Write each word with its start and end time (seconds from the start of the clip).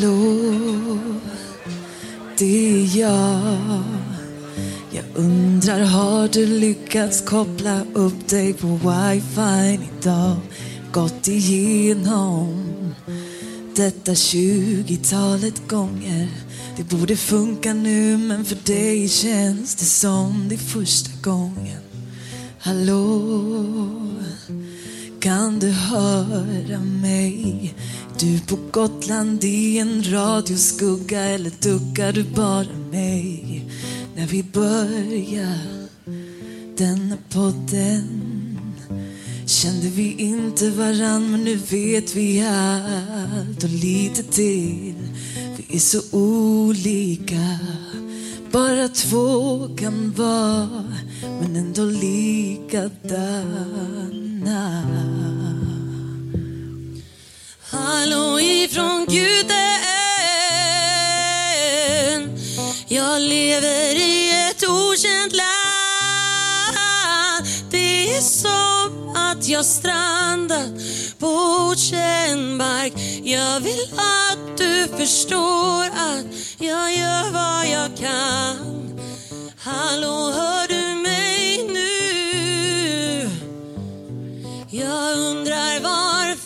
Hallå, 0.00 0.98
det 2.38 2.68
är 2.70 2.98
jag. 2.98 3.82
Jag 4.90 5.04
undrar, 5.14 5.80
har 5.80 6.28
du 6.28 6.46
lyckats 6.46 7.20
koppla 7.20 7.84
upp 7.94 8.28
dig 8.28 8.52
på 8.52 8.66
wifi 8.66 9.80
idag? 9.98 10.36
Gått 10.92 11.28
igenom 11.28 12.74
detta 13.76 14.14
tjugotalet 14.14 15.68
gånger. 15.68 16.28
Det 16.76 16.82
borde 16.96 17.16
funka 17.16 17.74
nu, 17.74 18.16
men 18.16 18.44
för 18.44 18.58
dig 18.64 19.08
känns 19.08 19.74
det 19.74 19.84
som 19.84 20.46
det 20.48 20.54
är 20.54 20.58
första 20.58 21.10
gången. 21.22 21.82
Hallå, 22.58 23.20
kan 25.20 25.58
du 25.58 25.70
höra 25.70 26.78
mig? 26.78 27.74
Du 28.20 28.40
på 28.40 28.58
Gotland 28.70 29.44
i 29.44 29.78
en 29.78 30.12
radioskugga 30.12 31.20
eller 31.20 31.52
duckar 31.62 32.12
du 32.12 32.22
bara 32.22 32.66
mig? 32.90 33.64
När 34.16 34.26
vi 34.26 34.42
börjar 34.42 35.58
denna 36.76 37.16
podden 37.32 38.04
kände 39.46 39.88
vi 39.88 40.14
inte 40.18 40.70
varann 40.70 41.30
men 41.30 41.44
nu 41.44 41.56
vet 41.56 42.16
vi 42.16 42.46
allt 42.46 43.64
och 43.64 43.70
lite 43.70 44.22
till. 44.22 44.94
Vi 45.56 45.76
är 45.76 45.80
så 45.80 46.00
olika, 46.10 47.58
bara 48.52 48.88
två 48.88 49.68
kan 49.76 50.12
vara 50.12 50.84
men 51.40 51.56
ändå 51.56 51.84
likadana. 51.84 52.80
Hallå 57.72 58.40
ifrån 58.40 59.06
Guden. 59.06 59.50
Jag 62.88 63.20
lever 63.20 63.94
i 63.94 64.48
ett 64.50 64.68
okänt 64.68 65.32
land. 65.32 66.66
Det 67.70 68.16
är 68.16 68.20
som 68.20 69.14
att 69.16 69.48
jag 69.48 69.64
strandat 69.64 70.70
på 71.18 71.26
okänd 71.26 72.56
mark. 72.56 72.92
Jag 73.24 73.60
vill 73.60 73.88
att 73.96 74.58
du 74.58 74.88
förstår 74.98 75.84
att 75.86 76.26
jag 76.58 76.94
gör 76.94 77.30
vad 77.30 77.66
jag 77.66 77.96
kan. 77.98 79.00
Hallå, 79.58 80.32
hör 80.32 80.68
du 80.68 81.00
mig 81.02 81.68
nu? 81.68 83.30
Jag 84.70 85.18
undrar 85.18 85.80
var 85.80 86.39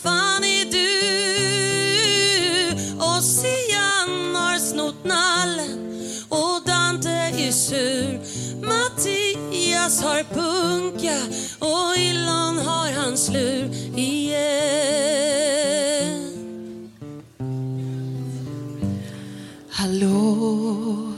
Jonas 9.85 10.03
har 10.03 10.23
punka 10.23 11.19
och 11.59 11.97
Ilon 11.99 12.59
har 12.59 12.93
hans 12.93 13.31
lur 13.31 13.71
igen. 13.97 14.45
Hallå, 19.71 21.13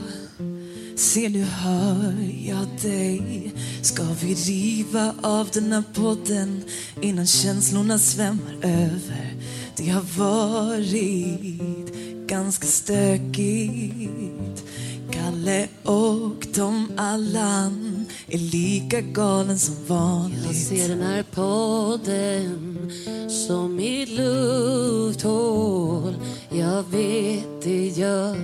se 0.95 1.29
nu 1.29 1.43
hör 1.43 2.15
jag 2.45 2.67
dig. 2.81 3.53
Ska 3.81 4.03
vi 4.21 4.33
riva 4.33 5.13
av 5.21 5.49
den 5.53 5.71
här 5.71 5.83
podden 5.93 6.63
innan 7.01 7.27
känslorna 7.27 7.99
svämmar 7.99 8.57
över? 8.61 9.35
Det 9.75 9.89
har 9.89 10.05
varit 10.17 11.93
ganska 12.27 12.67
stökigt. 12.67 14.66
Kalle 15.11 15.67
och 15.83 16.53
Tom 16.53 16.91
Allan 16.97 18.05
är 18.27 18.37
lika 18.37 19.01
galen 19.01 19.59
som 19.59 19.75
vanligt 19.87 20.45
Jag 20.45 20.55
ser 20.55 20.89
den 20.89 21.01
här 21.01 21.23
podden 21.23 22.91
som 23.29 23.75
mitt 23.75 24.09
lufthål. 24.09 26.15
Jag 26.49 26.83
vet 26.91 27.61
det 27.63 27.87
gör 27.87 28.37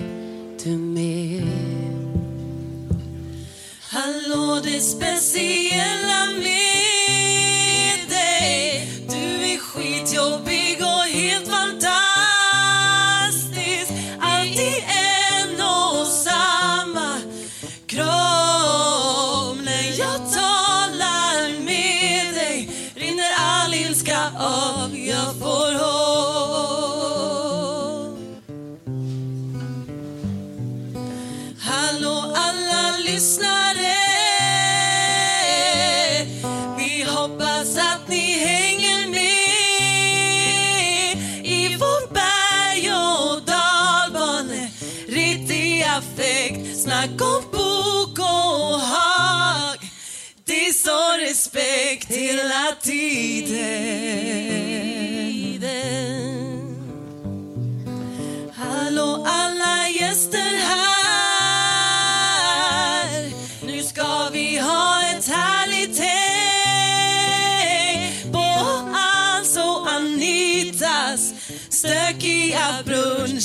du 0.64 0.70
med. 0.70 1.44
Hallå, 3.80 4.60
det 4.64 4.80
speciella 4.80 6.26
med 6.42 8.08
dig 8.08 8.88
Du 9.08 9.52
är 9.52 9.58
skitjobbig 9.58 10.73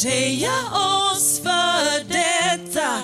heja 0.04 0.54
oss 0.72 1.42
för 1.44 2.04
detta 2.08 3.02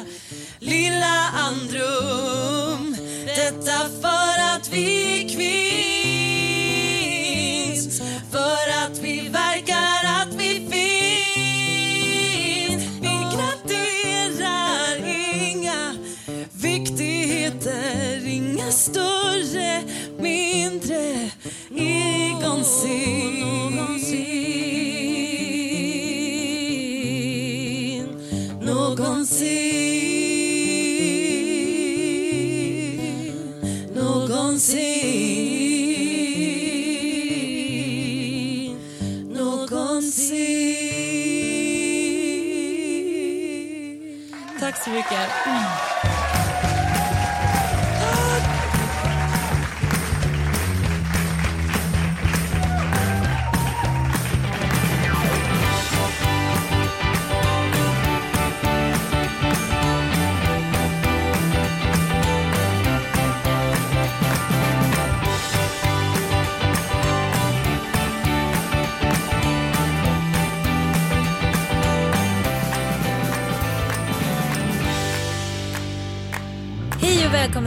lilla 0.59 1.29
andrum. 1.33 2.97
Detta 3.25 3.89
för 4.01 4.39
att 4.55 4.69
vi 4.73 5.29
kvinns, 7.75 8.01
för 8.31 8.69
att 8.85 8.99
vi 9.01 9.29
verkar 9.29 10.05
att 10.21 10.33
vi 10.33 10.49
finns. 10.71 10.75
Vi 13.01 13.17
graderar 13.35 14.95
inga 15.51 15.95
viktigheter, 16.53 18.27
inga 18.27 18.71
större, 18.71 19.83
mindre, 20.19 21.31
egonsinn 21.75 23.14
mycket. 44.95 45.84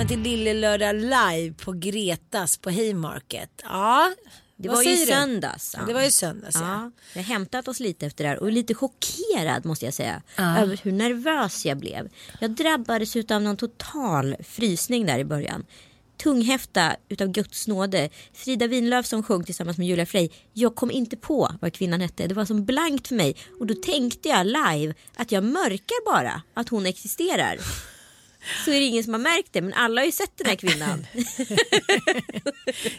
Till 0.08 0.20
Lille 0.22 0.54
Lördag 0.54 0.94
live 0.94 1.54
på 1.64 1.72
Gretas 1.72 2.56
på 2.56 2.70
Haymarket. 2.70 3.50
Ja, 3.64 4.12
Det 4.56 4.68
var 4.68 4.82
ju 4.82 4.96
du? 4.96 5.06
söndags. 5.06 5.76
Det 5.86 5.94
var 5.94 6.02
ju 6.02 6.10
söndags 6.10 6.54
ja. 6.54 6.60
Ja, 6.60 6.90
jag 7.14 7.22
har 7.22 7.26
hämtat 7.28 7.68
oss 7.68 7.80
lite 7.80 8.06
efter 8.06 8.24
det 8.24 8.30
här 8.30 8.38
och 8.38 8.46
är 8.48 8.52
lite 8.52 8.74
chockerad 8.74 9.64
måste 9.64 9.84
jag 9.84 9.94
säga. 9.94 10.22
Över 10.36 10.80
hur 10.82 10.92
nervös 10.92 11.66
jag 11.66 11.78
blev. 11.78 12.08
Jag 12.40 12.50
drabbades 12.50 13.16
av 13.16 13.42
någon 13.42 13.56
total 13.56 14.36
frysning 14.44 15.06
där 15.06 15.18
i 15.18 15.24
början. 15.24 15.64
Tunghäfta 16.22 16.96
utav 17.08 17.28
Guds 17.28 17.68
nåde. 17.68 18.08
Frida 18.32 18.66
Winlöf 18.66 19.06
som 19.06 19.22
sjöng 19.22 19.44
tillsammans 19.44 19.78
med 19.78 19.86
Julia 19.86 20.06
Frey. 20.06 20.28
Jag 20.52 20.74
kom 20.74 20.90
inte 20.90 21.16
på 21.16 21.50
vad 21.60 21.72
kvinnan 21.72 22.00
hette. 22.00 22.26
Det 22.26 22.34
var 22.34 22.44
som 22.44 22.64
blankt 22.64 23.08
för 23.08 23.14
mig. 23.14 23.36
Och 23.60 23.66
då 23.66 23.74
tänkte 23.74 24.28
jag 24.28 24.46
live 24.46 24.94
att 25.16 25.32
jag 25.32 25.44
mörkar 25.44 26.12
bara 26.12 26.42
att 26.54 26.68
hon 26.68 26.86
existerar. 26.86 27.58
Så 28.64 28.70
är 28.70 28.80
det 28.80 28.86
ingen 28.86 29.04
som 29.04 29.12
har 29.12 29.20
märkt 29.20 29.52
det 29.52 29.60
men 29.60 29.74
alla 29.74 30.00
har 30.00 30.06
ju 30.06 30.12
sett 30.12 30.36
den 30.36 30.46
här 30.46 30.56
kvinnan. 30.56 31.06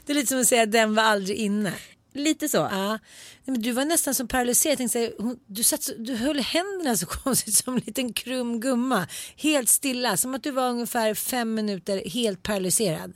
Det 0.06 0.14
är 0.14 0.14
lite 0.14 0.28
som 0.28 0.42
att 0.42 0.48
säga 0.48 0.64
att 0.64 0.72
den 0.72 0.96
var 0.96 1.04
aldrig 1.04 1.38
inne. 1.38 1.74
Lite 2.14 2.50
så. 2.50 2.58
Ja. 2.58 3.00
Men 3.46 3.62
du 3.62 3.72
var 3.72 3.86
nästan 3.86 4.16
som 4.16 4.28
paralyserad. 4.28 4.72
Jag 4.72 4.78
tänkte 4.78 5.12
hon, 5.18 5.40
du, 5.48 5.64
satt, 5.64 5.90
du 5.98 6.16
höll 6.16 6.40
händerna 6.40 6.98
så 6.98 7.06
konstigt 7.24 7.56
som 7.56 7.74
en 7.76 7.82
liten 7.86 8.14
krum 8.14 8.60
gumma. 8.60 9.08
Helt 9.36 9.70
stilla. 9.70 10.18
Som 10.18 10.36
att 10.36 10.44
du 10.44 10.52
var 10.52 10.70
ungefär 10.70 11.14
fem 11.14 11.54
minuter 11.54 12.10
helt 12.10 12.44
paralyserad. 12.44 13.14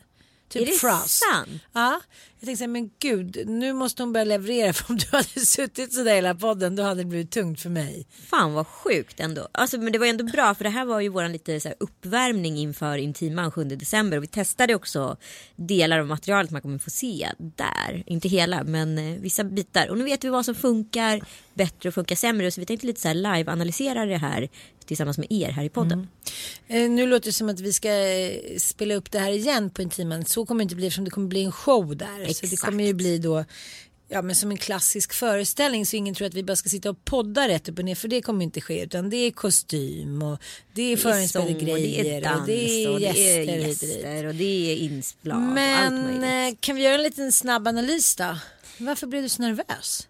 Typ 0.49 0.61
Är 0.61 0.65
det 0.65 0.71
frost. 0.71 1.09
sant? 1.09 1.61
Ja. 1.73 2.01
Jag 2.43 2.47
tänkte 2.47 2.67
men 2.67 2.89
gud, 2.99 3.43
nu 3.47 3.73
måste 3.73 4.03
hon 4.03 4.13
börja 4.13 4.23
leverera. 4.23 4.73
För 4.73 4.91
om 4.91 4.97
du 4.97 5.05
hade 5.11 5.45
suttit 5.45 5.93
sådär 5.93 6.15
hela 6.15 6.35
podden 6.35 6.75
då 6.75 6.83
hade 6.83 7.01
det 7.01 7.05
blivit 7.05 7.31
tungt 7.31 7.61
för 7.61 7.69
mig. 7.69 8.07
Fan 8.29 8.53
vad 8.53 8.67
sjukt 8.67 9.19
ändå. 9.19 9.47
Alltså, 9.51 9.77
men 9.77 9.93
det 9.93 9.99
var 9.99 10.05
ändå 10.05 10.23
bra 10.23 10.55
för 10.55 10.63
det 10.63 10.69
här 10.69 10.85
var 10.85 10.99
ju 10.99 11.09
våran 11.09 11.31
lite 11.31 11.59
så 11.59 11.67
här 11.67 11.75
uppvärmning 11.79 12.57
inför 12.57 12.97
Intiman 12.97 13.51
7 13.51 13.63
december. 13.63 14.17
Och 14.17 14.23
vi 14.23 14.27
testade 14.27 14.75
också 14.75 15.17
delar 15.55 15.99
av 15.99 16.07
materialet 16.07 16.51
man 16.51 16.61
kommer 16.61 16.77
få 16.77 16.89
se 16.89 17.29
där. 17.37 18.03
Inte 18.05 18.27
hela 18.27 18.63
men 18.63 18.97
eh, 18.97 19.19
vissa 19.19 19.43
bitar. 19.43 19.87
Och 19.87 19.97
nu 19.97 20.03
vet 20.03 20.23
vi 20.23 20.29
vad 20.29 20.45
som 20.45 20.55
funkar 20.55 21.21
bättre 21.53 21.89
och 21.89 21.95
funkar 21.95 22.15
sämre. 22.15 22.51
Så 22.51 22.61
vi 22.61 22.65
tänkte 22.65 22.87
lite 22.87 23.01
så 23.01 23.07
här 23.07 23.15
live-analysera 23.15 24.05
det 24.05 24.17
här 24.17 24.49
tillsammans 24.85 25.17
med 25.17 25.27
er 25.29 25.49
här 25.49 25.63
i 25.63 25.69
podden. 25.69 26.07
Eh, 26.67 26.89
nu 26.89 27.07
låter 27.07 27.25
det 27.25 27.33
som 27.33 27.49
att 27.49 27.59
vi 27.59 27.73
ska 27.73 27.89
eh, 27.89 28.57
spela 28.57 28.95
upp 28.95 29.11
det 29.11 29.19
här 29.19 29.31
igen 29.31 29.69
på 29.69 29.81
Intiman. 29.81 30.25
Så 30.25 30.45
kommer 30.45 30.59
det 30.59 30.63
inte 30.63 30.75
bli 30.75 30.87
eftersom 30.87 31.05
det 31.05 31.11
kommer 31.11 31.27
bli 31.27 31.43
en 31.43 31.51
show 31.51 31.97
där. 31.97 32.29
Så 32.33 32.45
det 32.45 32.53
Exakt. 32.53 32.69
kommer 32.69 32.83
ju 32.83 32.93
bli 32.93 33.17
då 33.17 33.45
ja, 34.13 34.21
men 34.21 34.35
som 34.35 34.51
en 34.51 34.57
klassisk 34.57 35.13
föreställning 35.13 35.85
så 35.85 35.95
ingen 35.95 36.15
tror 36.15 36.27
att 36.27 36.33
vi 36.33 36.43
bara 36.43 36.55
ska 36.55 36.69
sitta 36.69 36.89
och 36.89 37.05
podda 37.05 37.47
rätt 37.47 37.69
upp 37.69 37.79
och 37.79 37.85
ner 37.85 37.95
för 37.95 38.07
det 38.07 38.21
kommer 38.21 38.43
inte 38.43 38.61
ske 38.61 38.83
utan 38.83 39.09
det 39.09 39.17
är 39.17 39.31
kostym 39.31 40.23
och 40.23 40.37
det 40.73 40.93
är 40.93 40.97
förinspelade 40.97 41.53
grejer 41.53 42.03
det 42.03 42.15
är 42.15 42.21
dans 42.21 42.39
och 42.39 42.45
det 42.45 42.83
är 42.83 42.89
och 42.89 42.99
det 42.99 43.07
är 43.07 43.67
gäster 43.67 44.25
och 44.25 44.35
det 44.35 44.71
är 44.71 44.75
inslag 44.75 45.41
Men 45.41 46.23
eh, 46.23 46.55
kan 46.59 46.75
vi 46.75 46.81
göra 46.83 46.95
en 46.95 47.03
liten 47.03 47.31
snabb 47.31 47.67
analys 47.67 48.15
då? 48.15 48.37
Varför 48.77 49.07
blev 49.07 49.23
du 49.23 49.29
så 49.29 49.41
nervös? 49.41 50.07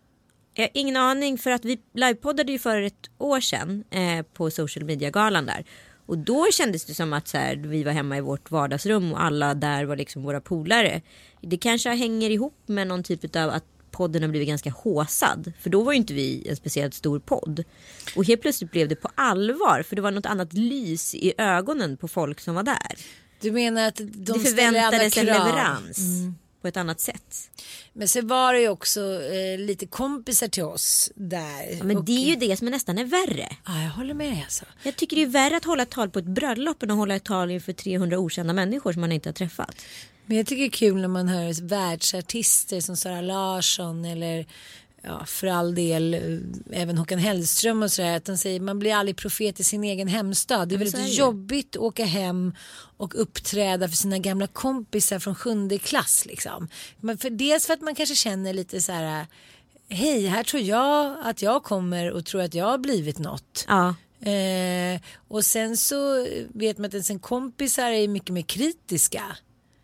Jag 0.54 0.64
har 0.64 0.70
ingen 0.74 0.98
aning 0.98 1.38
för 1.38 1.52
att 1.52 1.66
vi 1.66 1.80
livepoddade 1.94 2.52
ju 2.52 2.60
för 2.60 2.82
ett 2.82 3.10
år 3.18 3.40
sedan 3.40 3.84
eh, 3.90 4.26
på 4.34 4.52
social 4.52 4.86
media-galan 4.86 5.46
där. 5.46 5.66
Och 6.06 6.18
då 6.18 6.48
kändes 6.52 6.86
det 6.86 6.94
som 6.94 7.14
att 7.14 7.28
så 7.28 7.38
här, 7.38 7.56
vi 7.56 7.84
var 7.84 7.92
hemma 7.92 8.18
i 8.18 8.22
vårt 8.22 8.52
vardagsrum 8.52 9.14
och 9.14 9.24
alla 9.24 9.54
där 9.54 9.86
var 9.86 9.96
liksom 9.96 10.24
våra 10.24 10.42
polare. 10.42 11.02
Det 11.44 11.58
kanske 11.58 11.90
hänger 11.90 12.30
ihop 12.30 12.58
med 12.66 12.88
någon 12.88 13.04
typ 13.04 13.36
av 13.36 13.50
att 13.50 13.64
podden 13.92 14.22
har 14.24 14.30
blivit 14.30 14.48
ganska 14.48 14.72
håsad. 14.72 15.54
För 15.60 15.70
då 15.70 15.84
var 15.84 15.92
ju 15.92 15.98
inte 15.98 16.14
vi 16.14 16.48
en 16.50 16.56
speciellt 16.56 16.94
stor 16.94 17.20
podd. 17.20 17.64
Och 18.16 18.26
helt 18.26 18.42
plötsligt 18.42 18.72
blev 18.72 18.88
det 18.88 18.96
på 18.96 19.10
allvar 19.16 19.84
för 19.88 19.96
det 19.96 20.02
var 20.02 20.12
något 20.12 20.26
annat 20.26 20.54
lys 20.54 21.16
i 21.16 21.34
ögonen 21.38 21.98
på 21.98 22.08
folk 22.08 22.40
som 22.40 22.56
var 22.56 22.64
där. 22.64 22.98
Du 23.42 23.52
menar 23.52 23.88
att 23.88 23.96
de 23.96 24.04
det 24.06 24.40
ställer 24.40 24.68
andra 24.68 24.82
förväntades 24.82 25.18
en 25.18 25.26
krav? 25.26 25.48
leverans 25.48 26.00
på 26.64 26.68
ett 26.68 26.78
annat 26.78 27.00
sätt. 27.00 27.50
Men 27.94 28.08
så 28.08 28.22
var 28.22 28.54
det 28.54 28.60
ju 28.60 28.70
också 28.70 29.02
eh, 29.24 29.60
lite 29.60 29.86
kompisar 29.88 30.48
till 30.48 30.64
oss 30.64 31.12
där. 31.16 31.78
Ja, 31.78 31.84
men 31.84 31.98
Och- 31.98 32.06
det 32.06 32.12
är 32.12 32.26
ju 32.30 32.36
det 32.36 32.58
som 32.58 32.68
är 32.68 32.72
nästan 32.72 32.98
är 32.98 33.06
värre. 33.06 33.50
Ja, 33.66 33.82
jag 33.84 33.90
håller 33.90 34.14
med 34.14 34.32
dig 34.32 34.42
alltså. 34.44 34.66
Jag 34.84 34.96
tycker 34.96 35.16
det 35.16 35.22
är 35.22 35.28
värre 35.28 35.58
att 35.58 35.66
hålla 35.66 35.84
ett 35.84 35.90
tal 35.92 36.10
på 36.10 36.20
ett 36.20 36.26
bröllop 36.26 36.84
än 36.84 36.92
att 36.92 36.98
hålla 36.98 37.16
ett 37.16 37.24
tal 37.24 37.52
inför 37.52 37.74
300 37.74 38.20
okända 38.20 38.54
människor 38.54 38.94
som 38.94 39.02
man 39.02 39.12
inte 39.12 39.30
har 39.30 39.34
träffat. 39.34 39.76
Men 40.26 40.38
jag 40.38 40.46
tycker 40.48 40.62
det 40.62 40.68
är 40.68 40.72
kul 40.72 41.02
när 41.02 41.08
man 41.08 41.28
hör 41.28 41.68
världsartister 41.68 42.82
som 42.82 42.98
Sara 42.98 43.22
Larsson 43.22 44.06
eller 44.06 44.46
ja, 45.04 45.26
för 45.26 45.48
all 45.48 45.76
del 45.76 46.14
eh, 46.14 46.82
även 46.82 46.98
Håkan 46.98 47.20
Hellström 47.20 47.84
och 47.84 47.92
sådär. 47.92 48.18
Att 48.18 48.26
de 48.26 48.38
säger 48.38 48.60
man 48.60 48.80
blir 48.80 48.96
aldrig 48.96 49.18
profet 49.18 49.60
i 49.60 49.64
sin 49.64 49.84
egen 49.84 50.08
hemstad. 50.08 50.70
Det 50.70 50.76
är 50.76 50.80
väldigt 50.80 51.00
är 51.00 51.08
jobbigt 51.08 51.76
att 51.76 51.82
åka 51.82 52.06
hem 52.06 52.54
och 52.98 53.22
uppträda 53.22 53.90
för 53.90 53.96
sina 53.96 54.18
gamla 54.18 54.48
kompisar 54.48 55.20
från 55.20 55.36
sjunde 55.36 55.78
klass. 55.78 56.26
Liksom. 56.26 56.68
Men 57.00 57.18
för, 57.18 57.30
dels 57.30 57.68
för 57.68 57.74
att 57.74 57.82
man 57.82 57.96
kanske 57.96 58.16
känner 58.16 58.54
lite 58.54 58.82
så 58.82 58.92
här 58.92 59.28
Hej, 59.90 60.28
här 60.28 60.44
tror 60.44 60.64
jag 60.64 61.18
att 61.24 61.42
jag 61.42 61.64
kommer 61.64 62.12
och 62.12 62.26
tror 62.26 62.42
att 62.42 62.54
jag 62.54 62.66
har 62.66 62.78
blivit 62.78 63.20
något. 63.20 63.66
Ja, 63.68 63.96
Eh, 64.26 65.02
och 65.28 65.46
sen 65.46 65.78
så 65.78 66.28
vet 66.54 66.78
man 66.78 66.86
att 66.86 66.94
ens 66.94 67.10
en 67.10 67.20
kompisar 67.20 67.90
är 67.90 68.08
mycket 68.08 68.34
mer 68.34 68.42
kritiska. 68.42 69.24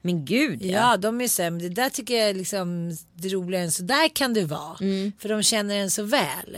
Men 0.02 0.26
gud 0.26 0.62
ja. 0.66 0.72
Ja, 0.92 0.98
de 0.98 1.22
är 1.22 1.28
så 1.28 1.42
här, 1.44 1.50
men 1.50 1.60
det 1.62 1.70
där 1.70 1.90
tycker 1.90 2.14
jag 2.18 2.30
är 2.30 2.34
liksom 2.34 2.98
det 3.14 3.30
roliga 3.30 3.62
än 3.62 3.72
så 3.72 3.84
där 3.84 4.08
kan 4.16 4.34
det 4.34 4.46
vara. 4.46 4.78
Mm. 4.82 5.12
För 5.20 5.30
de 5.30 5.44
känner 5.44 5.76
en 5.76 5.92
så 5.92 6.04
väl. 6.04 6.58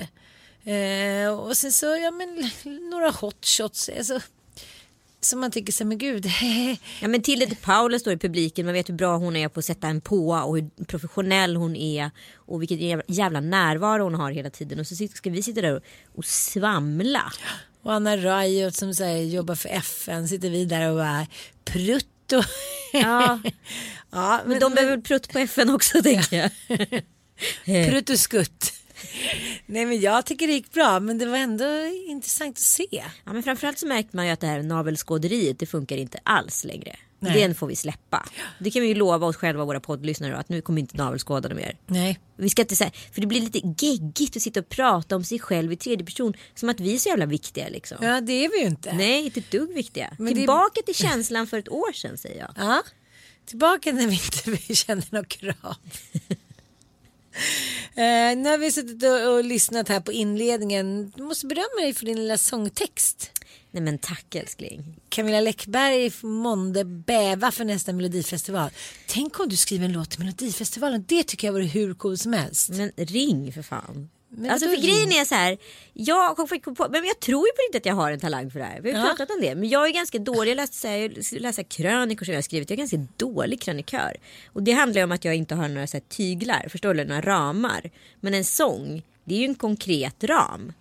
Eh, 0.63 1.33
och 1.33 1.57
sen 1.57 1.71
så, 1.71 1.85
ja 1.85 2.11
men 2.11 2.49
några 2.89 3.09
hot 3.09 3.45
shots. 3.45 3.89
Alltså, 3.97 4.19
som 5.23 5.39
man 5.39 5.51
tycker 5.51 5.73
så 5.73 5.83
här, 5.83 5.87
men 5.87 5.97
gud. 5.97 6.25
Ja 7.01 7.07
men 7.07 7.21
Tilde 7.21 7.45
de 7.45 7.55
Paula 7.55 7.99
står 7.99 8.13
i 8.13 8.17
publiken, 8.17 8.65
man 8.65 8.73
vet 8.73 8.89
hur 8.89 8.93
bra 8.93 9.17
hon 9.17 9.35
är 9.35 9.47
på 9.47 9.59
att 9.59 9.65
sätta 9.65 9.87
en 9.87 10.01
på 10.01 10.29
och 10.29 10.55
hur 10.57 10.85
professionell 10.85 11.55
hon 11.55 11.75
är 11.75 12.11
och 12.35 12.61
vilken 12.61 13.01
jävla- 13.07 13.39
närvaro 13.39 14.03
hon 14.03 14.15
har 14.15 14.31
hela 14.31 14.49
tiden 14.49 14.79
och 14.79 14.87
så 14.87 14.95
ska 15.13 15.29
vi 15.29 15.43
sitta 15.43 15.61
där 15.61 15.75
och, 15.75 15.81
och 16.15 16.25
svamla. 16.25 17.33
och 17.81 17.93
Anna 17.93 18.17
Rajot 18.17 18.75
som 18.75 18.93
så 18.93 19.03
här, 19.03 19.17
jobbar 19.17 19.55
för 19.55 19.69
FN 19.69 20.27
sitter 20.27 20.49
vi 20.49 20.65
där 20.65 20.89
och 20.89 20.95
bara 20.97 21.27
prutt 21.65 22.07
och... 22.33 22.45
Ja, 22.93 23.39
ja, 24.11 24.41
men 24.45 24.59
de 24.59 24.73
behöver 24.73 24.97
prutt 24.97 25.33
på 25.33 25.39
FN 25.39 25.69
också 25.69 26.03
tänker 26.03 26.37
jag. 26.37 26.51
Prutt 27.89 28.09
och 28.09 28.19
skutt. 28.19 28.73
Nej 29.65 29.85
men 29.85 30.01
jag 30.01 30.25
tycker 30.25 30.47
det 30.47 30.53
gick 30.53 30.73
bra 30.73 30.99
men 30.99 31.17
det 31.17 31.25
var 31.25 31.37
ändå 31.37 31.65
intressant 32.07 32.57
att 32.57 32.63
se. 32.63 33.03
Ja 33.25 33.33
men 33.33 33.43
framförallt 33.43 33.79
så 33.79 33.87
märkte 33.87 34.15
man 34.15 34.25
ju 34.25 34.31
att 34.31 34.39
det 34.39 34.47
här 34.47 34.63
navelskåderiet 34.63 35.59
det 35.59 35.65
funkar 35.65 35.97
inte 35.97 36.19
alls 36.23 36.63
längre. 36.63 36.95
Nej. 37.23 37.41
Den 37.41 37.55
får 37.55 37.67
vi 37.67 37.75
släppa. 37.75 38.29
Det 38.59 38.71
kan 38.71 38.81
vi 38.81 38.87
ju 38.87 38.93
lova 38.95 39.27
oss 39.27 39.35
själva 39.35 39.61
och 39.61 39.67
våra 39.67 39.79
poddlyssnare 39.79 40.37
att 40.37 40.49
nu 40.49 40.61
kommer 40.61 40.79
inte 40.79 40.97
navelskåda 40.97 41.49
dem 41.49 41.57
mer. 41.57 41.77
Nej. 41.87 42.19
Vi 42.37 42.49
ska 42.49 42.61
inte 42.61 42.75
säga, 42.75 42.91
för 43.11 43.21
det 43.21 43.27
blir 43.27 43.41
lite 43.41 43.59
geggigt 43.85 44.35
att 44.35 44.41
sitta 44.41 44.59
och 44.59 44.69
prata 44.69 45.15
om 45.15 45.23
sig 45.23 45.39
själv 45.39 45.71
i 45.71 45.75
tredje 45.75 46.05
person 46.05 46.33
som 46.55 46.69
att 46.69 46.79
vi 46.79 46.93
är 46.95 46.97
så 46.97 47.09
jävla 47.09 47.25
viktiga 47.25 47.69
liksom. 47.69 47.97
Ja 48.01 48.21
det 48.21 48.33
är 48.45 48.49
vi 48.49 48.59
ju 48.61 48.67
inte. 48.67 48.93
Nej, 48.93 49.25
inte 49.25 49.39
ett 49.39 49.51
dugg 49.51 49.73
viktiga. 49.73 50.15
Men 50.17 50.33
det- 50.33 50.39
Tillbaka 50.39 50.81
till 50.85 50.95
känslan 50.95 51.47
för 51.47 51.57
ett 51.59 51.69
år 51.69 51.93
sedan 51.93 52.17
säger 52.17 52.39
jag. 52.39 52.51
Ja. 52.57 52.83
Tillbaka 53.45 53.91
när 53.91 54.07
vi 54.07 54.13
inte 54.53 54.73
kände 54.75 55.05
något 55.09 55.27
krav. 55.27 55.75
eh, 57.95 58.37
nu 58.37 58.49
har 58.49 58.57
vi 58.57 58.71
suttit 58.71 59.03
och, 59.03 59.33
och 59.35 59.43
lyssnat 59.43 59.89
här 59.89 59.99
på 59.99 60.11
inledningen. 60.11 61.13
Du 61.15 61.23
måste 61.23 61.45
berömma 61.47 61.81
dig 61.81 61.93
för 61.93 62.05
din 62.05 62.17
lilla 62.17 62.37
sångtext. 62.37 63.31
Nej 63.71 63.83
men 63.83 63.97
tack 63.97 64.35
älskling. 64.35 64.99
Camilla 65.09 65.39
Läckberg 65.41 66.11
månde 66.21 66.85
bäva 66.85 67.51
för 67.51 67.65
nästa 67.65 67.93
melodifestival. 67.93 68.69
Tänk 69.07 69.39
om 69.39 69.49
du 69.49 69.55
skriver 69.55 69.85
en 69.85 69.91
låt 69.93 70.09
till 70.09 70.19
melodifestivalen. 70.19 71.05
Det 71.07 71.23
tycker 71.23 71.47
jag 71.47 71.53
vore 71.53 71.63
hur 71.65 71.93
coolt 71.93 72.21
som 72.21 72.33
helst. 72.33 72.69
Men 72.69 72.91
ring 72.97 73.53
för 73.53 73.61
fan. 73.61 74.09
Men 74.33 74.51
alltså 74.51 74.67
för 74.67 74.75
grejen 74.75 75.11
är 75.11 75.25
så 75.25 75.35
här. 75.35 75.57
Jag, 75.93 76.35
på, 76.37 76.87
men 76.91 77.05
jag 77.05 77.19
tror 77.19 77.47
ju 77.47 77.51
på 77.51 77.61
riktigt 77.67 77.81
att 77.81 77.85
jag 77.85 77.95
har 77.95 78.11
en 78.11 78.19
talang 78.19 78.51
för 78.51 78.59
det 78.59 78.65
här. 78.65 78.81
Vi 78.81 78.91
har 78.91 78.99
Ja. 78.99 79.05
pratat 79.05 79.29
om 79.29 79.41
det. 79.41 79.55
Men 79.55 79.69
jag 79.69 79.87
är 79.87 79.91
ganska 79.93 80.19
dålig. 80.19 80.51
Jag 80.51 80.55
läste, 80.55 80.75
så 80.77 80.87
här, 80.87 80.97
jag 81.33 81.41
läste 81.41 81.63
krönikor 81.63 82.25
som 82.25 82.31
jag 82.33 82.37
har 82.37 82.43
skrivit. 82.43 82.69
Jag 82.69 82.75
är 82.77 82.81
ganska 82.81 82.97
dålig 83.17 83.61
krönikör. 83.61 84.17
Och 84.45 84.63
det 84.63 84.71
handlar 84.71 84.99
ju 85.01 85.03
om 85.03 85.11
att 85.11 85.25
jag 85.25 85.35
inte 85.35 85.55
har 85.55 85.67
några 85.67 85.87
så 85.87 85.97
här, 85.97 86.03
tyglar. 86.09 86.67
Förstår 86.69 86.93
du? 86.93 87.03
Några 87.05 87.21
ramar. 87.21 87.89
Men 88.19 88.33
en 88.33 88.45
sång. 88.45 89.03
Det 89.23 89.35
är 89.35 89.39
ju 89.39 89.45
en 89.45 89.55
konkret 89.55 90.23
ram. 90.23 90.73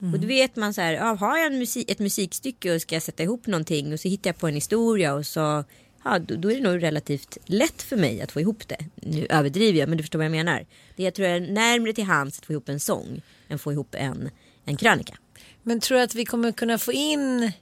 Och 0.00 0.20
då 0.20 0.26
vet 0.26 0.56
man 0.56 0.74
så 0.74 0.80
här, 0.80 0.92
ja, 0.92 1.14
har 1.14 1.38
jag 1.38 1.46
en 1.46 1.58
musik, 1.58 1.90
ett 1.90 1.98
musikstycke 1.98 2.74
och 2.74 2.82
ska 2.82 3.00
sätta 3.00 3.22
ihop 3.22 3.46
någonting 3.46 3.92
och 3.92 4.00
så 4.00 4.08
hittar 4.08 4.28
jag 4.30 4.38
på 4.38 4.48
en 4.48 4.54
historia 4.54 5.14
och 5.14 5.26
så 5.26 5.64
Ja, 6.04 6.18
då, 6.18 6.36
då 6.36 6.50
är 6.50 6.54
det 6.54 6.62
nog 6.62 6.82
relativt 6.82 7.38
lätt 7.44 7.82
för 7.82 7.96
mig 7.96 8.22
att 8.22 8.32
få 8.32 8.40
ihop 8.40 8.68
det. 8.68 8.78
Nu 8.94 9.26
överdriver 9.30 9.78
jag, 9.78 9.88
men 9.88 9.98
du 9.98 10.02
förstår 10.02 10.18
vad 10.18 10.24
jag 10.24 10.32
menar. 10.32 10.66
Det 10.96 11.02
jag 11.02 11.14
tror 11.14 11.26
är 11.26 11.40
närmare 11.40 11.92
till 11.92 12.04
hands 12.04 12.38
att 12.38 12.46
få 12.46 12.52
ihop 12.52 12.68
en 12.68 12.80
sång 12.80 13.22
än 13.48 13.58
få 13.58 13.72
ihop 13.72 13.94
en, 13.94 14.30
en 14.64 14.76
krönika. 14.76 15.14
Men 15.62 15.80
tror 15.80 15.98
du 15.98 16.04
att 16.04 16.14
vi 16.14 16.24
kommer 16.24 16.52
kunna 16.52 16.78
få 16.78 16.92
in 16.92 17.52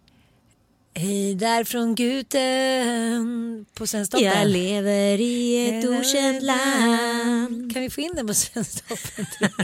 Hej 0.98 1.34
där 1.34 1.64
från 1.64 1.94
Guten 1.94 3.66
på 3.74 3.86
Svensktoppen? 3.86 4.26
Jag 4.26 4.48
lever 4.48 5.20
i 5.20 5.68
ett 5.78 5.84
okänt 5.84 6.42
land. 6.42 7.72
Kan 7.72 7.82
vi 7.82 7.90
få 7.90 8.00
in 8.00 8.12
den 8.16 8.26
på 8.26 8.34
Svensktoppen? 8.34 9.26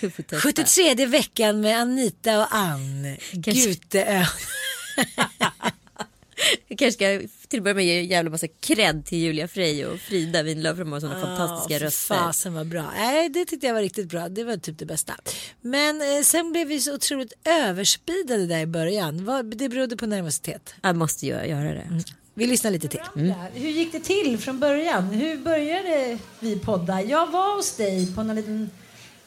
Vi 0.00 0.10
får 0.10 0.22
testa. 0.22 0.40
73 0.48 1.06
veckan 1.06 1.60
med 1.60 1.80
Anita 1.80 2.38
och 2.40 2.54
Ann. 2.54 3.16
Kanske- 3.44 3.52
Guteö. 3.68 4.24
Jag 6.68 6.78
kanske 6.78 6.92
ska 6.92 7.28
till 7.48 7.58
att 7.58 7.64
börja 7.64 7.74
med 7.74 7.84
ge 7.86 7.98
en 7.98 8.06
jävla 8.06 8.30
massa 8.30 8.46
cred 8.60 9.06
till 9.06 9.18
Julia 9.18 9.48
Frey 9.48 9.84
och 9.84 10.00
Frida 10.00 10.42
Winlöf. 10.42 10.78
De 10.78 10.92
har 10.92 11.00
sådana 11.00 11.20
fantastiska 11.20 11.78
för 11.78 11.84
röster. 11.86 12.14
Fasen 12.14 12.54
var 12.54 12.64
bra. 12.64 12.84
Nej, 12.96 13.28
det 13.28 13.44
tyckte 13.44 13.66
jag 13.66 13.74
var 13.74 13.80
riktigt 13.82 14.08
bra. 14.08 14.28
Det 14.28 14.44
var 14.44 14.56
typ 14.56 14.78
det 14.78 14.86
bästa. 14.86 15.14
Men 15.60 16.00
eh, 16.00 16.22
sen 16.22 16.52
blev 16.52 16.68
vi 16.68 16.80
så 16.80 16.94
otroligt 16.94 17.32
överspidade 17.44 18.46
där 18.46 18.60
i 18.60 18.66
början. 18.66 19.24
Vad, 19.24 19.56
det 19.56 19.68
berodde 19.68 19.96
på 19.96 20.06
nervositet. 20.06 20.74
Jag 20.82 20.96
måste 20.96 21.26
ju 21.26 21.32
göra 21.32 21.74
det. 21.74 22.02
Vi 22.34 22.46
lyssnar 22.46 22.70
lite 22.70 22.88
till. 22.88 23.00
Hur 23.54 23.70
gick 23.70 23.92
det 23.92 24.00
till 24.00 24.38
från 24.38 24.60
början? 24.60 25.04
Hur 25.04 25.36
började 25.36 26.18
vi 26.40 26.58
podda? 26.58 27.02
Jag 27.02 27.30
var 27.30 27.56
hos 27.56 27.76
dig 27.76 28.14
på 28.14 28.20
en 28.20 28.34
liten 28.34 28.70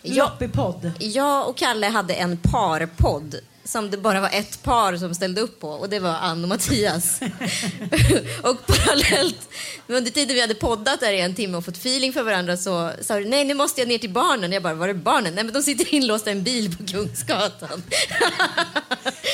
loppig 0.01 0.53
podd. 0.53 0.91
Jag 0.99 1.49
och 1.49 1.57
Kalle 1.57 1.87
hade 1.87 2.13
en 2.13 2.37
parpodd 2.37 3.35
som 3.67 3.91
det 3.91 3.97
bara 3.97 4.21
var 4.21 4.29
ett 4.33 4.63
par 4.63 4.97
som 4.97 5.15
ställde 5.15 5.41
upp 5.41 5.59
på 5.59 5.69
och 5.69 5.89
det 5.89 5.99
var 5.99 6.09
Ann 6.13 6.43
och 6.43 6.49
Mattias. 6.49 7.19
och 8.41 8.65
parallellt, 8.67 9.49
under 9.87 10.11
tiden 10.11 10.35
vi 10.35 10.41
hade 10.41 10.55
poddat 10.55 10.99
där 10.99 11.11
i 11.11 11.21
en 11.21 11.35
timme 11.35 11.57
och 11.57 11.65
fått 11.65 11.77
feeling 11.77 12.13
för 12.13 12.23
varandra 12.23 12.57
så 12.57 12.91
sa 13.01 13.19
du 13.19 13.25
nej 13.25 13.45
nu 13.45 13.53
måste 13.53 13.81
jag 13.81 13.87
ner 13.87 13.97
till 13.97 14.09
barnen. 14.09 14.51
Jag 14.51 14.63
bara, 14.63 14.73
var 14.73 14.87
är 14.87 14.93
barnen? 14.93 15.35
Nej 15.35 15.43
men 15.43 15.53
de 15.53 15.61
sitter 15.63 15.93
inlåsta 15.93 16.29
i 16.29 16.33
en 16.33 16.43
bil 16.43 16.77
på 16.77 16.85
Kungsgatan. 16.85 17.83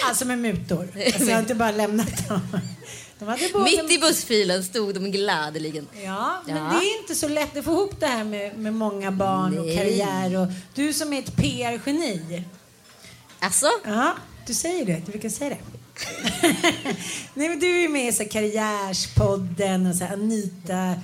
Alltså 0.08 0.26
med 0.26 0.40
mutor. 0.40 0.88
Alltså 1.06 1.24
jag 1.24 1.34
har 1.34 1.40
inte 1.40 1.56
bara 1.56 1.72
lämnat 1.72 2.28
dem. 2.28 2.42
Mitt 3.64 3.92
i 3.92 4.00
bussfilen 4.00 4.64
stod 4.64 4.94
de 4.94 5.12
gladeligen. 5.12 5.88
Ja, 6.04 6.42
men 6.46 6.56
Ja. 6.58 6.64
det 6.64 6.86
är 6.86 7.00
inte 7.02 7.16
så 7.16 7.28
lätt 7.28 7.58
att 7.58 7.66
få 7.66 7.72
ihop 7.72 8.00
det 8.00 8.06
här 8.06 8.24
med, 8.24 8.58
med 8.58 8.74
många 8.74 9.12
barn 9.12 9.60
och 9.60 9.66
Nej. 9.66 9.78
karriär. 9.78 10.38
Och 10.42 10.48
du 10.74 10.94
som 10.94 11.14
är 11.14 11.20
ett 11.20 11.36
PR-geni. 11.36 12.44
Alltså? 13.44 13.68
Ja, 13.86 14.14
du 14.48 14.54
säger 14.54 14.86
det. 14.86 15.02
Du 15.06 15.12
brukar 15.12 15.30
säga 15.30 15.50
det. 15.50 15.58
Nej, 17.34 17.50
men 17.50 17.60
du 17.60 17.84
är 17.84 17.90
med 17.90 18.08
i 18.08 18.12
så 18.12 18.24
här 18.24 18.30
Karriärspodden 18.30 19.88
och 19.88 19.96
så 19.96 20.04
här 20.04 20.14
Anita. 20.14 20.96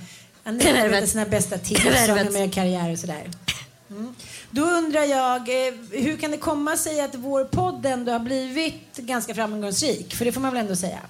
Anita 0.44 0.72
berättar 0.72 1.06
sina 1.06 1.26
bästa 1.26 1.58
tips 1.58 2.08
om 2.08 2.32
med 2.32 2.54
karriär 2.54 2.92
och 2.92 2.98
sådär. 2.98 3.30
Mm. 3.90 4.14
Då 4.50 4.62
undrar 4.62 5.04
jag, 5.04 5.40
eh, 5.40 5.74
hur 5.90 6.16
kan 6.16 6.30
det 6.30 6.36
komma 6.36 6.76
sig 6.76 7.00
att 7.00 7.14
vår 7.14 7.44
podd 7.44 7.86
ändå 7.86 8.12
har 8.12 8.18
blivit 8.18 8.96
ganska 8.96 9.34
framgångsrik? 9.34 10.14
För 10.14 10.24
det 10.24 10.32
får 10.32 10.40
man 10.40 10.52
väl 10.52 10.60
ändå 10.60 10.76
säga. 10.76 11.00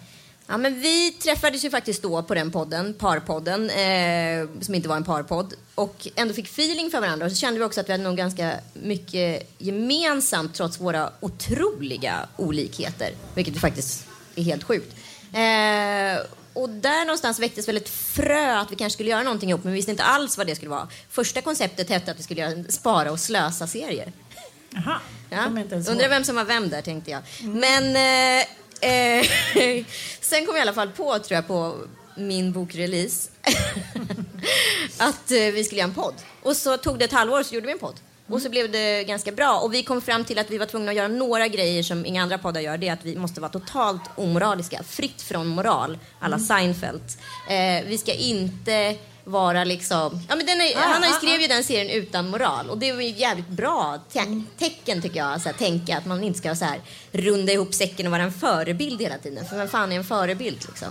Ja, 0.51 0.57
men 0.57 0.81
vi 0.81 1.13
träffades 1.13 1.65
ju 1.65 1.71
faktiskt 1.71 2.03
då 2.03 2.23
på 2.23 2.35
den 2.35 2.51
podden, 2.51 2.95
parpodden, 2.95 3.71
eh, 3.71 4.49
som 4.61 4.75
inte 4.75 4.89
var 4.89 4.97
en 4.97 5.05
parpodd. 5.05 5.55
Och 5.75 6.09
ändå 6.15 6.35
fick 6.35 6.47
feeling 6.47 6.91
för 6.91 7.01
varandra. 7.01 7.27
Och 7.27 7.33
så 7.33 7.37
kände 7.37 7.59
vi 7.59 7.65
också 7.65 7.81
att 7.81 7.89
vi 7.89 7.93
hade 7.93 8.05
nog 8.05 8.17
ganska 8.17 8.53
mycket 8.73 9.53
gemensamt 9.59 10.55
trots 10.55 10.81
våra 10.81 11.11
otroliga 11.21 12.29
olikheter. 12.37 13.11
Vilket 13.35 13.55
ju 13.55 13.59
faktiskt 13.59 14.07
är 14.37 14.43
helt 14.43 14.65
sjukt. 14.65 14.97
Eh, 15.33 16.27
och 16.53 16.69
där 16.69 17.05
någonstans 17.05 17.39
väcktes 17.39 17.69
väl 17.69 17.77
ett 17.77 17.89
frö 17.89 18.59
att 18.59 18.73
vi 18.73 18.77
kanske 18.77 18.95
skulle 18.95 19.11
göra 19.11 19.23
någonting 19.23 19.51
ihop. 19.51 19.65
Men 19.65 19.73
vi 19.73 19.77
visste 19.79 19.91
inte 19.91 20.03
alls 20.03 20.39
vad 20.39 20.47
det 20.47 20.57
skulle 20.57 20.71
vara. 20.71 20.89
Första 21.11 21.41
konceptet 21.41 21.89
hette 21.89 22.11
att 22.11 22.19
vi 22.19 22.23
skulle 22.23 22.41
göra 22.41 22.53
en 22.53 22.73
spara 22.73 23.13
och 23.13 23.21
slösa-serie. 23.21 24.13
Jaha, 24.71 25.01
Ja. 25.31 25.45
Undrar 25.89 26.09
vem 26.09 26.25
som 26.25 26.37
var 26.37 26.45
vem 26.45 26.69
där 26.69 26.83
tänkte 26.83 27.11
jag. 27.11 27.23
Men 27.43 27.97
eh, 28.41 28.47
eh, 28.81 29.27
sen 30.21 30.47
kom 30.47 30.55
jag 30.55 30.59
i 30.59 30.63
alla 30.63 30.73
fall 30.73 30.91
på, 30.91 31.19
tror 31.19 31.35
jag, 31.35 31.47
på 31.47 31.77
min 32.17 32.53
bokrelease 32.53 33.31
att 34.99 35.31
eh, 35.31 35.39
vi 35.39 35.65
skulle 35.65 35.81
göra 35.81 35.89
en 35.89 35.95
podd. 35.95 36.15
Och 36.43 36.57
så 36.57 36.77
tog 36.77 36.99
det 36.99 37.05
ett 37.05 37.13
halvår 37.13 37.43
så 37.43 37.55
gjorde 37.55 37.67
vi 37.67 37.73
en 37.73 37.79
podd. 37.79 38.01
Och 38.29 38.43
så 38.43 38.51
blev 38.51 38.73
det 38.73 39.05
ganska 39.05 39.33
bra. 39.33 39.61
Och 39.61 39.75
vi 39.75 39.83
kom 39.83 40.01
fram 40.01 40.25
till 40.25 40.39
att 40.39 40.51
vi 40.51 40.59
var 40.59 40.67
tvungna 40.67 40.91
att 40.91 40.97
göra 40.97 41.09
några 41.09 41.49
grejer 41.49 41.83
som 41.83 42.07
inga 42.07 42.23
andra 42.23 42.39
poddar 42.39 42.61
gör. 42.61 42.79
Det 42.79 42.89
är 42.89 42.93
att 42.93 43.05
vi 43.05 43.17
måste 43.17 43.41
vara 43.41 43.53
totalt 43.53 44.03
omoraliska. 44.17 44.83
Fritt 44.83 45.23
från 45.23 45.47
moral. 45.47 45.99
Alla 46.21 46.39
Seinfeld. 46.39 47.03
Eh, 47.49 47.89
vi 47.89 47.99
ska 47.99 48.13
inte 48.13 48.97
vara 49.31 49.65
liksom... 49.65 50.21
Ja, 50.29 50.37
men 50.37 50.47
den 50.47 50.61
är, 50.61 50.75
han 50.75 51.03
har 51.03 51.09
ju 51.09 51.15
skrev 51.15 51.41
ju 51.41 51.47
den 51.47 51.65
serien 51.65 51.91
utan 51.91 52.31
moral. 52.31 52.71
Och 52.71 52.79
det 52.79 52.93
var 52.93 53.01
ju 53.01 53.09
jävligt 53.09 53.49
bra 53.49 53.99
te- 54.13 54.43
tecken 54.59 55.03
tycker 55.03 55.17
jag. 55.17 55.41
Så 55.41 55.49
här, 55.49 55.57
tänka 55.57 55.99
att 55.99 56.07
man 56.07 56.23
inte 56.25 56.39
ska 56.39 56.55
så 56.55 56.65
här, 56.65 56.81
runda 57.13 57.53
ihop 57.53 57.75
säcken 57.75 58.07
och 58.07 58.13
vara 58.13 58.23
en 58.23 58.33
förebild 58.33 59.01
hela 59.01 59.19
tiden. 59.19 59.47
För 59.47 59.57
vem 59.57 59.69
fan 59.69 59.93
är 59.93 59.97
en 59.97 60.05
förebild 60.05 60.65
liksom? 60.69 60.89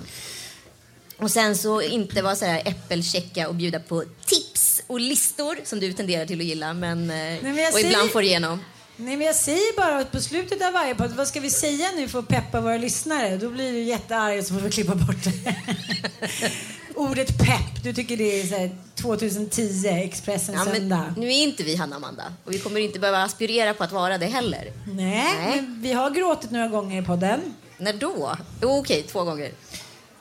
Och 1.17 1.31
sen 1.31 1.57
så 1.57 1.81
inte 1.81 2.21
vara 2.21 2.35
så 2.35 2.45
här 2.45 2.61
äppelchecka 2.65 3.47
och 3.47 3.55
bjuda 3.55 3.79
på 3.79 4.03
tips 4.25 4.81
och 4.87 4.99
listor 4.99 5.57
som 5.63 5.79
du 5.79 5.93
tenderar 5.93 6.25
till 6.25 6.39
att 6.39 6.45
gilla 6.45 6.73
men, 6.73 7.01
eh, 7.01 7.37
men 7.41 7.57
jag 7.57 7.73
och 7.73 7.79
ibland 7.79 8.11
får 8.11 8.23
igenom. 8.23 8.59
Nej, 8.95 9.17
men 9.17 9.27
jag 9.27 9.35
säger 9.35 9.77
bara 9.77 9.97
att 9.97 10.11
på 10.11 10.21
slutet 10.21 10.61
av 10.61 10.73
varje 10.73 10.95
podd, 10.95 11.11
vad 11.11 11.27
ska 11.27 11.39
vi 11.39 11.49
säga 11.49 11.91
nu 11.95 12.07
för 12.07 12.19
att 12.19 12.27
peppa 12.27 12.61
våra 12.61 12.77
lyssnare? 12.77 13.37
Då 13.37 13.49
blir 13.49 13.71
du 13.71 13.79
jättearg 13.79 14.39
och 14.39 14.45
så 14.45 14.53
får 14.53 14.61
vi 14.61 14.71
klippa 14.71 14.95
bort 14.95 15.23
det. 15.23 15.55
Ordet 16.99 17.37
pepp, 17.37 17.83
du 17.83 17.93
tycker 17.93 18.17
det 18.17 18.41
är 18.41 18.45
så 18.47 18.55
här 18.55 18.71
2010, 18.95 19.87
Expressen 19.87 20.55
Ja, 20.55 20.65
söndag. 20.65 21.13
nu 21.17 21.27
är 21.27 21.43
inte 21.43 21.63
vi 21.63 21.75
Hanna 21.75 21.95
Amanda 21.95 22.23
och 22.45 22.53
vi 22.53 22.59
kommer 22.59 22.79
inte 22.79 22.99
behöva 22.99 23.23
aspirera 23.23 23.73
på 23.73 23.83
att 23.83 23.91
vara 23.91 24.17
det 24.17 24.25
heller. 24.25 24.71
Nej, 24.87 24.95
Nej. 24.95 25.55
men 25.61 25.81
vi 25.81 25.93
har 25.93 26.09
gråtit 26.09 26.51
några 26.51 26.67
gånger 26.67 27.01
i 27.01 27.05
podden. 27.05 27.39
När 27.77 27.93
då? 27.93 28.37
Jo, 28.61 28.79
okej, 28.79 29.03
två 29.03 29.23
gånger. 29.23 29.51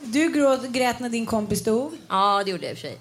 Du 0.00 0.32
gråt, 0.32 0.68
grät 0.68 1.00
när 1.00 1.08
din 1.08 1.26
kompis 1.26 1.64
dog 1.64 1.92
Ja, 2.08 2.42
det 2.44 2.50
gjorde 2.50 2.62
jag 2.64 2.70
i 2.72 2.74
och 2.74 2.78
för 2.78 2.86
sig. 2.88 2.98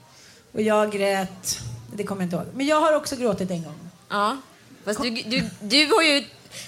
och 0.53 0.61
jag 0.61 0.91
grät, 0.91 1.59
det 1.93 2.03
kommer 2.03 2.21
jag 2.21 2.25
inte 2.25 2.35
ihåg. 2.35 2.45
Men 2.55 2.65
jag 2.65 2.81
har 2.81 2.93
också 2.95 3.15
gråtit 3.15 3.51
en 3.51 3.63
gång. 3.63 3.79
Ja, 4.09 4.37
fast 4.85 5.01
du, 5.01 5.09
du, 5.09 5.43
du 5.61 5.85
har 5.95 6.01
ju... 6.03 6.23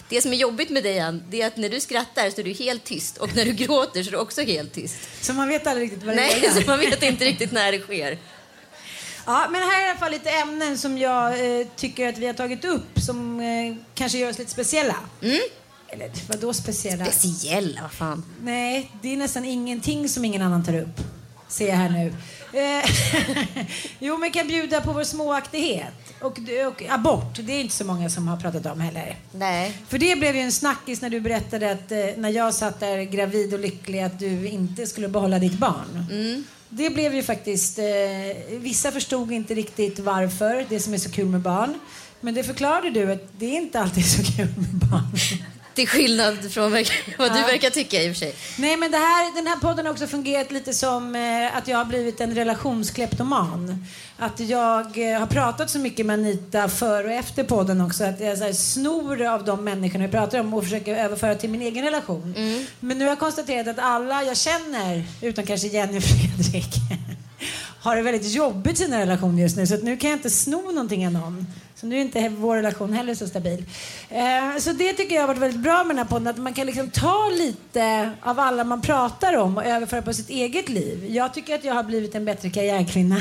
Det 0.09 0.21
som 0.21 0.33
är 0.33 0.37
jobbigt 0.37 0.69
med 0.69 0.83
dig, 0.83 0.99
Ann, 0.99 1.23
det 1.29 1.41
är 1.41 1.47
att 1.47 1.57
när 1.57 1.69
du 1.69 1.79
skrattar 1.79 2.29
så 2.29 2.41
är 2.41 2.45
du 2.45 2.53
helt 2.53 2.83
tyst 2.83 3.17
och 3.17 3.35
när 3.35 3.45
du 3.45 3.51
gråter 3.51 4.03
så 4.03 4.09
är 4.09 4.11
du 4.11 4.17
också 4.17 4.41
helt 4.41 4.73
tyst. 4.73 4.95
Så 5.21 5.33
man 5.33 5.47
vet 5.47 5.67
aldrig 5.67 5.85
riktigt 5.85 6.03
vad 6.03 6.15
det 6.15 6.21
Nej, 6.21 6.45
är. 6.45 6.51
så 6.61 6.67
man 6.67 6.79
vet 6.79 7.03
inte 7.03 7.25
riktigt 7.25 7.51
när 7.51 7.71
det 7.71 7.79
sker. 7.79 8.17
Ja, 9.25 9.47
men 9.51 9.61
här 9.61 9.81
är 9.81 9.87
i 9.87 9.89
alla 9.89 9.99
fall 9.99 10.11
lite 10.11 10.29
ämnen 10.29 10.77
som 10.77 10.97
jag 10.97 11.59
eh, 11.59 11.67
tycker 11.75 12.09
att 12.09 12.17
vi 12.17 12.25
har 12.25 12.33
tagit 12.33 12.65
upp 12.65 12.99
som 13.05 13.39
eh, 13.39 13.75
kanske 13.93 14.17
gör 14.17 14.29
oss 14.29 14.37
lite 14.37 14.51
speciella. 14.51 14.95
Mm. 15.21 15.39
Eller 15.87 16.11
vadå 16.27 16.53
speciella? 16.53 17.05
Speciella, 17.05 17.81
vad 17.81 17.91
fan. 17.91 18.25
Nej, 18.41 18.91
det 19.01 19.13
är 19.13 19.17
nästan 19.17 19.45
ingenting 19.45 20.09
som 20.09 20.25
ingen 20.25 20.41
annan 20.41 20.65
tar 20.65 20.77
upp. 20.77 21.18
Ser 21.49 21.67
jag 21.67 21.75
här 21.75 21.89
nu. 21.89 22.13
Eh, 22.53 23.65
jo, 23.99 24.17
men 24.17 24.31
kan 24.31 24.47
bjuda 24.47 24.81
på 24.81 24.93
vår 24.93 25.03
småaktighet. 25.03 25.93
Och, 26.21 26.39
och 26.67 26.83
abort, 26.89 27.39
det 27.43 27.53
är 27.53 27.61
inte 27.61 27.75
så 27.75 27.85
många 27.85 28.09
som 28.09 28.27
har 28.27 28.37
pratat 28.37 28.65
om 28.65 28.79
heller. 28.79 29.15
Nej. 29.31 29.77
För 29.87 29.97
det 29.97 30.15
blev 30.15 30.35
ju 30.35 30.41
en 30.41 30.51
snackis 30.51 31.01
när 31.01 31.09
du 31.09 31.19
berättade 31.19 31.71
att 31.71 31.91
eh, 31.91 31.97
när 32.17 32.29
jag 32.29 32.53
satt 32.53 32.79
där 32.79 33.03
gravid 33.03 33.53
och 33.53 33.59
lycklig 33.59 33.99
att 33.99 34.19
du 34.19 34.47
inte 34.47 34.87
skulle 34.87 35.07
behålla 35.07 35.39
ditt 35.39 35.57
barn. 35.57 36.05
Mm. 36.11 36.43
Det 36.69 36.89
blev 36.89 37.15
ju 37.15 37.23
faktiskt, 37.23 37.79
eh, 37.79 37.85
vissa 38.51 38.91
förstod 38.91 39.31
inte 39.31 39.53
riktigt 39.53 39.99
varför, 39.99 40.65
det 40.69 40.79
som 40.79 40.93
är 40.93 40.97
så 40.97 41.11
kul 41.11 41.25
med 41.25 41.41
barn. 41.41 41.79
Men 42.21 42.33
det 42.33 42.43
förklarade 42.43 42.89
du 42.89 43.11
att 43.11 43.27
det 43.37 43.45
är 43.45 43.57
inte 43.57 43.79
alltid 43.79 44.05
så 44.05 44.23
kul 44.23 44.47
med 44.57 44.89
barn. 44.89 45.11
Till 45.79 45.87
skillnad 45.87 46.51
från 46.51 46.71
vad 47.17 47.33
du 47.33 47.41
verkar 47.41 47.69
tycka 47.69 48.03
i 48.03 48.11
och 48.11 48.15
för 48.15 48.19
sig. 48.19 48.35
Nej, 48.57 48.77
men 48.77 48.91
det 48.91 48.97
här, 48.97 49.35
den 49.35 49.47
här 49.47 49.55
podden 49.55 49.85
har 49.85 49.93
också 49.93 50.07
fungerat 50.07 50.51
lite 50.51 50.73
som 50.73 51.15
eh, 51.15 51.57
att 51.57 51.67
jag 51.67 51.77
har 51.77 51.85
blivit 51.85 52.21
en 52.21 52.35
relationskleptoman. 52.35 53.85
Att 54.17 54.39
jag 54.39 55.11
eh, 55.11 55.19
har 55.19 55.27
pratat 55.27 55.69
så 55.69 55.79
mycket 55.79 56.05
med 56.05 56.13
Anita 56.13 56.69
före 56.69 57.07
och 57.07 57.13
efter 57.13 57.43
podden 57.43 57.81
också. 57.81 58.03
Att 58.03 58.19
jag 58.19 58.37
så 58.37 58.43
här, 58.43 58.53
snor 58.53 59.25
av 59.25 59.45
de 59.45 59.63
människorna 59.63 60.03
jag 60.03 60.11
pratar 60.11 60.39
om 60.39 60.53
och 60.53 60.63
försöker 60.63 60.95
överföra 60.95 61.35
till 61.35 61.49
min 61.49 61.61
egen 61.61 61.85
relation. 61.85 62.33
Men 62.79 62.97
nu 62.97 63.03
har 63.05 63.09
jag 63.09 63.19
konstaterat 63.19 63.67
att 63.67 63.79
alla 63.79 64.23
jag 64.23 64.37
känner, 64.37 65.03
utom 65.21 65.45
kanske 65.45 65.67
Jenny 65.67 65.97
och 65.97 66.03
Fredrik, 66.43 66.73
har 67.81 67.95
det 67.95 68.01
väldigt 68.01 68.33
jobbigt 68.33 68.73
i 68.73 68.83
sina 68.83 68.99
relationer 68.99 69.41
just 69.41 69.57
nu. 69.57 69.67
Så 69.67 69.75
att 69.75 69.83
nu 69.83 69.97
kan 69.97 70.09
jag 70.09 70.17
inte 70.17 70.29
sno 70.29 70.71
någonting 70.71 71.07
av 71.07 71.13
någon. 71.13 71.47
Så 71.79 71.85
nu 71.85 71.97
är 71.97 72.01
inte 72.01 72.29
vår 72.29 72.55
relation 72.55 72.93
heller 72.93 73.15
så 73.15 73.27
stabil. 73.27 73.65
Eh, 74.09 74.57
så 74.59 74.71
det 74.71 74.93
tycker 74.93 75.15
jag 75.15 75.21
har 75.21 75.27
varit 75.27 75.41
väldigt 75.41 75.59
bra 75.59 75.83
med 75.83 75.95
den 75.95 75.97
här 75.97 76.05
podden. 76.05 76.27
Att 76.27 76.37
man 76.37 76.53
kan 76.53 76.65
liksom 76.65 76.89
ta 76.89 77.29
lite 77.37 78.11
av 78.21 78.39
alla 78.39 78.63
man 78.63 78.81
pratar 78.81 79.37
om 79.37 79.57
och 79.57 79.65
överföra 79.65 80.01
på 80.01 80.13
sitt 80.13 80.29
eget 80.29 80.69
liv. 80.69 81.05
Jag 81.09 81.33
tycker 81.33 81.55
att 81.55 81.63
jag 81.63 81.73
har 81.73 81.83
blivit 81.83 82.15
en 82.15 82.25
bättre 82.25 82.49
karriärkvinna. 82.49 83.15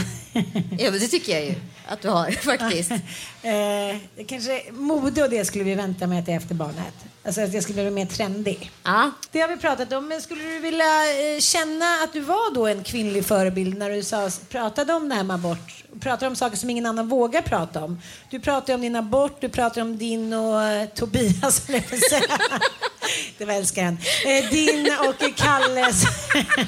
Ja, 0.78 0.90
men 0.90 1.00
det 1.00 1.08
tycker 1.08 1.32
jag 1.32 1.44
ju 1.44 1.54
att 1.86 2.02
du 2.02 2.08
har 2.08 2.30
faktiskt. 2.30 2.90
eh, 3.42 4.24
kanske 4.26 4.62
mode 4.72 5.22
och 5.22 5.30
det 5.30 5.44
skulle 5.44 5.64
vi 5.64 5.74
vänta 5.74 6.06
med 6.06 6.24
till 6.24 6.34
efter 6.34 6.54
barnet. 6.54 6.94
Alltså 7.28 7.40
att 7.40 7.54
jag 7.54 7.62
skulle 7.62 7.82
bli 7.82 7.90
mer 7.90 8.06
trendig. 8.06 8.70
Ja. 8.82 9.10
Det 9.32 9.40
har 9.40 9.48
vi 9.48 9.56
pratat 9.56 9.92
om. 9.92 10.08
Men 10.08 10.20
skulle 10.20 10.42
du 10.42 10.58
vilja 10.58 10.84
eh, 10.84 11.40
känna 11.40 11.84
att 12.04 12.12
du 12.12 12.20
var 12.20 12.54
då 12.54 12.66
en 12.66 12.84
kvinnlig 12.84 13.24
förebild 13.24 13.78
när 13.78 13.90
du 13.90 14.02
sa, 14.02 14.30
pratade 14.48 14.94
om 14.94 15.08
det 15.08 15.14
här 15.14 15.24
med 15.24 15.34
abort? 15.34 15.84
Pratade 16.00 16.26
om 16.26 16.36
saker 16.36 16.56
som 16.56 16.70
ingen 16.70 16.86
annan 16.86 17.08
vågar 17.08 17.42
prata 17.42 17.84
om. 17.84 18.00
Du 18.30 18.40
pratade 18.49 18.75
om 18.75 18.81
din 18.81 18.97
abort, 18.97 19.40
du 19.40 19.49
pratade 19.49 19.83
om 19.83 19.99
din 19.99 20.33
och 20.33 20.62
eh, 20.62 20.88
Tobias. 20.88 21.67
Det 23.38 23.45
var 23.45 23.55
älskaren. 23.55 23.99
Eh, 24.26 24.50
din 24.50 24.88
och 25.09 25.37
Kalles 25.37 26.05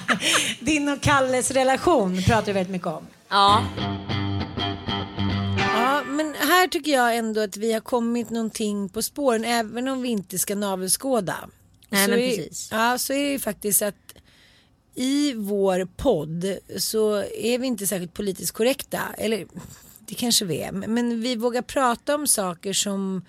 din 0.60 0.88
och 0.88 1.00
Kalles 1.00 1.50
relation 1.50 2.22
pratar 2.22 2.46
du 2.46 2.52
väldigt 2.52 2.72
mycket 2.72 2.86
om. 2.86 3.06
ja. 3.28 3.64
Ja, 5.74 6.02
men 6.06 6.34
här 6.34 6.68
tycker 6.68 6.92
jag 6.92 7.16
ändå 7.16 7.40
att 7.40 7.56
vi 7.56 7.72
har 7.72 7.80
kommit 7.80 8.30
någonting 8.30 8.88
på 8.88 9.02
spåren 9.02 9.44
även 9.44 9.88
om 9.88 10.02
vi 10.02 10.08
inte 10.08 10.38
ska 10.38 10.54
navelskåda. 10.54 11.36
Nej, 11.88 12.04
så 12.04 12.10
men 12.10 12.20
är, 12.20 12.36
precis. 12.36 12.68
Ja, 12.72 12.98
så 12.98 13.12
är 13.12 13.24
det 13.24 13.30
ju 13.32 13.38
faktiskt 13.38 13.82
att 13.82 14.14
i 14.94 15.32
vår 15.34 15.88
podd 15.96 16.56
så 16.76 17.16
är 17.22 17.58
vi 17.58 17.66
inte 17.66 17.86
särskilt 17.86 18.14
politiskt 18.14 18.52
korrekta. 18.52 19.00
Eller 19.18 19.46
det 20.10 20.16
kanske 20.16 20.44
vi 20.44 20.62
är. 20.62 20.72
Men 20.72 21.20
vi 21.20 21.36
vågar 21.36 21.62
prata 21.62 22.14
om 22.14 22.26
saker 22.26 22.72
som 22.72 23.22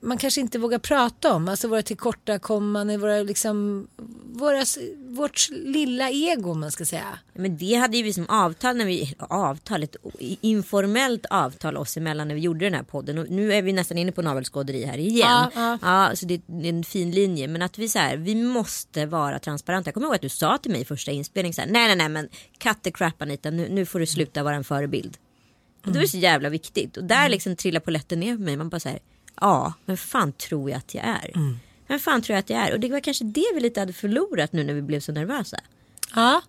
man 0.00 0.18
kanske 0.18 0.40
inte 0.40 0.58
vågar 0.58 0.78
prata 0.78 1.34
om. 1.34 1.48
Alltså 1.48 1.68
våra 1.68 1.82
tillkortakommanden, 1.82 3.00
våra 3.00 3.22
liksom, 3.22 3.88
våra, 4.32 4.64
vårt 5.08 5.48
lilla 5.50 6.10
ego 6.10 6.50
om 6.50 6.60
man 6.60 6.70
ska 6.70 6.84
säga. 6.84 7.18
Men 7.34 7.56
det 7.56 7.74
hade 7.74 7.96
ju 7.96 8.02
vi 8.02 8.12
som 8.12 8.26
avtal 8.28 8.76
när 8.76 8.84
vi, 8.84 9.14
avtal, 9.18 9.82
ett 9.82 9.96
informellt 10.40 11.26
avtal 11.30 11.76
oss 11.76 11.96
emellan 11.96 12.28
när 12.28 12.34
vi 12.34 12.40
gjorde 12.40 12.66
den 12.66 12.74
här 12.74 12.82
podden. 12.82 13.18
Och 13.18 13.30
nu 13.30 13.52
är 13.52 13.62
vi 13.62 13.72
nästan 13.72 13.98
inne 13.98 14.12
på 14.12 14.22
navelskåderi 14.22 14.84
här 14.84 14.98
igen. 14.98 15.50
Ja, 15.54 15.78
ja. 15.82 16.16
så 16.16 16.26
det 16.26 16.34
är 16.34 16.68
en 16.68 16.84
fin 16.84 17.10
linje. 17.10 17.48
Men 17.48 17.62
att 17.62 17.78
vi 17.78 17.88
så 17.88 17.98
här, 17.98 18.16
vi 18.16 18.34
måste 18.34 19.06
vara 19.06 19.38
transparenta. 19.38 19.88
Jag 19.88 19.94
kommer 19.94 20.06
ihåg 20.06 20.14
att 20.14 20.22
du 20.22 20.28
sa 20.28 20.58
till 20.58 20.72
mig 20.72 20.80
i 20.80 20.84
första 20.84 21.10
inspelningen 21.10 21.54
så 21.54 21.60
här, 21.60 21.68
nej 21.68 21.86
nej 21.86 21.96
nej 21.96 22.08
men 22.08 22.28
cut 22.58 22.82
the 22.82 22.90
crap 22.90 23.22
Anita, 23.22 23.50
nu, 23.50 23.68
nu 23.68 23.86
får 23.86 23.98
du 23.98 24.06
sluta 24.06 24.42
vara 24.42 24.54
en 24.54 24.64
förebild. 24.64 25.16
Och 25.88 25.92
det 25.92 25.98
var 25.98 26.06
så 26.06 26.18
jävla 26.18 26.48
viktigt. 26.48 26.96
Och 26.96 27.04
där 27.04 27.28
liksom 27.28 27.56
trillar 27.56 27.80
polletten 27.80 28.20
ner 28.20 28.36
på 28.36 28.42
mig. 28.42 28.56
Man 28.56 28.68
bara 28.68 28.80
så 28.80 28.88
här, 28.88 28.98
ja, 29.40 29.72
men 29.84 29.96
fan 29.96 30.32
tror 30.32 30.70
jag 30.70 30.78
att 30.78 30.94
jag 30.94 31.04
är? 31.04 31.30
Men 31.86 32.00
fan 32.00 32.22
tror 32.22 32.34
jag 32.34 32.40
att 32.40 32.50
jag 32.50 32.60
är? 32.68 32.72
Och 32.72 32.80
det 32.80 32.88
var 32.88 33.00
kanske 33.00 33.24
det 33.24 33.46
vi 33.54 33.60
lite 33.60 33.80
hade 33.80 33.92
förlorat 33.92 34.52
nu 34.52 34.64
när 34.64 34.74
vi 34.74 34.82
blev 34.82 35.00
så 35.00 35.12
nervösa. 35.12 35.56
Ja, 36.14 36.42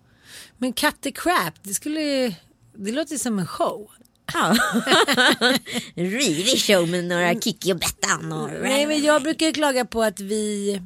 men 0.58 0.74
cut 0.74 1.01
the 1.01 1.12
crap, 1.12 1.53
det 1.63 1.74
skulle 1.74 2.36
det 2.75 2.91
låter 2.91 3.17
som 3.17 3.39
en 3.39 3.48
show. 3.48 3.91
Ja. 4.34 4.55
En 5.96 6.12
Rivig 6.12 6.60
show 6.60 6.89
med 6.89 7.03
några 7.03 7.39
Kikki 7.39 7.74
och 7.74 7.77
Bettan. 7.77 8.31
Och... 8.31 8.50
Nej, 8.62 8.88
men 8.88 9.03
jag 9.03 9.21
brukar 9.21 9.45
ju 9.45 9.54
klaga 9.54 9.86
på 9.86 10.04
att 10.04 10.19
vi 10.19 10.82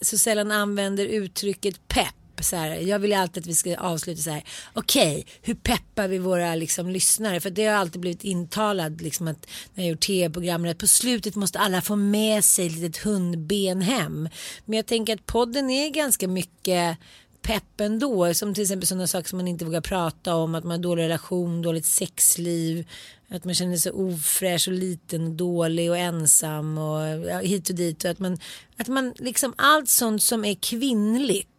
så 0.00 0.18
sällan 0.18 0.52
använder 0.52 1.06
uttrycket 1.06 1.88
pepp. 1.88 2.14
Så 2.42 2.56
här, 2.56 2.76
jag 2.76 2.98
vill 2.98 3.10
ju 3.10 3.16
alltid 3.16 3.42
att 3.42 3.46
vi 3.46 3.54
ska 3.54 3.76
avsluta 3.76 4.22
så 4.22 4.30
här. 4.30 4.44
Okej, 4.74 5.26
hur 5.42 5.54
peppar 5.54 6.08
vi 6.08 6.18
våra 6.18 6.54
liksom, 6.54 6.90
lyssnare? 6.90 7.40
För 7.40 7.50
det 7.50 7.66
har 7.66 7.74
alltid 7.74 8.00
blivit 8.00 8.24
intalad 8.24 9.00
liksom, 9.00 9.28
att 9.28 9.46
när 9.74 9.84
jag 9.84 9.90
gjort 9.90 10.06
tv-program 10.06 10.64
att 10.64 10.78
på 10.78 10.86
slutet 10.86 11.36
måste 11.36 11.58
alla 11.58 11.80
få 11.80 11.96
med 11.96 12.44
sig 12.44 12.66
ett 12.66 12.72
litet 12.72 13.02
hundben 13.02 13.80
hem. 13.80 14.28
Men 14.64 14.76
jag 14.76 14.86
tänker 14.86 15.14
att 15.14 15.26
podden 15.26 15.70
är 15.70 15.90
ganska 15.90 16.28
mycket 16.28 16.98
pepp 17.42 17.80
ändå. 17.80 18.34
Som 18.34 18.54
till 18.54 18.62
exempel 18.62 18.86
sådana 18.86 19.06
saker 19.06 19.28
som 19.28 19.36
man 19.36 19.48
inte 19.48 19.64
vågar 19.64 19.80
prata 19.80 20.34
om. 20.34 20.54
Att 20.54 20.64
man 20.64 20.70
har 20.70 20.78
dålig 20.78 21.02
relation, 21.02 21.62
dåligt 21.62 21.86
sexliv. 21.86 22.88
Att 23.28 23.44
man 23.44 23.54
känner 23.54 23.76
sig 23.76 23.92
ofräsch 23.92 24.68
och 24.68 24.74
liten 24.74 25.26
och 25.26 25.30
dålig 25.30 25.90
och 25.90 25.98
ensam 25.98 26.78
och 26.78 27.00
hit 27.42 27.68
och 27.68 27.74
dit. 27.74 28.04
Och 28.04 28.10
att 28.10 28.18
man, 28.18 28.38
att 28.76 28.88
man 28.88 29.14
liksom 29.18 29.54
allt 29.56 29.88
sånt 29.88 30.22
som 30.22 30.44
är 30.44 30.54
kvinnligt. 30.54 31.49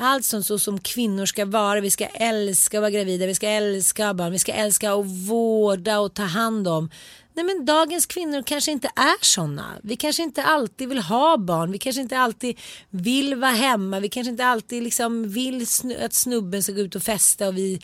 Allt 0.00 0.24
sånt 0.24 0.46
så 0.46 0.58
som 0.58 0.80
kvinnor 0.80 1.26
ska 1.26 1.44
vara. 1.44 1.80
Vi 1.80 1.90
ska 1.90 2.06
älska 2.06 2.78
att 2.78 2.82
vara 2.82 2.90
gravida, 2.90 3.26
vi 3.26 3.34
ska 3.34 3.48
älska 3.48 4.04
att 4.04 4.08
ha 4.08 4.14
barn, 4.14 4.32
vi 4.32 4.38
ska 4.38 4.52
älska 4.52 4.92
att 4.92 5.06
vårda 5.06 5.98
och 5.98 6.14
ta 6.14 6.22
hand 6.22 6.68
om. 6.68 6.90
Nej 7.34 7.44
men 7.44 7.64
dagens 7.64 8.06
kvinnor 8.06 8.42
kanske 8.42 8.70
inte 8.70 8.88
är 8.96 9.24
sådana. 9.24 9.76
Vi 9.82 9.96
kanske 9.96 10.22
inte 10.22 10.42
alltid 10.42 10.88
vill 10.88 10.98
ha 10.98 11.36
barn. 11.36 11.72
Vi 11.72 11.78
kanske 11.78 12.02
inte 12.02 12.18
alltid 12.18 12.58
vill 12.90 13.34
vara 13.34 13.50
hemma. 13.50 14.00
Vi 14.00 14.08
kanske 14.08 14.30
inte 14.30 14.44
alltid 14.44 14.82
liksom 14.82 15.28
vill 15.28 15.66
att 16.00 16.14
snubben 16.14 16.62
ska 16.62 16.72
gå 16.72 16.80
ut 16.80 16.96
och 16.96 17.02
festa 17.02 17.48
och 17.48 17.56
vi 17.56 17.80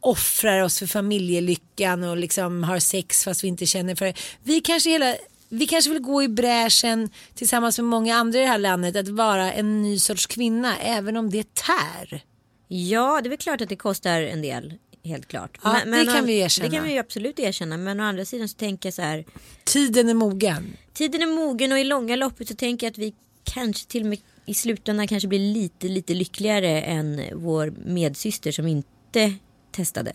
offrar 0.00 0.62
oss 0.62 0.78
för 0.78 0.86
familjelyckan 0.86 2.04
och 2.04 2.16
liksom 2.16 2.64
har 2.64 2.78
sex 2.78 3.24
fast 3.24 3.44
vi 3.44 3.48
inte 3.48 3.66
känner 3.66 3.94
för 3.94 4.04
det. 4.04 4.14
Vi 4.42 4.60
kanske, 4.60 4.90
hela, 4.90 5.14
vi 5.48 5.66
kanske 5.66 5.90
vill 5.90 6.02
gå 6.02 6.22
i 6.22 6.28
bräschen 6.28 7.10
tillsammans 7.34 7.78
med 7.78 7.84
många 7.84 8.14
andra 8.16 8.38
i 8.38 8.42
det 8.42 8.48
här 8.48 8.58
landet 8.58 8.96
att 8.96 9.08
vara 9.08 9.52
en 9.52 9.82
ny 9.82 9.98
sorts 9.98 10.26
kvinna 10.26 10.78
även 10.78 11.16
om 11.16 11.30
det 11.30 11.54
tär. 11.54 12.24
Ja, 12.68 13.20
det 13.22 13.26
är 13.26 13.30
väl 13.30 13.38
klart 13.38 13.60
att 13.60 13.68
det 13.68 13.76
kostar 13.76 14.22
en 14.22 14.42
del. 14.42 14.74
Helt 15.04 15.28
klart. 15.28 15.58
Ja, 15.62 15.80
det 15.84 16.06
kan 16.06 16.26
vi 16.26 16.38
erkänna. 16.38 16.68
Det 16.68 16.76
kan 16.76 16.84
vi 16.84 16.98
absolut 16.98 17.38
erkänna. 17.38 17.76
Men 17.76 18.00
å 18.00 18.04
andra 18.04 18.24
sidan 18.24 18.48
så 18.48 18.56
tänker 18.56 18.86
jag 18.86 18.94
så 18.94 19.02
här. 19.02 19.24
Tiden 19.64 20.08
är 20.08 20.14
mogen. 20.14 20.76
Tiden 20.92 21.22
är 21.22 21.26
mogen 21.26 21.72
och 21.72 21.78
i 21.78 21.84
långa 21.84 22.16
loppet 22.16 22.48
så 22.48 22.54
tänker 22.54 22.86
jag 22.86 22.90
att 22.90 22.98
vi 22.98 23.14
kanske 23.44 23.86
till 23.86 24.02
och 24.02 24.08
med 24.08 24.18
i 24.46 24.54
slutändan 24.54 25.08
kanske 25.08 25.28
blir 25.28 25.38
lite, 25.38 25.88
lite 25.88 26.14
lyckligare 26.14 26.82
än 26.82 27.22
vår 27.34 27.70
medsyster 27.70 28.52
som 28.52 28.66
inte 28.66 29.32
testade. 29.70 30.12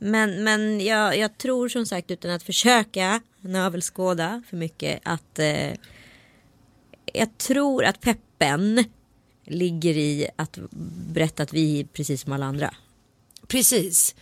Men, 0.00 0.44
men 0.44 0.80
jag, 0.80 1.18
jag 1.18 1.38
tror 1.38 1.68
som 1.68 1.86
sagt 1.86 2.10
utan 2.10 2.30
att 2.30 2.42
försöka 2.42 3.20
navelskåda 3.40 4.42
för 4.50 4.56
mycket 4.56 5.00
att 5.02 5.38
eh, 5.38 5.72
jag 7.12 7.38
tror 7.38 7.84
att 7.84 8.00
peppen 8.00 8.84
ligger 9.44 9.96
i 9.96 10.28
att 10.36 10.58
berätta 11.12 11.42
att 11.42 11.52
vi 11.52 11.80
är 11.80 11.84
precis 11.84 12.22
som 12.22 12.32
alla 12.32 12.46
andra. 12.46 12.74
Precis. 13.46 14.14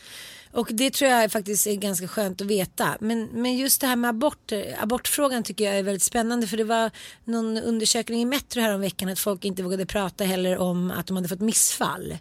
Och 0.56 0.68
det 0.72 0.90
tror 0.90 1.10
jag 1.10 1.32
faktiskt 1.32 1.66
är 1.66 1.74
ganska 1.74 2.08
skönt 2.08 2.40
att 2.40 2.46
veta. 2.46 2.96
Men, 3.00 3.28
men 3.32 3.56
just 3.56 3.80
det 3.80 3.86
här 3.86 3.96
med 3.96 4.10
abort, 4.10 4.52
abortfrågan 4.78 5.42
tycker 5.42 5.64
jag 5.64 5.78
är 5.78 5.82
väldigt 5.82 6.02
spännande. 6.02 6.46
För 6.46 6.56
det 6.56 6.64
var 6.64 6.90
någon 7.24 7.58
undersökning 7.58 8.20
i 8.20 8.24
Metro 8.24 8.60
här 8.60 8.74
om 8.74 8.80
veckan 8.80 9.08
att 9.08 9.18
folk 9.18 9.44
inte 9.44 9.62
vågade 9.62 9.86
prata 9.86 10.24
heller 10.24 10.58
om 10.58 10.90
att 10.90 11.06
de 11.06 11.16
hade 11.16 11.28
fått 11.28 11.40
missfall. 11.40 12.16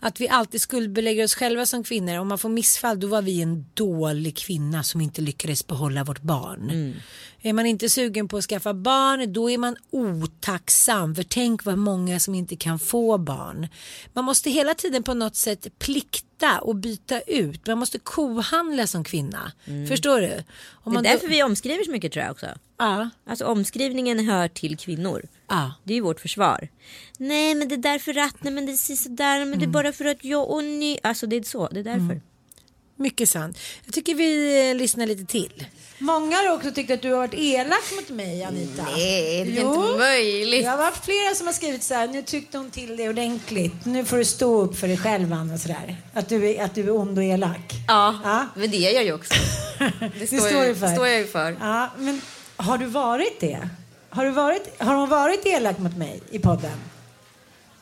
Att 0.00 0.20
vi 0.20 0.28
alltid 0.28 0.60
skuldbelägger 0.60 1.24
oss 1.24 1.34
själva 1.34 1.66
som 1.66 1.84
kvinnor. 1.84 2.18
Om 2.18 2.28
man 2.28 2.38
får 2.38 2.48
missfall 2.48 3.00
då 3.00 3.06
var 3.06 3.22
vi 3.22 3.42
en 3.42 3.66
dålig 3.74 4.36
kvinna 4.36 4.82
som 4.82 5.00
inte 5.00 5.20
lyckades 5.20 5.66
behålla 5.66 6.04
vårt 6.04 6.22
barn. 6.22 6.70
Mm. 6.70 6.94
Är 7.42 7.52
man 7.52 7.66
inte 7.66 7.88
sugen 7.88 8.28
på 8.28 8.36
att 8.36 8.44
skaffa 8.44 8.74
barn 8.74 9.32
då 9.32 9.50
är 9.50 9.58
man 9.58 9.76
otacksam. 9.90 11.14
För 11.14 11.22
tänk 11.22 11.64
vad 11.64 11.78
många 11.78 12.20
som 12.20 12.34
inte 12.34 12.56
kan 12.56 12.78
få 12.78 13.18
barn. 13.18 13.68
Man 14.12 14.24
måste 14.24 14.50
hela 14.50 14.74
tiden 14.74 15.02
på 15.02 15.14
något 15.14 15.36
sätt 15.36 15.78
plikta 15.78 16.58
och 16.60 16.76
byta 16.76 17.20
ut. 17.20 17.66
Man 17.66 17.78
måste 17.78 17.98
kohandla 17.98 18.86
som 18.86 19.04
kvinna. 19.04 19.52
Förstår 19.88 20.20
du? 20.20 20.42
Om 20.70 20.92
Det 20.92 20.98
är 20.98 21.02
därför 21.02 21.26
då- 21.26 21.30
vi 21.30 21.42
omskriver 21.42 21.84
så 21.84 21.90
mycket 21.90 22.12
tror 22.12 22.24
jag 22.24 22.32
också. 22.32 22.46
Ja. 22.78 23.10
Alltså 23.26 23.44
omskrivningen 23.44 24.26
hör 24.28 24.48
till 24.48 24.78
kvinnor. 24.78 25.22
Ja. 25.48 25.74
Det 25.84 25.92
är 25.92 25.94
ju 25.94 26.00
vårt 26.02 26.20
försvar. 26.20 26.68
Nej 27.18 27.54
men 27.54 27.68
det 27.68 27.74
är 27.74 27.76
därför 27.76 28.18
att, 28.18 28.42
nej 28.44 28.52
men 28.52 28.66
det 28.66 28.72
är 28.72 28.96
sådär, 28.96 29.38
men 29.38 29.48
Mm. 29.48 29.58
det 29.58 29.64
är 29.64 29.68
bara 29.68 29.92
för 29.92 30.04
att 30.04 30.24
jag 30.24 30.50
och 30.50 30.64
ni. 30.64 30.98
Alltså 31.02 31.26
det 31.26 31.36
är 31.36 31.42
så, 31.42 31.68
det 31.68 31.80
är 31.80 31.84
därför. 31.84 32.20
Mycket 33.00 33.28
sant. 33.28 33.58
Jag 33.84 33.94
tycker 33.94 34.14
vi 34.14 34.68
eh, 34.70 34.76
lyssnar 34.76 35.06
lite 35.06 35.24
till. 35.24 35.64
Många 35.98 36.36
har 36.36 36.52
också 36.54 36.70
tyckt 36.70 36.90
att 36.90 37.02
du 37.02 37.10
har 37.10 37.16
varit 37.18 37.34
elak 37.34 37.92
mot 37.96 38.08
mig, 38.08 38.44
Anita. 38.44 38.82
Nej, 38.96 39.44
det 39.44 39.56
är 39.58 39.62
Jo. 39.62 39.74
inte 39.86 39.98
möjligt. 39.98 40.64
Det 40.64 40.70
har 40.70 40.76
varit 40.78 41.04
flera 41.04 41.34
som 41.34 41.46
har 41.46 41.54
skrivit 41.54 41.82
så 41.82 41.94
här, 41.94 42.08
nu 42.08 42.22
tyckte 42.22 42.58
hon 42.58 42.70
till 42.70 42.96
det 42.96 43.08
ordentligt. 43.08 43.72
Nu 43.84 44.04
får 44.04 44.16
du 44.16 44.24
stå 44.24 44.60
upp 44.62 44.76
för 44.78 44.88
dig 44.88 44.96
själv, 44.96 45.32
Anna, 45.32 45.54
och 45.54 45.60
sådär. 45.60 45.96
Att 46.14 46.28
du, 46.28 46.50
är, 46.54 46.64
att 46.64 46.74
du 46.74 46.80
är 46.82 46.90
ond 46.96 47.18
och 47.18 47.24
elak. 47.24 47.72
Ja, 47.88 48.18
Ja. 48.24 48.46
men 48.54 48.70
det 48.70 48.76
är 48.76 48.94
jag 48.94 49.04
ju 49.04 49.12
också. 49.12 49.34
Det 49.78 50.10
Det 50.20 50.26
står, 50.26 50.36
står 50.38 50.64
jag, 50.64 50.76
för. 50.76 50.88
står 50.88 51.06
jag 51.08 51.18
ju 51.18 51.26
för. 51.26 51.56
Ja, 51.60 51.90
men 51.98 52.20
har 52.56 52.78
du 52.78 52.86
varit 52.86 53.40
det? 53.40 53.68
Har, 54.10 54.24
du 54.24 54.30
varit, 54.30 54.74
har 54.82 54.94
hon 54.94 55.08
varit 55.08 55.46
elak 55.46 55.78
mot 55.78 55.96
mig 55.96 56.20
i 56.30 56.38
podden? 56.38 56.72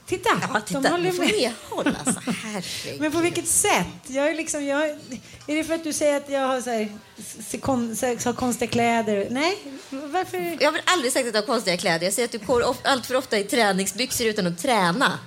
Titta, 0.08 0.30
Ja, 0.54 0.60
titta. 0.60 0.80
de 0.80 0.88
håller 0.88 1.12
med. 1.12 1.18
medhåll 1.32 1.96
alltså. 2.04 2.22
Men 2.98 3.12
på 3.12 3.18
vilket 3.20 3.48
sätt? 3.48 3.86
Jag 4.06 4.28
är 4.30 4.34
liksom, 4.34 4.64
jag, 4.64 4.88
är 5.46 5.56
det 5.56 5.64
för 5.64 5.74
att 5.74 5.84
du 5.84 5.92
säger 5.92 6.16
att 6.16 6.28
jag 6.30 6.40
har 6.46 6.60
så 6.60 6.70
här, 6.70 6.88
kon, 7.60 7.96
så, 7.96 8.16
så 8.18 8.32
konstiga 8.32 8.70
kläder? 8.70 9.26
Nej, 9.30 9.58
varför? 9.90 10.56
Jag 10.60 10.72
har 10.72 10.80
aldrig 10.84 11.12
sagt 11.12 11.26
att 11.26 11.32
du 11.32 11.38
har 11.38 11.46
konstiga 11.46 11.76
kläder. 11.76 12.04
Jag 12.06 12.12
säger 12.14 12.26
att 12.26 12.32
du 12.32 12.38
går 12.38 12.68
of- 12.68 12.80
allt 12.84 13.06
för 13.06 13.14
ofta 13.16 13.38
i 13.38 13.44
träningsbyxor 13.44 14.26
utan 14.26 14.46
att 14.46 14.58
träna. 14.58 15.18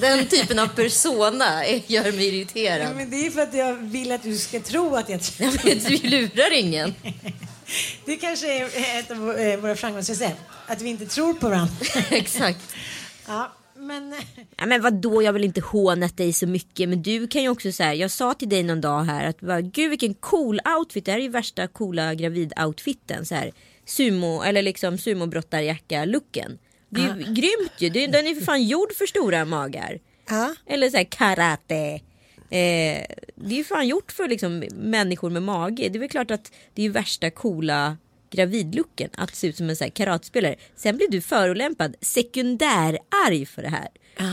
Den 0.00 0.26
typen 0.26 0.58
av 0.58 0.66
persona 0.66 1.66
gör 1.66 2.02
mig 2.12 2.28
Ja, 2.28 2.34
irriterad. 2.34 2.96
men 2.96 3.10
det 3.10 3.26
är 3.26 3.30
för 3.30 3.40
att 3.42 3.54
jag 3.54 3.74
vill 3.74 4.12
att 4.12 4.22
du 4.22 4.38
ska 4.38 4.60
tro 4.60 4.96
att 4.96 5.08
jag 5.08 5.20
Ja, 5.38 5.50
men 5.64 5.78
Du 5.78 5.96
lurar 6.08 6.52
ingen. 6.58 6.94
Det 8.04 8.16
kanske 8.16 8.52
är 8.58 8.98
ett 9.00 9.10
av 9.10 9.38
eh, 9.38 9.56
våra 9.60 9.76
framgångsrecept. 9.76 10.40
Att 10.66 10.80
vi 10.82 10.88
inte 10.90 11.06
tror 11.06 11.34
på 11.34 11.48
varandra. 11.48 11.74
Exakt. 12.10 12.58
Ja, 13.26 13.52
men... 13.90 14.14
Ja, 14.56 14.66
men 14.66 14.82
vadå, 14.82 15.22
jag 15.22 15.32
väl 15.32 15.44
inte 15.44 15.60
hånat 15.60 16.16
dig 16.16 16.32
så 16.32 16.46
mycket. 16.46 16.88
Men 16.88 17.02
du 17.02 17.26
kan 17.28 17.42
ju 17.42 17.48
också 17.48 17.72
säga, 17.72 17.94
jag 17.94 18.10
sa 18.10 18.34
till 18.34 18.48
dig 18.48 18.62
någon 18.62 18.80
dag 18.80 19.02
här 19.04 19.28
att 19.28 19.40
bara, 19.40 19.60
gud 19.60 19.90
vilken 19.90 20.14
cool 20.14 20.60
outfit. 20.78 21.04
Det 21.04 21.10
här 21.12 21.18
är 21.18 21.22
ju 21.22 21.28
värsta 21.28 21.66
coola 21.66 22.14
gravid-outfiten. 22.14 23.24
Så 23.24 23.34
här, 23.34 23.52
sumo, 23.86 24.42
eller 24.42 24.62
liksom 24.62 24.98
sumobrottarjacka-looken. 24.98 26.58
Det 26.88 27.00
är 27.00 27.16
ju 27.16 27.22
grymt 27.34 27.72
ju. 27.78 27.88
Det- 27.88 28.06
Den 28.06 28.26
är 28.26 28.34
för 28.34 28.42
fan 28.44 28.62
gjord 28.64 28.92
för 28.98 29.06
stora 29.06 29.44
magar. 29.44 29.98
Ja. 30.28 30.54
Eller 30.66 30.90
så 30.90 30.96
här 30.96 31.04
karate. 31.04 32.00
Eh, 32.52 33.06
det 33.34 33.54
är 33.54 33.56
ju 33.56 33.64
fan 33.64 33.88
gjort 33.88 34.12
för 34.12 34.28
liksom 34.28 34.64
människor 34.74 35.30
med 35.30 35.42
mage. 35.42 35.88
Det 35.88 35.98
är 35.98 36.00
väl 36.00 36.08
klart 36.08 36.30
att 36.30 36.52
det 36.74 36.82
är 36.82 36.86
ju 36.86 36.92
värsta 36.92 37.30
coola 37.30 37.96
gravidlooken 38.30 39.10
att 39.14 39.36
se 39.36 39.46
ut 39.46 39.56
som 39.56 39.70
en 39.70 39.76
så 39.76 39.84
här 39.84 39.90
karatespelare. 39.90 40.56
Sen 40.76 40.96
blev 40.96 41.10
du 41.10 41.20
förolämpad, 41.20 41.96
sekundärarg 42.00 43.46
för 43.46 43.62
det 43.62 43.68
här. 43.68 43.88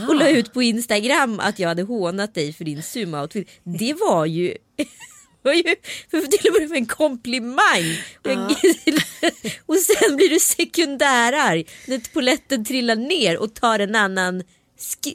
Och 0.08 0.14
la 0.14 0.28
ut 0.28 0.52
på 0.52 0.62
Instagram 0.62 1.40
att 1.40 1.58
jag 1.58 1.68
hade 1.68 1.82
hånat 1.82 2.34
dig 2.34 2.52
för 2.52 2.64
din 2.64 2.82
sumo-outfit. 2.82 3.48
Det 3.64 3.94
var 3.94 4.26
ju 4.26 4.54
var 5.42 5.52
ju 5.52 5.74
för 6.10 6.20
till 6.20 6.64
och 6.64 6.70
med 6.70 6.78
en 6.78 6.86
komplimang. 6.86 7.96
Och, 8.24 8.30
jag, 8.30 8.50
och 9.66 9.76
sen 9.76 10.16
blir 10.16 10.28
du 10.28 10.40
sekundärarg 10.40 11.66
när 11.86 12.12
poletten 12.12 12.64
trillar 12.64 12.96
ner 12.96 13.38
och 13.38 13.54
tar 13.54 13.78
en 13.78 13.94
annan, 13.94 14.42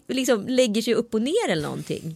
liksom 0.07 0.47
lägger 0.47 0.81
sig 0.81 0.93
upp 0.93 1.13
och 1.13 1.21
ner 1.21 1.49
eller 1.49 1.63
någonting. 1.63 2.15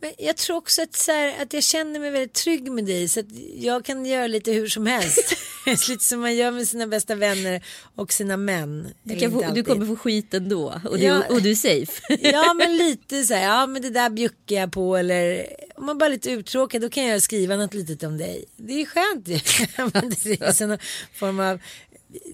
Men 0.00 0.12
jag 0.18 0.36
tror 0.36 0.56
också 0.56 0.82
att, 0.82 0.96
så 0.96 1.12
här, 1.12 1.42
att 1.42 1.52
jag 1.52 1.62
känner 1.62 2.00
mig 2.00 2.10
väldigt 2.10 2.32
trygg 2.32 2.72
med 2.72 2.84
dig 2.84 3.08
så 3.08 3.20
att 3.20 3.26
jag 3.56 3.84
kan 3.84 4.06
göra 4.06 4.26
lite 4.26 4.52
hur 4.52 4.68
som 4.68 4.86
helst. 4.86 5.36
lite 5.88 6.04
som 6.04 6.20
man 6.20 6.36
gör 6.36 6.50
med 6.50 6.68
sina 6.68 6.86
bästa 6.86 7.14
vänner 7.14 7.64
och 7.96 8.12
sina 8.12 8.36
män. 8.36 8.88
Du, 9.02 9.30
få, 9.30 9.44
du 9.54 9.64
kommer 9.64 9.86
få 9.86 9.96
skit 9.96 10.34
ändå 10.34 10.80
och 10.84 10.98
du, 10.98 11.04
Ja. 11.04 11.22
och 11.30 11.42
du 11.42 11.50
är 11.50 11.54
safe. 11.54 12.02
Ja 12.32 12.54
men 12.54 12.76
lite 12.76 13.24
så 13.24 13.34
här, 13.34 13.42
ja 13.42 13.66
men 13.66 13.82
det 13.82 13.90
där 13.90 14.10
bjuckar 14.10 14.56
jag 14.56 14.72
på 14.72 14.96
eller 14.96 15.46
om 15.76 15.86
man 15.86 15.98
bara 15.98 16.06
är 16.06 16.10
lite 16.10 16.30
uttråkad 16.30 16.82
då 16.82 16.90
kan 16.90 17.04
jag 17.04 17.22
skriva 17.22 17.56
något 17.56 17.74
litet 17.74 18.02
om 18.02 18.18
dig. 18.18 18.44
Det 18.56 18.82
är 18.82 18.86
skönt 18.86 19.28
ju. 19.28 19.34
Det 19.34 20.42
är 20.42 20.78
form 21.18 21.40
av, 21.40 21.60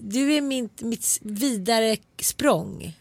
du 0.01 0.33
är 0.33 0.41
mitt, 0.41 0.81
mitt 0.81 1.19
vidare 1.21 1.97
språng 2.21 2.93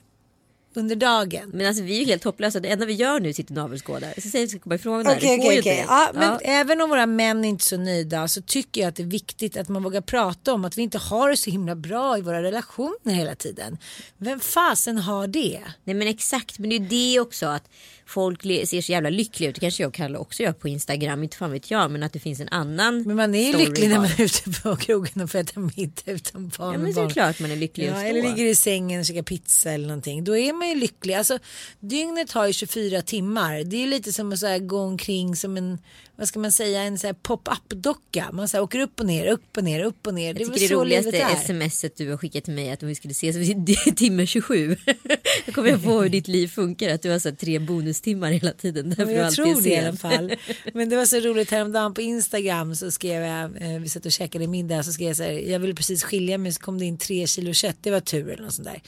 under 0.76 0.96
dagen. 0.96 1.50
Men 1.52 1.66
alltså 1.66 1.82
vi 1.82 1.96
är 1.96 1.98
ju 1.98 2.04
helt 2.04 2.24
hopplösa. 2.24 2.60
Det 2.60 2.68
enda 2.68 2.86
vi 2.86 2.92
gör 2.92 3.20
nu 3.20 3.28
är 3.28 3.40
och 3.40 3.50
navelskådar. 3.50 4.14
Så 4.20 4.28
säger 4.28 4.44
vi 4.44 4.48
ska 4.50 4.58
komma 4.58 4.74
ifrån 4.74 5.04
det 5.04 5.10
här. 5.10 5.20
Ju 5.20 5.38
okej. 5.38 5.56
inte. 5.56 5.68
Ja, 5.88 6.10
men 6.14 6.22
Ja. 6.22 6.38
även 6.42 6.80
om 6.80 6.90
våra 6.90 7.06
män 7.06 7.44
är 7.44 7.48
inte 7.48 7.64
så 7.64 7.76
nöjda 7.76 8.28
så 8.28 8.42
tycker 8.42 8.80
jag 8.80 8.88
att 8.88 8.96
det 8.96 9.02
är 9.02 9.06
viktigt 9.06 9.56
att 9.56 9.68
man 9.68 9.82
vågar 9.82 10.00
prata 10.00 10.52
om 10.52 10.64
att 10.64 10.78
vi 10.78 10.82
inte 10.82 10.98
har 10.98 11.30
det 11.30 11.36
så 11.36 11.50
himla 11.50 11.74
bra 11.74 12.18
i 12.18 12.20
våra 12.20 12.42
relationer 12.42 13.14
hela 13.14 13.34
tiden. 13.34 13.78
Vem 14.18 14.40
fasen 14.40 14.98
har 14.98 15.26
det? 15.26 15.60
Nej 15.84 15.94
men 15.94 16.08
exakt, 16.08 16.58
men 16.58 16.70
det 16.70 16.76
är 16.76 16.80
ju 16.80 16.86
det 16.86 17.20
också 17.20 17.46
att 17.46 17.68
folk 18.06 18.42
ser 18.42 18.80
så 18.80 18.92
jävla 18.92 19.10
lyckliga 19.10 19.50
ut. 19.50 19.54
Det 19.54 19.60
kanske 19.60 19.82
jag 19.82 19.88
och 19.88 19.94
Kalle 19.94 20.18
också 20.18 20.42
gör 20.42 20.52
på 20.52 20.68
Instagram, 20.68 21.22
inte 21.22 21.36
fan 21.36 21.52
vet 21.52 21.70
jag. 21.70 21.90
Men 21.90 22.02
att 22.02 22.12
det 22.12 22.18
finns 22.18 22.40
en 22.40 22.48
annan 22.48 23.02
Men 23.02 23.16
man 23.16 23.34
är 23.34 23.52
ju 23.52 23.58
lycklig 23.58 23.88
när 23.88 23.96
man 23.96 24.04
är 24.04 24.20
ute 24.20 24.50
på 24.62 24.76
krogen 24.76 25.22
och 25.22 25.30
får 25.30 25.38
äta 25.38 25.60
middag 25.60 26.02
utan 26.06 26.48
barn. 26.58 26.72
Ja 26.72 26.78
men 26.78 26.94
det 26.94 27.00
är 27.00 27.10
klart 27.10 27.40
man 27.40 27.50
är 27.50 27.56
lycklig 27.56 27.88
Ja, 27.88 28.02
eller 28.02 28.22
ligger 28.22 28.44
i 28.44 28.54
sängen 28.54 29.00
och 29.00 29.06
käkar 29.06 29.22
pizza 29.22 29.70
eller 29.70 29.86
någonting. 29.86 30.24
Då 30.24 30.36
är 30.36 30.52
man 30.52 30.68
ju 30.68 30.74
lycklig. 30.74 31.14
Alltså, 31.14 31.38
dygnet 31.80 32.32
har 32.32 32.46
ju 32.46 32.52
24 32.52 33.02
timmar. 33.02 33.64
Det 33.64 33.76
är 33.76 33.80
ju 33.80 33.86
lite 33.86 34.12
som 34.12 34.32
att 34.32 34.38
så 34.38 34.46
här, 34.46 34.58
gå 34.58 34.80
omkring 34.80 35.36
som 35.36 35.56
en, 35.56 35.78
vad 36.16 36.28
ska 36.28 36.38
man 36.38 36.52
säga, 36.52 36.82
en 36.82 36.98
så 36.98 37.06
här 37.06 37.14
pop-up 37.14 37.68
docka. 37.68 38.28
Man 38.32 38.48
så 38.48 38.56
här, 38.56 38.64
åker 38.64 38.80
upp 38.80 39.00
och 39.00 39.06
ner, 39.06 39.26
upp 39.26 39.56
och 39.56 39.64
ner, 39.64 39.84
upp 39.84 40.06
och 40.06 40.14
ner. 40.14 40.34
Det 40.34 40.40
Jag 40.40 40.54
tycker 40.54 40.68
det 40.68 40.74
så 40.74 40.80
roligaste 40.80 41.36
smset 41.46 41.96
du 41.96 42.10
har 42.10 42.16
skickat 42.16 42.44
till 42.44 42.54
mig 42.54 42.70
att 42.70 42.82
om 42.82 42.88
vi 42.88 42.94
skulle 42.94 43.12
ses 43.12 43.36
vid 43.36 43.76
timme 43.96 44.26
27. 44.26 44.76
Då 45.46 45.52
kommer 45.52 45.68
jag 45.68 45.84
på 45.84 46.02
hur 46.02 46.08
ditt 46.08 46.28
liv 46.28 46.48
funkar. 46.48 46.88
Att 46.88 47.02
du 47.02 47.10
har 47.10 47.18
så 47.18 47.28
här 47.28 47.36
tre 47.36 47.58
bonustimmar 47.96 48.30
hela 48.30 48.52
tiden. 48.52 48.90
Därför 48.90 49.12
jag 49.12 49.32
tror 49.32 49.62
det 49.62 49.68
i 49.68 49.78
alla 49.78 49.96
fall. 49.96 50.34
Men 50.74 50.88
det 50.88 50.96
var 50.96 51.06
så 51.06 51.20
roligt 51.20 51.50
häromdagen 51.50 51.94
på 51.94 52.00
Instagram 52.00 52.74
så 52.74 52.90
skrev 52.90 53.22
jag, 53.22 53.62
eh, 53.62 53.80
vi 53.80 53.88
satt 53.88 54.06
och 54.06 54.12
käkade 54.12 54.46
middag 54.46 54.82
så 54.82 54.92
skrev 54.92 55.08
jag 55.08 55.16
så 55.16 55.22
här, 55.22 55.32
jag 55.32 55.58
ville 55.58 55.74
precis 55.74 56.02
skilja 56.02 56.38
mig 56.38 56.52
så 56.52 56.60
kom 56.60 56.78
det 56.78 56.84
in 56.84 56.98
tre 56.98 57.26
kilo 57.26 57.52
kött, 57.52 57.76
det 57.80 57.90
var 57.90 58.00
tur 58.00 58.30
eller 58.30 58.42
något 58.42 58.54
sånt 58.54 58.68
där. 58.68 58.82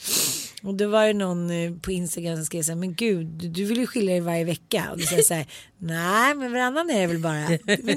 Och 0.62 0.75
då 0.75 0.88
var 0.88 1.07
det 1.07 1.12
någon 1.12 1.51
eh, 1.51 1.73
på 1.73 1.92
Instagram 1.92 2.37
som 2.37 2.44
skrev 2.44 2.62
så 2.62 2.73
här, 2.73 2.77
men 2.79 2.94
gud 2.94 3.27
du, 3.27 3.64
vill 3.64 3.79
ju 3.79 3.87
skilja 3.87 4.12
dig 4.12 4.21
varje 4.21 4.44
vecka. 4.44 4.88
Och 4.90 4.99
då 4.99 5.05
säger 5.05 5.18
jag 5.18 5.27
så 5.27 5.35
här, 5.35 5.47
nej 5.79 6.35
men 6.35 6.53
varannan 6.53 6.90
är 6.90 7.01
det 7.01 7.07
väl 7.07 7.18
bara. 7.18 7.49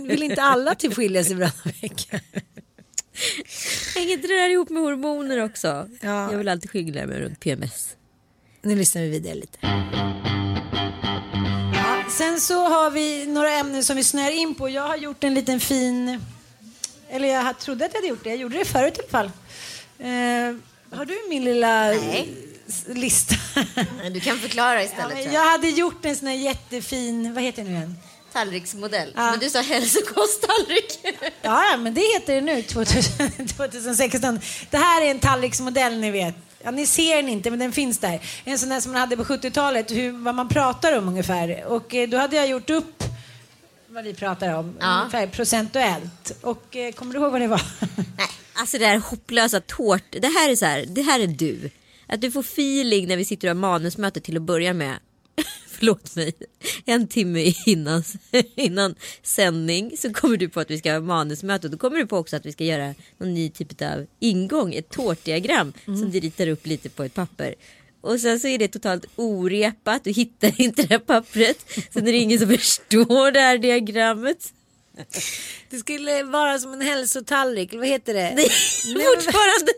Vill 0.08 0.24
inte 0.24 0.41
alla 0.41 0.76
typ 0.76 0.93
skilja 0.93 1.24
sig 1.24 1.36
varannan 1.36 1.74
vecka? 1.82 2.19
Hänger 3.95 4.13
inte 4.13 4.28
det 4.28 4.34
där 4.34 4.50
ihop 4.50 4.69
med 4.69 4.82
hormoner 4.82 5.43
också? 5.43 5.88
Ja. 6.02 6.32
Jag 6.32 6.38
vill 6.38 6.47
alltid 6.47 6.69
skilja 6.69 7.08
mig 7.08 7.19
runt 7.19 7.39
PMS. 7.39 7.95
Nu 8.62 8.76
lyssnar 8.76 9.02
vi 9.02 9.10
vidare 9.10 9.36
lite. 9.36 9.58
Ja, 12.21 12.27
sen 12.27 12.41
så 12.41 12.67
har 12.67 12.89
vi 12.89 13.25
några 13.25 13.51
ämnen 13.51 13.84
som 13.84 13.95
vi 13.95 14.03
snör 14.03 14.31
in 14.31 14.55
på. 14.55 14.69
Jag 14.69 14.88
har 14.88 14.95
gjort 14.95 15.23
en 15.23 15.34
liten 15.34 15.60
fin... 15.60 16.25
Eller 17.10 17.27
jag 17.27 17.60
trodde 17.60 17.86
att 17.86 17.93
jag 17.93 17.97
hade 17.97 18.07
gjort 18.07 18.23
det. 18.23 18.29
Jag 18.29 18.38
gjorde 18.38 18.57
det 18.57 18.65
förut 18.65 18.97
i 18.97 19.01
alla 19.01 19.10
fall. 19.10 19.25
Eh, 19.99 20.97
har 20.97 21.05
du 21.05 21.29
min 21.29 21.43
lilla 21.43 21.86
Nej. 21.86 22.34
lista? 22.88 23.36
Du 24.13 24.19
kan 24.19 24.38
förklara 24.38 24.75
ja, 24.75 24.81
istället 24.81 25.13
men 25.13 25.23
tror 25.23 25.36
jag 25.36 25.51
hade 25.51 25.69
gjort 25.69 26.05
en 26.05 26.15
sån 26.15 26.27
här 26.27 26.36
jättefin... 26.36 27.34
Vad 27.34 27.43
heter 27.43 27.63
det 27.63 27.69
nu 27.69 27.75
igen? 27.75 27.97
Tallriksmodell. 28.34 29.13
Ja. 29.15 29.31
Men 29.31 29.39
du 29.39 29.49
sa 29.49 29.62
hälsokosttallrik. 29.62 30.99
Ja, 31.41 31.63
ja, 31.71 31.77
men 31.77 31.93
det 31.93 32.01
heter 32.01 32.36
det 32.36 32.41
nu, 32.41 32.62
2000, 32.62 33.47
2016. 33.47 34.39
Det 34.69 34.77
här 34.77 35.01
är 35.01 35.12
en 35.12 35.19
tallriksmodell, 35.19 35.97
ni 35.97 36.12
vet. 36.12 36.36
Ja, 36.63 36.71
ni 36.71 36.86
ser 36.86 37.15
den 37.15 37.30
inte, 37.30 37.50
men 37.50 37.60
den 37.60 37.71
finns 37.71 37.97
där. 37.97 38.19
En 38.43 38.60
sån 38.60 38.69
där 38.69 38.80
som 38.82 38.91
man 38.91 39.02
hade 39.02 39.17
på 39.17 39.24
70-talet, 39.24 39.91
hur, 39.91 40.12
vad 40.12 40.36
man 40.36 40.50
pratar 40.50 40.97
om 40.97 41.08
ungefär. 41.08 41.63
Och 41.65 41.95
eh, 41.95 42.10
då 42.10 42.17
hade 42.17 42.36
jag 42.36 42.47
gjort 42.50 42.69
upp 42.69 43.04
vad 43.88 44.04
vi 44.04 44.13
pratar 44.13 44.54
om, 44.54 44.76
Ja. 44.80 45.00
ungefär 45.00 45.28
procentuellt. 45.28 46.32
Och 46.41 46.76
eh, 46.76 46.91
kommer 46.91 47.13
du 47.13 47.19
ihåg 47.19 47.32
vad 47.32 47.41
det 47.41 47.47
var? 47.47 47.62
Nej, 47.95 48.28
alltså 48.54 48.78
det 48.78 48.86
här 48.86 48.97
hopplösa 48.97 49.60
tårt. 49.62 50.04
Det 50.12 50.28
här 50.28 50.50
är 50.50 50.56
så 50.56 50.65
här, 50.65 50.86
det 50.88 51.02
här 51.02 51.19
är 51.19 51.28
du. 51.28 51.69
Att 52.08 52.21
du 52.21 52.32
får 52.32 52.39
feeling 52.41 53.08
när 53.08 53.17
vi 53.17 53.26
sitter 53.26 53.47
och 53.47 53.56
har 53.56 53.62
manusmöte 53.62 54.21
till 54.21 54.36
att 54.38 54.43
börja 54.43 54.74
med. 54.74 54.95
Förlåt 55.81 56.15
mig. 56.15 56.33
En 56.85 57.07
timme 57.07 57.53
innan, 57.65 58.03
innan 58.55 58.95
sändning 59.23 59.97
så 59.97 60.13
kommer 60.13 60.37
du 60.37 60.49
på 60.49 60.59
att 60.59 60.71
vi 60.71 60.77
ska 60.77 60.93
ha 60.93 60.99
manusmöte. 60.99 61.69
Då 61.69 61.77
kommer 61.77 61.97
du 61.97 62.05
på 62.05 62.17
också 62.17 62.35
att 62.35 62.45
vi 62.45 62.51
ska 62.51 62.63
göra 62.63 62.95
någon 63.17 63.33
ny 63.33 63.49
typ 63.49 63.81
av 63.81 64.05
ingång. 64.19 64.73
Ett 64.73 64.89
tårtdiagram 64.89 65.73
som 65.85 66.11
du 66.11 66.19
ritar 66.19 66.47
upp 66.47 66.67
lite 66.67 66.89
på 66.89 67.03
ett 67.03 67.13
papper. 67.13 67.55
Och 68.01 68.19
sen 68.19 68.39
så 68.39 68.47
är 68.47 68.57
det 68.57 68.67
totalt 68.67 69.05
orepat. 69.15 70.03
Du 70.03 70.11
hittar 70.11 70.61
inte 70.61 70.81
det 70.81 70.89
här 70.89 70.99
pappret. 70.99 71.65
Sen 71.93 72.07
är 72.07 72.11
det 72.11 72.17
ingen 72.17 72.39
som 72.39 72.47
förstår 72.57 73.31
det 73.31 73.39
här 73.39 73.57
diagrammet. 73.57 74.53
Det 75.69 75.77
skulle 75.77 76.23
vara 76.23 76.60
som 76.60 76.73
en 76.73 76.82
hälsotallrik, 76.82 77.73
vad 77.73 77.88
heter 77.88 78.13
det? 78.13 78.19
Är 78.21 79.15
fortfarande 79.15 79.71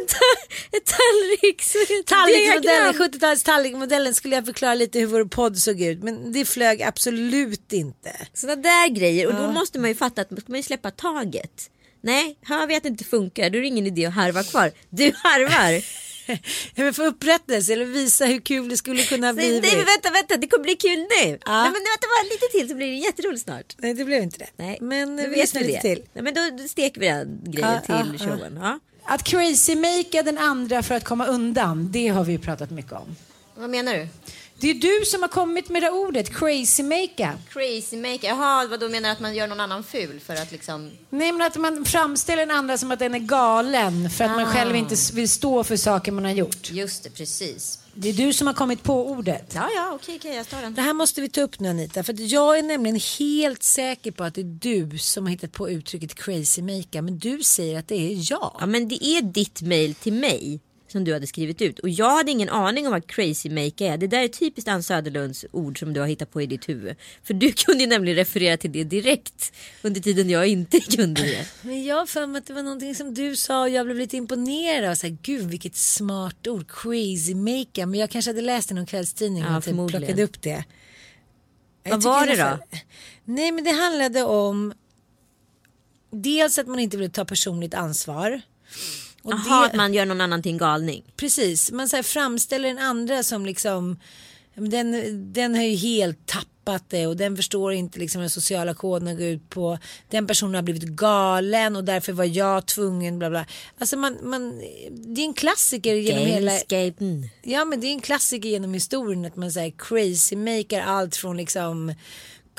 en, 0.00 0.06
ta- 0.06 0.92
tallriks... 0.96 1.72
Tallriksmodellen, 2.06 2.62
diagram. 2.62 2.94
70-talets 2.94 3.42
tallriksmodellen 3.42 4.14
skulle 4.14 4.34
jag 4.34 4.46
förklara 4.46 4.74
lite 4.74 4.98
hur 4.98 5.06
vår 5.06 5.24
podd 5.24 5.58
såg 5.58 5.80
ut. 5.80 6.02
Men 6.02 6.32
det 6.32 6.44
flög 6.44 6.82
absolut 6.82 7.72
inte. 7.72 8.16
Sådana 8.34 8.62
där 8.62 8.88
grejer. 8.88 9.26
Och 9.26 9.34
då 9.34 9.52
måste 9.52 9.78
man 9.78 9.90
ju 9.90 9.94
fatta 9.94 10.20
att 10.22 10.30
man 10.30 10.40
ska 10.40 10.62
släppa 10.62 10.90
taget. 10.90 11.70
Nej, 12.02 12.38
hör 12.42 12.66
vi 12.66 12.76
att 12.76 12.82
det 12.82 12.88
inte 12.88 13.04
funkar 13.04 13.50
då 13.50 13.58
är 13.58 13.62
det 13.62 13.68
ingen 13.68 13.86
idé 13.86 14.06
att 14.06 14.14
harva 14.14 14.42
kvar. 14.42 14.72
Du 14.90 15.12
harvar. 15.16 15.84
Ja, 16.74 16.84
men 16.84 16.94
för 16.94 17.06
upprättelse 17.06 17.72
eller 17.72 17.84
visa 17.84 18.24
hur 18.24 18.40
kul 18.40 18.68
det 18.68 18.76
skulle 18.76 19.02
kunna 19.02 19.32
bli. 19.32 19.60
Nej, 19.60 19.76
men 19.76 19.86
vänta, 19.86 20.10
vänta, 20.10 20.36
det 20.36 20.46
kommer 20.46 20.64
bli 20.64 20.76
kul 20.76 20.98
nu. 20.98 21.06
Ja. 21.46 21.52
Nej, 21.52 21.64
men 21.64 21.72
vänta 21.72 22.06
bara 22.16 22.22
lite 22.32 22.46
till 22.58 22.68
så 22.68 22.74
blir 22.74 22.86
det 22.86 22.94
jätteroligt 22.94 23.42
snart. 23.44 23.74
Nej, 23.78 23.94
det 23.94 24.04
blev 24.04 24.22
inte 24.22 24.38
det. 24.38 24.50
Nej, 24.56 24.78
men 24.80 25.16
vi 25.16 25.26
vet 25.26 25.54
lite 25.54 25.66
det. 25.66 25.80
till. 25.80 26.02
Nej, 26.12 26.24
men 26.24 26.34
då, 26.34 26.68
steker 26.68 27.00
vi 27.00 27.06
den 27.06 27.40
grejen 27.44 27.80
Ja, 27.88 28.02
till 28.02 28.16
ja, 28.18 28.26
showen. 28.26 28.58
Ja. 28.62 28.78
Att 29.04 29.22
crazy 29.24 29.76
makea 29.76 30.22
den 30.22 30.38
andra 30.38 30.82
för 30.82 30.94
att 30.94 31.04
komma 31.04 31.26
undan, 31.26 31.92
det 31.92 32.08
har 32.08 32.24
vi 32.24 32.32
ju 32.32 32.38
pratat 32.38 32.70
mycket 32.70 32.92
om. 32.92 33.16
Vad 33.54 33.70
menar 33.70 33.94
du? 33.94 34.08
Det 34.60 34.70
är 34.70 34.74
du 34.74 35.04
som 35.06 35.22
har 35.22 35.28
kommit 35.28 35.68
med 35.68 35.82
det 35.82 35.90
ordet, 35.90 36.34
crazy 36.38 36.82
makeup. 36.82 37.38
Crazy 37.52 37.96
maker. 37.96 38.28
Jaha, 38.28 38.66
vad 38.66 38.80
då 38.80 38.88
menar 38.88 39.08
du 39.08 39.12
att 39.12 39.20
man 39.20 39.34
gör 39.34 39.46
någon 39.46 39.60
annan 39.60 39.84
ful 39.84 40.20
för 40.20 40.34
att 40.34 40.52
liksom... 40.52 40.90
Nej, 41.10 41.32
men 41.32 41.42
att 41.46 41.56
man 41.56 41.84
framställer 41.84 42.46
den 42.46 42.56
andra 42.56 42.78
som 42.78 42.90
att 42.90 42.98
den 42.98 43.14
är 43.14 43.18
galen 43.18 44.10
för 44.10 44.24
att 44.24 44.30
man 44.30 44.40
Ah. 44.48 44.52
själv 44.52 44.76
inte 44.76 44.94
vill 45.12 45.28
stå 45.28 45.64
för 45.64 45.76
saker 45.76 46.12
man 46.12 46.24
har 46.24 46.32
gjort. 46.32 46.70
Just 46.70 47.04
det, 47.04 47.10
precis. 47.10 47.78
Det 47.94 48.08
är 48.08 48.12
du 48.12 48.32
som 48.32 48.46
har 48.46 48.54
kommit 48.54 48.82
på 48.82 49.08
ordet. 49.10 49.52
Ja, 49.54 49.68
ja, 49.74 49.92
okej, 49.94 50.16
okej, 50.16 50.34
jag 50.36 50.48
tar 50.48 50.62
den. 50.62 50.74
Det 50.74 50.82
här 50.82 50.92
måste 50.94 51.20
vi 51.20 51.28
ta 51.28 51.40
upp 51.40 51.60
nu 51.60 51.68
Anita, 51.68 52.02
för 52.02 52.12
att 52.12 52.20
jag 52.20 52.58
är 52.58 52.62
nämligen 52.62 53.00
helt 53.18 53.62
säker 53.62 54.10
på 54.10 54.24
att 54.24 54.34
det 54.34 54.40
är 54.40 54.44
du 54.90 54.98
som 54.98 55.24
har 55.24 55.30
hittat 55.30 55.52
på 55.52 55.70
uttrycket 55.70 56.14
crazy 56.14 56.62
makeup, 56.62 57.04
men 57.04 57.18
du 57.18 57.42
säger 57.42 57.78
att 57.78 57.88
det 57.88 57.94
är 57.94 58.32
jag. 58.32 58.56
Ja, 58.60 58.66
men 58.66 58.88
det 58.88 59.04
är 59.04 59.22
ditt 59.22 59.62
mail 59.62 59.94
till 59.94 60.12
mig 60.12 60.60
som 60.92 61.04
du 61.04 61.12
hade 61.12 61.26
skrivit 61.26 61.62
ut. 61.62 61.78
Och 61.78 61.88
jag 61.88 62.10
hade 62.10 62.30
ingen 62.30 62.48
aning 62.48 62.86
om 62.86 62.92
vad 62.92 63.06
crazy 63.06 63.50
make 63.50 63.84
är. 63.86 63.96
Det 63.96 64.06
där 64.06 64.22
är 64.22 64.28
typiskt 64.28 64.68
Ann 64.68 64.82
Söderlunds 64.82 65.44
ord 65.52 65.78
som 65.78 65.92
du 65.92 66.00
har 66.00 66.06
hittat 66.06 66.30
på 66.32 66.42
i 66.42 66.46
ditt 66.46 66.68
huvud. 66.68 66.96
För 67.24 67.34
du 67.34 67.52
kunde 67.56 67.84
ju 67.84 67.88
nämligen 67.88 68.16
referera 68.16 68.56
till 68.56 68.72
det 68.72 68.84
direkt 68.84 69.52
under 69.82 70.00
tiden 70.00 70.30
jag 70.30 70.46
inte 70.46 70.80
kunde 70.96 71.22
det. 71.22 71.46
Men 71.62 71.84
jag 71.84 72.08
för 72.08 72.26
mig 72.26 72.38
att 72.38 72.46
det 72.46 72.52
var 72.54 72.62
någonting 72.62 72.94
som 72.94 73.14
du 73.14 73.36
sa 73.36 73.60
och 73.62 73.70
jag 73.70 73.86
blev 73.86 73.96
lite 73.96 74.16
imponerad. 74.16 74.90
Och 74.90 74.98
så 74.98 75.06
här, 75.06 75.16
Gud 75.22 75.50
vilket 75.50 75.76
smart 75.76 76.46
ord, 76.46 76.70
crazy 76.70 77.34
makeup. 77.34 77.88
Men 77.88 77.94
jag 77.94 78.10
kanske 78.10 78.28
hade 78.30 78.40
läst 78.42 78.70
i 78.70 78.74
någon 78.74 78.86
kvällstidning 78.86 79.42
Ja, 79.42 79.56
och 79.56 79.62
typ 79.64 79.70
förmodligen. 79.70 80.00
plockade 80.02 80.22
upp 80.22 80.42
det. 80.42 80.64
Vad 81.84 82.02
var 82.02 82.26
det 82.26 82.36
då? 82.36 82.78
Nej 83.24 83.52
men 83.52 83.64
det 83.64 83.70
handlade 83.70 84.22
om 84.24 84.72
dels 86.12 86.58
att 86.58 86.66
man 86.66 86.78
inte 86.80 86.96
ville 86.96 87.10
ta 87.10 87.24
personligt 87.24 87.74
ansvar. 87.74 88.40
Och 89.22 89.32
Jaha, 89.32 89.66
att 89.66 89.74
man 89.74 89.94
gör 89.94 90.06
någon 90.06 90.20
annan 90.20 90.42
till 90.42 90.52
en 90.52 90.58
galning. 90.58 91.04
Precis, 91.16 91.72
man 91.72 91.88
så 91.88 91.96
här 91.96 92.02
framställer 92.02 92.68
den 92.68 92.78
andra 92.78 93.22
som 93.22 93.46
liksom 93.46 93.96
den, 94.54 95.32
den 95.32 95.54
har 95.54 95.62
ju 95.62 95.76
helt 95.76 96.26
tappat 96.26 96.84
det 96.88 97.06
och 97.06 97.16
den 97.16 97.36
förstår 97.36 97.72
inte 97.72 97.98
liksom 97.98 98.20
den 98.20 98.30
sociala 98.30 98.74
koden 98.74 99.16
går 99.16 99.26
ut 99.26 99.50
på. 99.50 99.78
Den 100.10 100.26
personen 100.26 100.54
har 100.54 100.62
blivit 100.62 100.82
galen 100.82 101.76
och 101.76 101.84
därför 101.84 102.12
var 102.12 102.24
jag 102.24 102.66
tvungen 102.66 103.18
bla 103.18 103.30
bla. 103.30 103.46
Alltså 103.78 103.96
man, 103.96 104.18
man, 104.22 104.58
det 104.90 105.20
är 105.20 105.24
en 105.24 105.34
klassiker 105.34 105.94
genom 105.94 106.26
hela. 106.26 106.52
Ja 107.42 107.64
men 107.64 107.80
det 107.80 107.86
är 107.86 107.92
en 107.92 108.00
klassiker 108.00 108.48
genom 108.48 108.74
historien 108.74 109.24
att 109.24 109.36
man 109.36 109.52
säger 109.52 109.72
crazy 109.78 110.36
maker 110.36 110.80
allt 110.80 111.16
från 111.16 111.36
liksom 111.36 111.94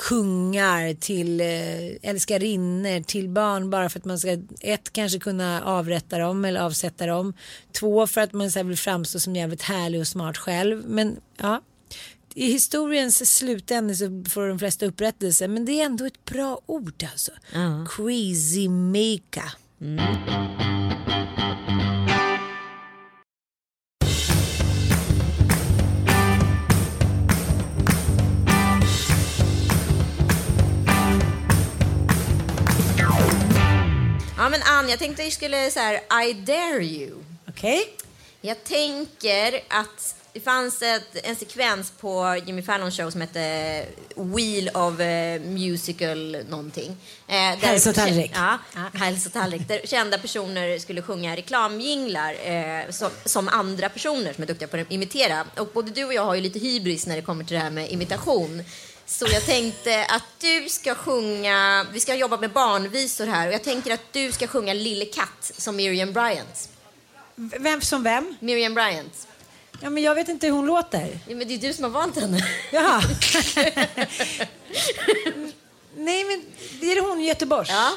kungar 0.08 0.94
till 0.94 1.40
eh, 1.40 2.10
älskarinnor 2.10 3.02
till 3.02 3.28
barn 3.28 3.70
bara 3.70 3.88
för 3.88 3.98
att 3.98 4.04
man 4.04 4.18
ska 4.18 4.38
ett 4.60 4.92
kanske 4.92 5.18
kunna 5.18 5.62
avrätta 5.62 6.18
dem 6.18 6.44
eller 6.44 6.60
avsätta 6.60 7.06
dem. 7.06 7.34
Två 7.72 8.06
för 8.06 8.20
att 8.20 8.32
man 8.32 8.50
så 8.50 8.62
vill 8.62 8.76
framstå 8.76 9.20
som 9.20 9.36
jävligt 9.36 9.62
härlig 9.62 10.00
och 10.00 10.06
smart 10.06 10.36
själv. 10.38 10.84
Men 10.86 11.16
ja, 11.36 11.62
i 12.34 12.52
historiens 12.52 13.36
slutände 13.36 13.94
så 13.94 14.24
får 14.30 14.48
de 14.48 14.58
flesta 14.58 14.86
upprättelse 14.86 15.48
men 15.48 15.64
det 15.64 15.80
är 15.80 15.86
ändå 15.86 16.04
ett 16.04 16.24
bra 16.24 16.60
ord 16.66 17.06
alltså. 17.12 17.32
Crazy 17.88 18.68
maker. 18.68 19.52
Ja 34.42 34.48
men 34.48 34.62
Ann, 34.62 34.88
jag 34.88 34.98
tänkte 34.98 35.22
jag 35.22 35.32
skulle 35.32 35.70
så 35.70 35.80
här, 35.80 36.24
I 36.24 36.32
dare 36.32 36.84
you. 36.84 37.10
Okej? 37.48 37.88
Jag 38.40 38.64
tänker 38.64 39.60
att 39.68 40.14
det 40.32 40.40
fanns 40.40 40.82
ett, 40.82 41.26
en 41.26 41.36
sekvens 41.36 41.90
på 41.90 42.40
Jimmy 42.46 42.62
Fallons 42.62 42.96
show 42.96 43.10
som 43.10 43.20
hette 43.20 43.86
Wheel 44.16 44.68
of 44.68 45.00
eh, 45.00 45.40
Musical 45.40 46.36
någonting. 46.48 46.96
Eh, 47.28 47.34
Hälsotallrik. 47.36 48.32
Ja, 48.34 48.58
hälsotallrik. 48.94 49.68
Där 49.68 49.80
kända 49.84 50.18
personer 50.18 50.78
skulle 50.78 51.02
sjunga 51.02 51.36
reklamjinglar 51.36 52.34
eh, 52.44 52.90
som, 52.90 53.10
som 53.24 53.48
andra 53.48 53.88
personer 53.88 54.32
som 54.32 54.42
är 54.42 54.46
duktiga 54.46 54.68
på 54.68 54.76
att 54.76 54.92
imitera. 54.92 55.44
Och 55.56 55.70
både 55.74 55.90
du 55.90 56.04
och 56.04 56.14
jag 56.14 56.24
har 56.24 56.34
ju 56.34 56.40
lite 56.40 56.58
hybris 56.58 57.06
när 57.06 57.16
det 57.16 57.22
kommer 57.22 57.44
till 57.44 57.54
det 57.54 57.62
här 57.62 57.70
med 57.70 57.90
imitation. 57.90 58.64
Så 59.12 59.26
jag 59.32 59.46
tänkte 59.46 60.04
att 60.04 60.24
du 60.40 60.68
ska 60.68 60.94
sjunga, 60.94 61.86
vi 61.92 62.00
ska 62.00 62.14
jobba 62.14 62.36
med 62.36 62.52
barnvisor 62.52 63.26
här 63.26 63.48
och 63.48 63.54
jag 63.54 63.62
tänker 63.62 63.94
att 63.94 64.12
du 64.12 64.32
ska 64.32 64.46
sjunga 64.46 64.74
Lille 64.74 65.04
katt 65.04 65.52
som 65.56 65.76
Miriam 65.76 66.12
Bryant. 66.12 66.68
Vem 67.34 67.80
som 67.80 68.02
vem? 68.02 68.36
Miriam 68.40 68.74
Bryant. 68.74 69.28
Ja, 69.80 69.90
men 69.90 70.02
jag 70.02 70.14
vet 70.14 70.28
inte 70.28 70.46
hur 70.46 70.54
hon 70.54 70.66
låter. 70.66 71.18
Ja, 71.28 71.36
men 71.36 71.48
det 71.48 71.54
är 71.54 71.58
du 71.58 71.72
som 71.72 71.84
har 71.84 71.90
valt 71.90 72.16
henne. 72.20 72.46
Jaha. 72.72 73.02
Nej, 75.96 76.24
men 76.24 76.44
det 76.80 76.92
är 76.92 77.08
hon 77.08 77.20
i 77.20 77.26
Göteborg. 77.26 77.68
Ja. 77.70 77.92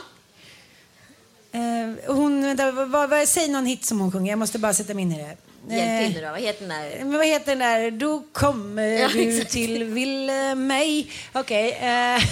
Eh, 1.52 2.16
hon, 2.16 2.42
vänta, 2.42 2.72
vad, 2.72 2.90
vad, 2.90 3.10
vad, 3.10 3.28
säg 3.28 3.48
någon 3.48 3.66
hit 3.66 3.86
som 3.86 4.00
hon 4.00 4.12
sjunger. 4.12 4.32
Jag 4.32 4.40
måste 4.40 4.60
bara 4.60 4.74
sätta 4.74 4.94
mig 4.94 5.02
in 5.02 5.12
i 5.12 5.18
det. 5.18 5.38
Hjälp 5.70 6.14
till 6.14 6.22
nu 6.22 6.28
då. 6.28 6.32
Vad 6.32 6.42
heter 6.42 6.60
den 6.68 6.70
där? 6.70 7.00
Men 7.06 7.18
vad 7.18 7.28
heter 7.28 7.46
den 7.56 7.60
där? 7.60 7.92
Då 7.92 8.24
kommer 8.34 8.88
Ja, 8.88 9.08
du 9.14 9.22
exakt. 9.30 9.52
till 9.52 9.84
ville 9.84 10.56
mig. 10.56 11.12
Okej. 11.34 11.72
eh, 11.72 12.24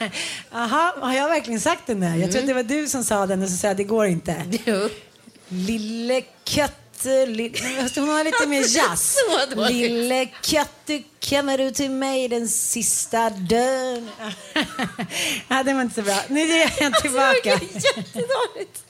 Jaha, 0.52 0.92
har 1.00 1.14
jag 1.14 1.28
verkligen 1.28 1.60
sagt 1.60 1.86
den 1.86 2.00
där? 2.00 2.16
Jag 2.16 2.30
tror 2.32 2.40
att 2.40 2.46
det 2.46 2.54
var 2.54 2.62
du 2.62 2.86
som 2.88 3.04
sa 3.04 3.26
den 3.26 3.42
och 3.42 3.48
så 3.48 3.56
sa 3.56 3.66
jag 3.68 3.76
det 3.76 3.84
går 3.84 4.06
inte. 4.06 4.42
Jo. 4.64 4.88
Lille 5.48 6.20
katt, 6.44 6.74
hon 7.94 8.08
har 8.08 8.24
lite 8.24 8.46
mer 8.46 8.60
jazz. 8.76 9.16
Lille 9.70 10.24
katt, 10.42 10.90
kommer 11.30 11.58
du 11.58 11.70
till 11.70 11.90
mig 11.90 12.28
den 12.28 12.48
sista 12.48 13.30
dön. 13.30 14.10
ja, 15.48 15.62
det 15.62 15.72
var 15.74 15.82
inte 15.82 15.94
så 15.94 16.02
bra. 16.02 16.16
Nu 16.28 16.40
är 16.40 16.72
jag 16.80 16.94
tillbaka. 17.02 17.50
Jättedåligt. 17.74 18.84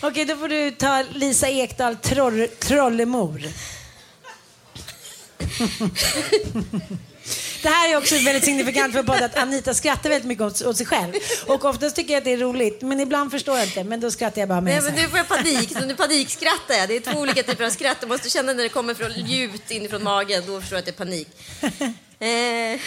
Okej, 0.00 0.24
då 0.24 0.36
får 0.36 0.48
du 0.48 0.70
ta 0.70 1.04
Lisa 1.14 1.48
Ekdahl, 1.48 1.96
troll, 1.96 2.48
Trollemor. 2.58 3.42
Det 7.62 7.68
här 7.68 7.92
är 7.92 7.96
också 7.96 8.14
väldigt 8.14 8.44
signifikant 8.44 8.92
för 8.94 9.02
podden 9.02 9.24
att 9.24 9.38
Anita 9.38 9.74
skrattar 9.74 10.10
väldigt 10.10 10.28
mycket 10.28 10.44
åt, 10.44 10.62
åt 10.62 10.76
sig 10.76 10.86
själv. 10.86 11.12
Och 11.46 11.64
oftast 11.64 11.96
tycker 11.96 12.12
jag 12.12 12.18
att 12.18 12.24
det 12.24 12.32
är 12.32 12.36
roligt, 12.36 12.82
men 12.82 13.00
ibland 13.00 13.30
förstår 13.30 13.58
jag 13.58 13.66
inte. 13.66 13.84
Men 13.84 14.00
då 14.00 14.10
skrattar 14.10 14.42
jag 14.42 14.48
bara 14.48 14.60
med 14.60 14.74
Nej, 14.74 14.82
men 14.82 15.02
nu 15.02 15.08
får 15.08 15.18
jag 15.18 15.28
panik. 15.28 15.72
Så 15.72 15.84
nu 15.84 15.94
panikskrattar 15.94 16.74
jag. 16.74 16.88
Det 16.88 16.96
är 16.96 17.12
två 17.12 17.20
olika 17.20 17.42
typer 17.42 17.64
av 17.64 17.70
skratt. 17.70 18.00
Du 18.00 18.06
måste 18.06 18.30
känna 18.30 18.52
när 18.52 18.62
det 18.62 18.68
kommer 18.68 18.94
från 18.94 19.12
djupt 19.12 19.70
inifrån 19.70 20.02
magen. 20.02 20.42
Då 20.46 20.60
förstår 20.60 20.76
jag 20.76 20.80
att 20.80 20.86
det 20.86 20.90
är 20.90 21.04
panik. 21.04 21.28
Eh. 22.20 22.80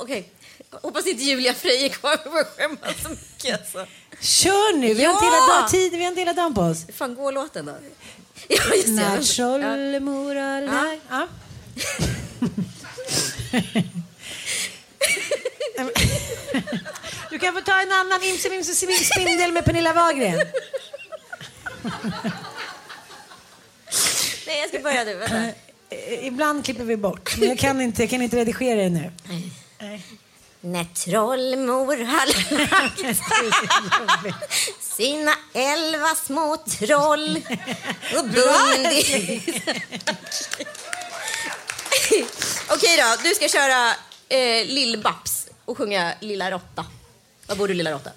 Okej. 0.02 0.32
Hoppas 0.70 1.06
inte 1.06 1.22
Julia 1.24 1.54
Frey 1.54 1.84
är 1.84 1.88
kvar 1.88 2.16
för 2.16 2.40
att 2.40 2.56
skämmas 2.56 3.02
så 3.02 3.08
mycket. 3.08 3.60
Alltså. 3.60 3.86
Kör 4.20 4.76
nu, 4.76 4.94
vi 4.94 5.04
har 5.04 5.12
inte 5.12 5.24
Ja! 5.24 5.46
hela 5.46 5.60
dag, 5.60 5.70
tid, 5.70 5.92
vi 5.92 6.02
har 6.02 6.08
inte 6.08 6.20
hela 6.20 6.32
dagen 6.32 6.54
på 6.54 6.60
oss. 6.60 6.84
Hur 6.88 6.92
fan 6.92 7.14
går 7.14 7.32
låten 7.32 7.66
då? 7.66 7.72
Ja, 8.48 8.62
just 8.74 8.86
det. 8.86 8.92
När 8.92 9.16
Ja. 9.16 9.22
Trollemor 9.22 10.34
har 10.34 10.60
lagt... 10.62 11.02
Ja. 11.10 11.28
Du 17.30 17.38
kan 17.38 17.54
få 17.54 17.60
ta 17.60 17.80
en 17.80 17.92
annan 17.92 18.22
Imse 18.22 18.74
Spindel 19.04 19.52
med 19.52 19.64
Pernilla 19.64 19.92
Wahlgren. 19.92 20.38
Nej, 24.46 24.60
jag 24.60 24.68
ska 24.68 24.78
börja 24.78 25.04
nu. 25.04 25.14
Vänta. 25.14 25.44
Eh, 25.90 26.26
Ibland 26.26 26.64
klipper 26.64 26.84
vi 26.84 26.96
bort, 26.96 27.36
men 27.38 27.48
jag 27.48 27.58
kan 27.58 27.80
inte, 27.80 28.02
jag 28.02 28.10
kan 28.10 28.22
inte 28.22 28.36
redigera 28.36 28.82
det 28.82 28.88
nu. 28.88 29.10
När 30.60 30.84
trollmor 30.84 32.04
har 32.04 32.26
lagt 32.58 33.20
sina 34.80 35.32
elva 35.54 36.14
små 36.14 36.56
troll 36.56 37.36
och 38.16 38.24
bundit... 38.24 39.48
Okej 42.68 42.96
då, 42.96 43.16
du 43.22 43.34
ska 43.34 43.48
köra 43.48 43.94
eh, 44.28 44.66
Lill-Babs 44.66 45.48
och 45.64 45.78
sjunga 45.78 46.14
Lilla 46.20 46.50
Råtta. 46.50 46.84
Var 47.46 47.56
bor 47.56 47.68
du 47.68 47.74
Lilla 47.74 47.92
Råtta? 47.92 48.10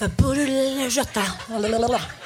Vad 0.00 0.10
bor 0.10 0.34
du 0.34 0.46
lilla 0.46 0.86
råtta? 0.86 1.22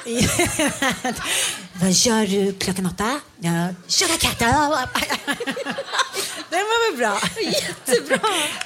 Vad 1.81 1.91
gör 1.91 2.27
du 2.27 2.53
klockan 2.53 2.85
åtta? 2.85 3.19
Jag 3.39 3.75
jagar 3.87 4.17
katter. 4.17 4.89
Den 6.55 6.63
var 6.65 6.91
väl 6.91 6.97
bra? 6.97 7.21
Jättebra! 7.41 8.19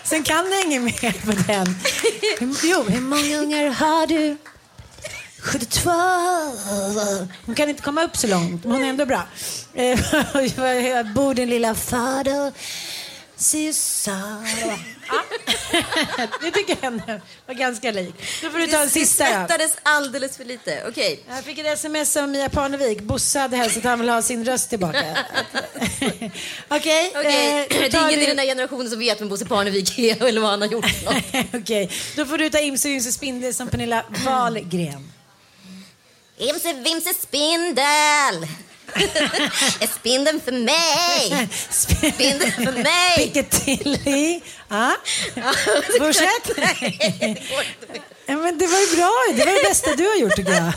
Sen 0.03 0.23
kan 0.23 0.51
jag 0.51 0.61
inget 0.65 0.81
mer 0.81 1.25
på 1.25 1.31
den. 1.31 1.75
Jo, 2.63 2.83
hur 2.83 3.01
många 3.01 3.37
ungar 3.37 3.69
har 3.69 4.07
du? 4.07 4.37
72. 5.41 5.89
Hon 7.45 7.55
kan 7.55 7.69
inte 7.69 7.81
komma 7.83 8.03
upp 8.03 8.17
så 8.17 8.27
långt, 8.27 8.63
men 8.63 8.71
hon 8.71 8.83
är 8.83 8.89
ändå 8.89 9.05
bra. 9.05 9.23
Eh, 9.73 9.99
Var 10.57 11.13
bor 11.13 11.33
din 11.33 11.49
lilla 11.49 11.75
fader? 11.75 12.53
Cesar. 13.35 14.59
Ja. 14.67 14.77
det 16.41 16.51
tycker 16.51 16.77
jag 16.81 16.83
ändå 16.83 17.19
var 17.45 17.53
ganska 17.53 17.91
lik. 17.91 18.15
Då 18.41 18.49
får 18.49 18.59
du 18.59 18.67
ta 18.67 18.77
en 18.77 18.83
Det 18.83 18.89
sista 18.89 19.23
då. 19.23 19.29
svettades 19.29 19.77
alldeles 19.83 20.37
för 20.37 20.45
lite. 20.45 20.83
Okej. 20.87 21.23
Jag 21.29 21.43
fick 21.43 21.57
ett 21.57 21.65
sms 21.67 22.17
av 22.17 22.29
Mia 22.29 22.49
Parnevik. 22.49 23.01
Bosse 23.01 23.39
hade 23.39 23.57
hälsat 23.57 23.77
att 23.77 23.83
han 23.83 23.99
vill 23.99 24.09
ha 24.09 24.21
sin 24.21 24.45
röst 24.45 24.69
tillbaka. 24.69 25.03
Okej. 26.67 27.13
Okej, 27.15 27.59
eh, 27.61 27.65
då 27.69 27.77
det 27.79 27.97
är 27.97 28.07
ingen 28.09 28.21
i 28.21 28.25
den 28.25 28.39
här 28.39 28.45
generationen 28.45 28.89
som 28.89 28.99
vet 28.99 29.21
vem 29.21 29.29
Bosse 29.29 29.45
Parnevik 29.45 29.99
är 29.99 30.23
eller 30.27 30.41
vad 30.41 30.49
han 30.49 30.61
har 30.61 30.69
gjort 30.69 30.85
för 30.89 31.05
något. 31.05 31.45
Okej, 31.63 31.91
då 32.15 32.25
får 32.25 32.37
du 32.37 32.49
ta 32.49 32.59
Imse 32.59 32.89
Ymse 32.89 33.11
Spindel 33.11 33.53
som 33.53 33.67
Pernilla 33.67 34.05
Wahlgren. 34.25 35.11
Imse 36.37 36.73
vimse 36.73 37.13
spindel. 37.13 38.47
Är 39.79 39.87
spindeln 39.87 40.41
för 40.45 40.51
mig? 40.51 41.49
Spindeln 41.69 42.51
för 42.51 42.71
mig. 42.71 43.47
I... 44.05 44.43
Ja. 44.69 44.95
Fortsätt. 45.99 46.49
Ja, 48.25 48.37
men 48.37 48.57
det 48.57 48.67
var 48.67 48.79
ju 48.79 48.95
bra. 48.95 49.11
Det 49.33 49.45
var 49.45 49.63
det 49.63 49.69
bästa 49.69 49.95
du 49.95 50.07
har 50.07 50.15
gjort 50.15 50.35
tycker 50.35 50.53
jag. 50.53 50.73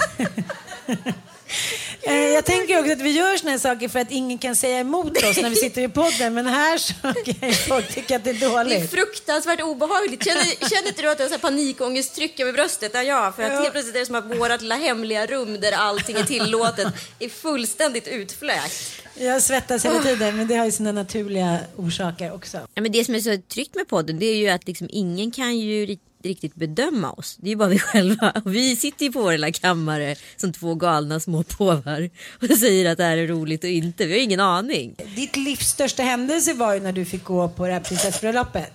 Eh, 2.02 2.14
Jag 2.14 2.44
tänker 2.44 2.78
också 2.78 2.92
att 2.92 3.00
vi 3.00 3.10
gör 3.10 3.36
såna 3.36 3.50
här 3.50 3.58
saker 3.58 3.88
för 3.88 3.98
att 3.98 4.10
ingen 4.10 4.38
kan 4.38 4.56
säga 4.56 4.78
emot 4.80 5.16
oss 5.24 5.36
när 5.36 5.50
vi 5.50 5.56
sitter 5.56 5.82
i 5.82 5.88
podden. 5.88 6.34
Men 6.34 6.46
här 6.46 6.78
så 6.78 6.92
kan 7.02 7.52
folk 7.68 7.94
tycka 7.94 8.16
att 8.16 8.24
det 8.24 8.30
är 8.30 8.34
Det 8.34 8.46
är 8.46 8.50
dåligt. 8.50 8.90
fruktansvärt 8.90 9.60
obehagligt. 9.60 10.24
Känner, 10.24 10.68
känner 10.70 10.88
inte 10.88 11.02
du 11.02 11.10
att 11.10 11.18
du 11.18 11.24
har 11.24 11.38
panikångesttryck 11.38 12.40
över 12.40 12.52
bröstet? 12.52 12.90
Ja, 12.94 13.02
ja, 13.02 13.32
för 13.36 13.42
att 13.42 13.52
Ja. 13.52 13.58
helt 13.60 13.72
plötsligt 13.72 13.96
är 13.96 14.00
det 14.00 14.06
som 14.06 14.14
att 14.14 14.38
vårt 14.38 14.60
lilla 14.62 14.74
hemliga 14.76 15.26
rum 15.26 15.60
där 15.60 15.72
allting 15.72 16.16
är 16.16 16.22
tillåtet 16.24 16.88
är 17.18 17.28
fullständigt 17.28 18.08
utfläkt. 18.08 19.02
Jag 19.18 19.42
svettas 19.42 19.84
hela 19.84 20.02
tiden 20.02 20.36
men 20.36 20.46
det 20.48 20.54
har 20.56 20.64
ju 20.64 20.72
sina 20.72 20.92
naturliga 20.92 21.58
orsaker 21.76 22.32
också. 22.34 22.58
Ja, 22.74 22.82
men 22.82 22.92
det 22.92 23.04
som 23.04 23.14
är 23.14 23.20
så 23.20 23.36
tryggt 23.48 23.74
med 23.74 23.88
podden 23.88 24.18
det 24.18 24.26
är 24.26 24.36
ju 24.36 24.48
att 24.48 24.66
liksom 24.66 24.88
ingen 24.90 25.30
kan 25.30 25.58
ju 25.58 25.96
riktigt 26.26 26.54
bedöma 26.54 27.12
oss. 27.12 27.36
Det 27.40 27.46
är 27.46 27.50
ju 27.50 27.56
bara 27.56 27.68
vi 27.68 27.78
själva. 27.92 28.30
Och 28.44 28.54
vi 28.54 28.76
sitter 28.76 29.04
ju 29.06 29.12
på 29.12 29.22
vår 29.22 29.32
lilla 29.32 29.52
kammare 29.52 30.16
som 30.36 30.52
två 30.52 30.74
galna 30.74 31.20
små 31.20 31.42
påvar 31.42 32.10
och 32.42 32.58
säger 32.58 32.90
att 32.92 32.98
det 32.98 33.04
här 33.04 33.16
är 33.16 33.26
roligt 33.26 33.64
och 33.64 33.70
inte. 33.70 34.06
Vi 34.06 34.12
har 34.12 34.20
ingen 34.20 34.40
aning. 34.40 34.94
Ditt 35.16 35.36
livs 35.36 35.68
största 35.68 36.02
händelse 36.02 36.52
var 36.54 36.74
ju 36.74 36.80
när 36.80 36.92
du 36.92 37.04
fick 37.04 37.24
gå 37.24 37.48
på 37.48 37.66
det 37.66 37.72
här 37.72 37.80
prinsessbröllopet. 37.80 38.72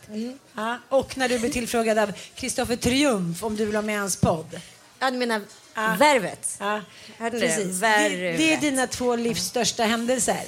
Ja, 0.55 0.77
och 0.89 1.17
när 1.17 1.29
du 1.29 1.39
blev 1.39 1.49
tillfrågad 1.51 1.97
av 1.97 2.11
Kristoffer 2.35 2.75
Triumf 2.75 3.43
om 3.43 3.55
du 3.55 3.65
vill 3.65 3.75
ha 3.75 3.81
med 3.81 3.95
i 3.95 3.97
hans 3.97 4.15
podd. 4.15 4.59
Ja, 4.99 5.11
du 5.11 5.17
menar 5.17 5.41
Ja. 5.75 5.95
värvet? 5.99 6.57
Ja, 6.59 6.81
precis. 7.17 7.79
Det, 7.79 8.09
det 8.37 8.53
är 8.53 8.61
dina 8.61 8.87
två 8.87 9.15
livs 9.15 9.43
största 9.45 9.83
händelser. 9.83 10.43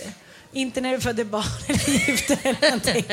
Inte 0.53 0.81
när 0.81 0.91
du 0.91 0.99
födde 1.01 1.25
barn 1.25 1.43
eller 1.67 1.89
gifte 2.09 2.37
eller 2.43 2.61
någonting. 2.61 3.05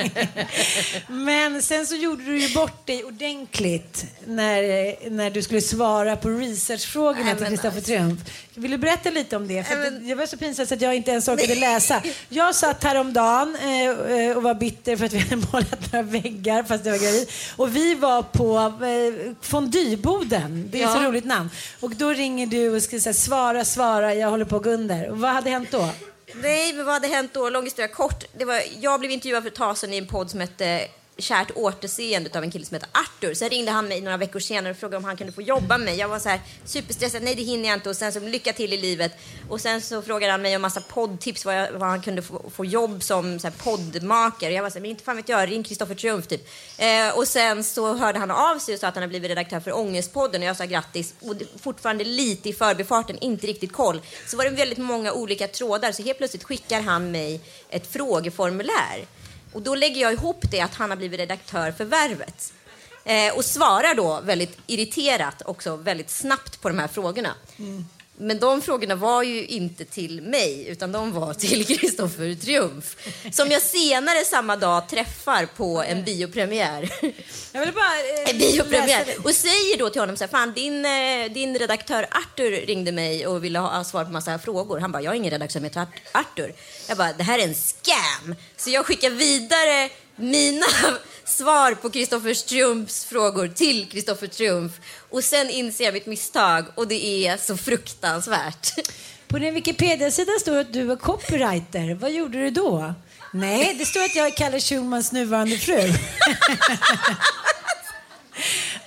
Men 1.09 1.63
sen 1.63 1.87
så 1.87 1.95
gjorde 1.97 2.25
du 2.25 2.39
ju 2.41 2.55
bort 2.55 2.87
dig 2.87 3.05
ordentligt 3.05 4.05
när, 4.27 5.11
när 5.11 5.31
du 5.31 5.43
skulle 5.43 5.61
svara 5.61 6.17
på 6.17 6.29
researchfrågorna 6.29 7.35
till 7.35 7.47
Kristoffer 7.47 7.69
alltså. 7.77 7.81
Triumf. 7.93 8.21
Vill 8.55 8.71
du 8.71 8.79
berätta 8.79 9.11
lite 9.11 9.37
om 9.37 9.49
det? 9.49 9.65
För 9.65 9.77
Nej, 9.77 9.91
men- 9.91 10.09
det, 10.09 10.15
var 10.15 10.27
så 10.27 10.37
pinsamt 10.37 10.73
att 10.73 10.81
jag 10.81 10.95
inte 10.97 11.11
ens 11.11 11.29
orkade 11.29 11.55
läsa. 11.55 12.03
Jag 12.29 12.55
satt 12.55 12.85
häromdagen 12.85 13.57
eh, 13.57 14.37
och 14.37 14.43
var 14.43 14.55
bitter 14.55 14.97
för 14.97 15.05
att 15.07 15.13
vi 15.13 15.19
hade 15.19 15.37
målat 15.53 15.93
några 15.93 16.03
väggar 16.03 16.63
fast 16.63 16.85
jag 16.87 16.93
var 16.93 16.99
gravid. 17.05 17.31
Och 17.57 17.77
vi 17.77 17.95
var 17.95 18.23
på 18.23 18.59
eh, 18.85 19.33
fondyboden. 19.43 20.69
Det 20.73 20.83
är 20.83 20.87
ett 20.87 20.93
så 20.93 20.99
Ja. 21.03 21.09
roligt 21.09 21.25
namn. 21.25 21.51
Och 21.81 21.91
då 21.97 22.09
ringer 22.11 22.47
du 22.47 22.77
och 22.77 22.83
ska 22.83 23.01
säga 23.01 23.15
svara, 23.15 23.65
svara, 23.65 24.15
jag 24.15 24.31
håller 24.31 24.45
på 24.45 24.57
att 24.57 24.63
gå 24.63 24.71
under. 24.71 25.11
Och 25.11 25.19
vad 25.19 25.31
hade 25.31 25.51
hänt 25.51 25.69
då? 25.71 25.89
Nej, 26.43 26.73
men 26.73 26.85
vad 26.85 26.95
hade 26.95 27.09
hänt 27.09 27.35
då? 27.35 27.51
Lång 27.51 27.65
historia 27.65 27.89
kort. 27.89 28.25
Det 28.39 28.45
var, 28.45 28.63
jag 28.81 29.01
blev 29.01 29.13
intervjuad 29.13 29.43
för 29.43 29.51
ett 29.51 29.57
tag 29.57 29.79
sedan 29.79 29.93
i 29.93 29.97
en 29.97 30.07
podd 30.07 30.31
som 30.31 30.41
hette 30.41 30.89
Kärt 31.19 31.51
återseende 31.55 32.31
av 32.39 32.45
en 32.45 32.51
kille 32.51 32.65
som 32.65 32.75
heter 32.75 32.89
Arthur. 32.93 33.35
Sen 33.35 33.49
ringde 33.49 33.71
han 33.71 33.89
mig 33.89 34.01
några 34.01 34.17
veckor 34.17 34.41
senare 34.41 34.71
och 34.71 34.79
frågade 34.79 34.97
om 34.97 35.05
han 35.05 35.17
kunde 35.17 35.33
få 35.33 35.43
jobba 35.43 35.79
med 35.79 35.85
mig. 35.85 35.97
Jag 35.97 36.09
var 36.09 36.19
så 36.19 36.29
här 36.29 36.41
superstressad, 36.65 37.23
nej 37.23 37.35
det 37.35 37.43
hinner 37.43 37.69
jag 37.69 37.77
inte 37.77 37.89
och 37.89 37.97
sen 37.97 38.13
så 38.13 38.21
lycka 38.21 38.53
till 38.53 38.73
i 38.73 38.77
livet. 38.77 39.13
Och 39.49 39.61
sen 39.61 39.83
så 39.83 40.03
frågade 40.03 40.33
han 40.33 40.43
mig 40.43 40.57
om 40.57 40.63
massa 40.63 40.81
poddtips, 40.81 41.45
vad, 41.45 41.55
jag, 41.55 41.73
vad 41.73 41.89
han 41.89 42.03
kunde 42.03 42.23
få, 42.23 42.51
få 42.51 42.65
jobb 42.65 43.03
som 43.03 43.39
så 43.39 43.47
här, 43.47 43.55
poddmakare. 43.65 44.53
Jag 44.53 44.63
var 44.63 44.71
så 44.71 44.75
här, 44.75 44.81
men 44.81 44.91
inte 44.91 45.05
fan 45.05 45.17
vet 45.17 45.29
jag, 45.29 45.51
ring 45.51 45.63
Kristoffer 45.63 45.95
Triumf 45.95 46.27
typ. 46.27 46.49
Eh, 46.79 47.19
och 47.19 47.29
sen 47.29 47.65
så 47.65 47.95
hörde 47.95 48.19
han 48.19 48.31
av 48.31 48.59
sig 48.59 48.75
och 48.75 48.81
sa 48.81 48.89
att 48.89 48.95
han 48.95 49.03
har 49.03 49.09
blivit 49.09 49.31
redaktör 49.31 49.61
för 49.61 49.77
Ångestpodden 49.77 50.43
och 50.43 50.49
jag 50.49 50.57
sa 50.57 50.65
grattis. 50.65 51.15
Och 51.21 51.35
fortfarande 51.63 52.05
lite 52.05 52.49
i 52.49 52.53
förbifarten, 52.53 53.19
inte 53.19 53.47
riktigt 53.47 53.73
koll. 53.73 54.01
Så 54.27 54.37
var 54.37 54.45
det 54.45 54.51
väldigt 54.51 54.79
många 54.79 55.13
olika 55.13 55.49
trådar 55.49 55.93
så 55.93 56.03
helt 56.03 56.19
plötsligt 56.19 56.45
skickar 56.45 56.81
han 56.81 57.11
mig 57.11 57.41
ett 57.69 57.93
frågeformulär. 57.93 59.07
Och 59.57 59.63
då 59.63 59.75
lägger 59.75 60.01
jag 60.01 60.13
ihop 60.13 60.45
det 60.51 60.61
att 60.61 60.75
han 60.75 60.91
har 60.91 60.97
blivit 60.97 61.21
redaktör 61.21 61.73
för 61.73 61.85
Värvet. 61.85 62.53
Eh, 63.05 63.35
och 63.37 63.45
svarar 63.45 63.95
då 63.95 64.21
väldigt 64.21 64.59
irriterat 64.67 65.43
också 65.45 65.77
väldigt 65.77 66.11
snabbt 66.11 66.61
på 66.61 66.69
de 66.69 66.79
här 66.79 66.89
frågorna. 66.89 67.35
Mm. 67.59 67.85
Men 68.19 68.39
de 68.39 68.63
frågorna 68.63 68.95
var 68.95 69.23
ju 69.23 69.47
inte 69.47 69.85
till 69.85 70.23
mig 70.23 70.69
utan 70.69 70.93
de 70.93 71.13
var 71.13 71.35
till 71.35 71.67
Kristoffer 71.79 72.35
Triumf. 72.35 72.97
Som 73.33 73.51
jag 73.51 73.63
senare 73.63 74.25
samma 74.25 74.57
dag 74.57 74.89
träffar 74.89 75.47
på 75.57 75.83
en 75.83 76.05
biopremiär. 76.05 76.91
Jag 77.53 77.61
vill 77.61 77.75
bara 77.75 78.23
eh, 78.25 78.31
En 78.31 78.39
biopremiär. 78.39 79.05
Och 79.25 79.31
säger 79.35 79.79
då 79.79 79.91
till 79.91 80.01
honom 80.01 80.17
så 80.17 80.25
här, 80.25 80.29
fan 80.29 80.53
din, 80.53 80.85
eh, 80.87 81.33
din 81.33 81.59
redaktör 81.59 82.07
Arthur 82.11 82.51
ringde 82.67 82.93
mig 82.93 83.27
och 83.27 83.45
ville 83.45 83.59
ha 83.59 83.85
svar 83.85 84.05
på 84.05 84.11
massa 84.11 84.39
frågor. 84.39 84.79
Han 84.81 84.93
bara, 84.93 85.03
jag 85.03 85.11
har 85.11 85.17
ingen 85.17 85.31
redaktör 85.31 85.53
som 85.59 85.65
heter 85.65 85.81
Art- 85.81 86.01
Arthur. 86.13 86.55
Jag 86.89 86.99
bara, 86.99 87.13
det 87.13 87.23
här 87.25 87.39
är 87.39 87.43
en 87.43 87.55
scam. 87.55 88.35
Så 88.57 88.71
jag 88.71 88.87
skickar 88.87 89.11
vidare 89.11 89.89
mina 90.17 90.67
svar 91.27 91.75
på 91.75 91.91
Kristoffer 91.91 92.35
Triumfs 92.35 93.05
frågor 93.05 93.49
till 93.49 93.89
Kristoffer 93.89 94.27
Triumf. 94.27 94.73
Och 95.11 95.25
sen 95.25 95.51
inser 95.51 95.85
jag 95.85 95.95
mitt 95.95 96.07
misstag 96.07 96.65
och 96.75 96.89
det 96.89 97.27
är 97.27 97.37
så 97.37 97.57
fruktansvärt. 97.57 98.75
På 99.29 99.39
din 99.39 99.55
Wikipedia-sida 99.55 100.33
står 100.41 100.55
det 100.55 100.61
att 100.61 100.73
du 100.73 100.93
är 100.93 100.97
copywriter. 100.97 101.95
Vad 101.95 102.13
gjorde 102.13 102.39
du 102.39 102.51
då? 102.51 102.95
Nej, 103.33 103.75
det 103.79 103.87
står 103.87 104.05
att 104.05 104.15
jag 104.15 104.27
är 104.27 104.31
Kalle 104.31 104.61
Schulmans 104.61 105.13
nuvarande 105.13 105.59
fru. 105.59 105.81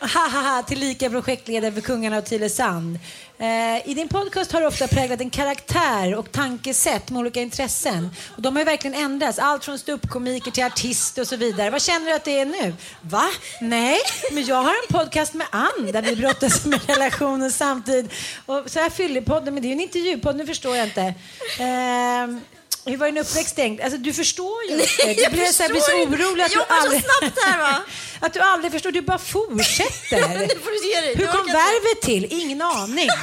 Hahaha, 0.02 0.64
tillika 0.64 1.10
projektledare 1.10 1.72
för 1.72 1.82
Kungarna 1.82 2.18
av 2.18 2.22
Tylösand. 2.22 3.00
Eh, 3.38 3.90
I 3.90 3.94
din 3.94 4.08
podcast 4.08 4.52
har 4.52 4.62
du 4.62 4.68
ofta 4.68 4.88
präglat 4.88 5.22
en 5.22 5.30
karaktär 5.30 6.16
och 6.16 6.32
tankesätt 6.32 7.10
med 7.10 7.20
olika 7.20 7.42
intressen. 7.42 8.10
Och 8.36 8.42
de 8.42 8.56
har 8.56 8.62
ju 8.62 8.66
verkligen 8.66 8.96
ändrats. 8.96 9.40
Allt 9.40 9.66
från 9.66 9.80
ståuppkomiker 9.80 10.52
till 10.52 10.64
artist 10.64 11.18
och 11.18 11.28
så 11.28 11.36
vidare. 11.36 11.70
Vad 11.70 11.82
känner 11.82 12.06
du 12.06 12.14
att 12.14 12.24
det 12.24 12.40
är 12.40 12.46
nu? 12.46 12.74
Va? 13.02 13.30
Nej, 13.62 13.98
men 14.32 14.46
jag 14.46 14.56
har 14.64 14.70
en 14.70 15.00
podcast 15.00 15.34
med 15.34 15.48
Ann 15.52 15.92
där 15.94 16.02
vi 16.02 16.16
brottas 16.16 16.66
med 16.66 16.80
relationer 16.88 17.50
samtidigt. 17.50 18.12
Och 18.46 18.64
så 18.66 18.80
här 18.80 18.90
fyllepodden, 18.90 19.54
men 19.54 19.64
det 19.64 19.68
är 19.68 19.70
ju 19.70 19.74
en 19.76 19.82
intervjupodd, 19.82 20.36
nu 20.36 20.46
förstår 20.46 20.76
jag 20.76 20.88
inte. 20.88 21.14
Ehm, 21.60 22.42
hur 22.90 22.98
var 22.98 23.06
din 23.06 23.18
uppväxt 23.18 23.56
tänkt? 23.56 23.84
Alltså 23.84 23.98
du 23.98 24.14
förstår 24.14 24.64
ju 24.64 24.72
inte. 24.72 24.86
Du 25.06 25.22
jag 25.22 25.32
blir 25.32 25.46
så, 25.46 25.64
här, 25.64 25.70
blir 25.70 25.82
så 25.82 25.92
orolig 25.92 26.44
att 26.44 26.52
du 26.52 26.58
så 26.58 26.66
aldrig... 26.70 27.04
snabbt 27.04 27.40
här, 27.44 27.58
va? 27.58 27.82
att 28.20 28.34
du 28.34 28.40
aldrig 28.40 28.72
förstår, 28.72 28.92
du 28.92 29.02
bara 29.02 29.18
fortsätter. 29.18 30.20
Du. 30.80 31.20
Hur 31.20 31.28
kom 31.28 31.40
orkar 31.40 31.40
inte. 31.40 31.54
värvet 31.54 32.02
till? 32.02 32.28
Ingen 32.30 32.62
aning. 32.62 33.10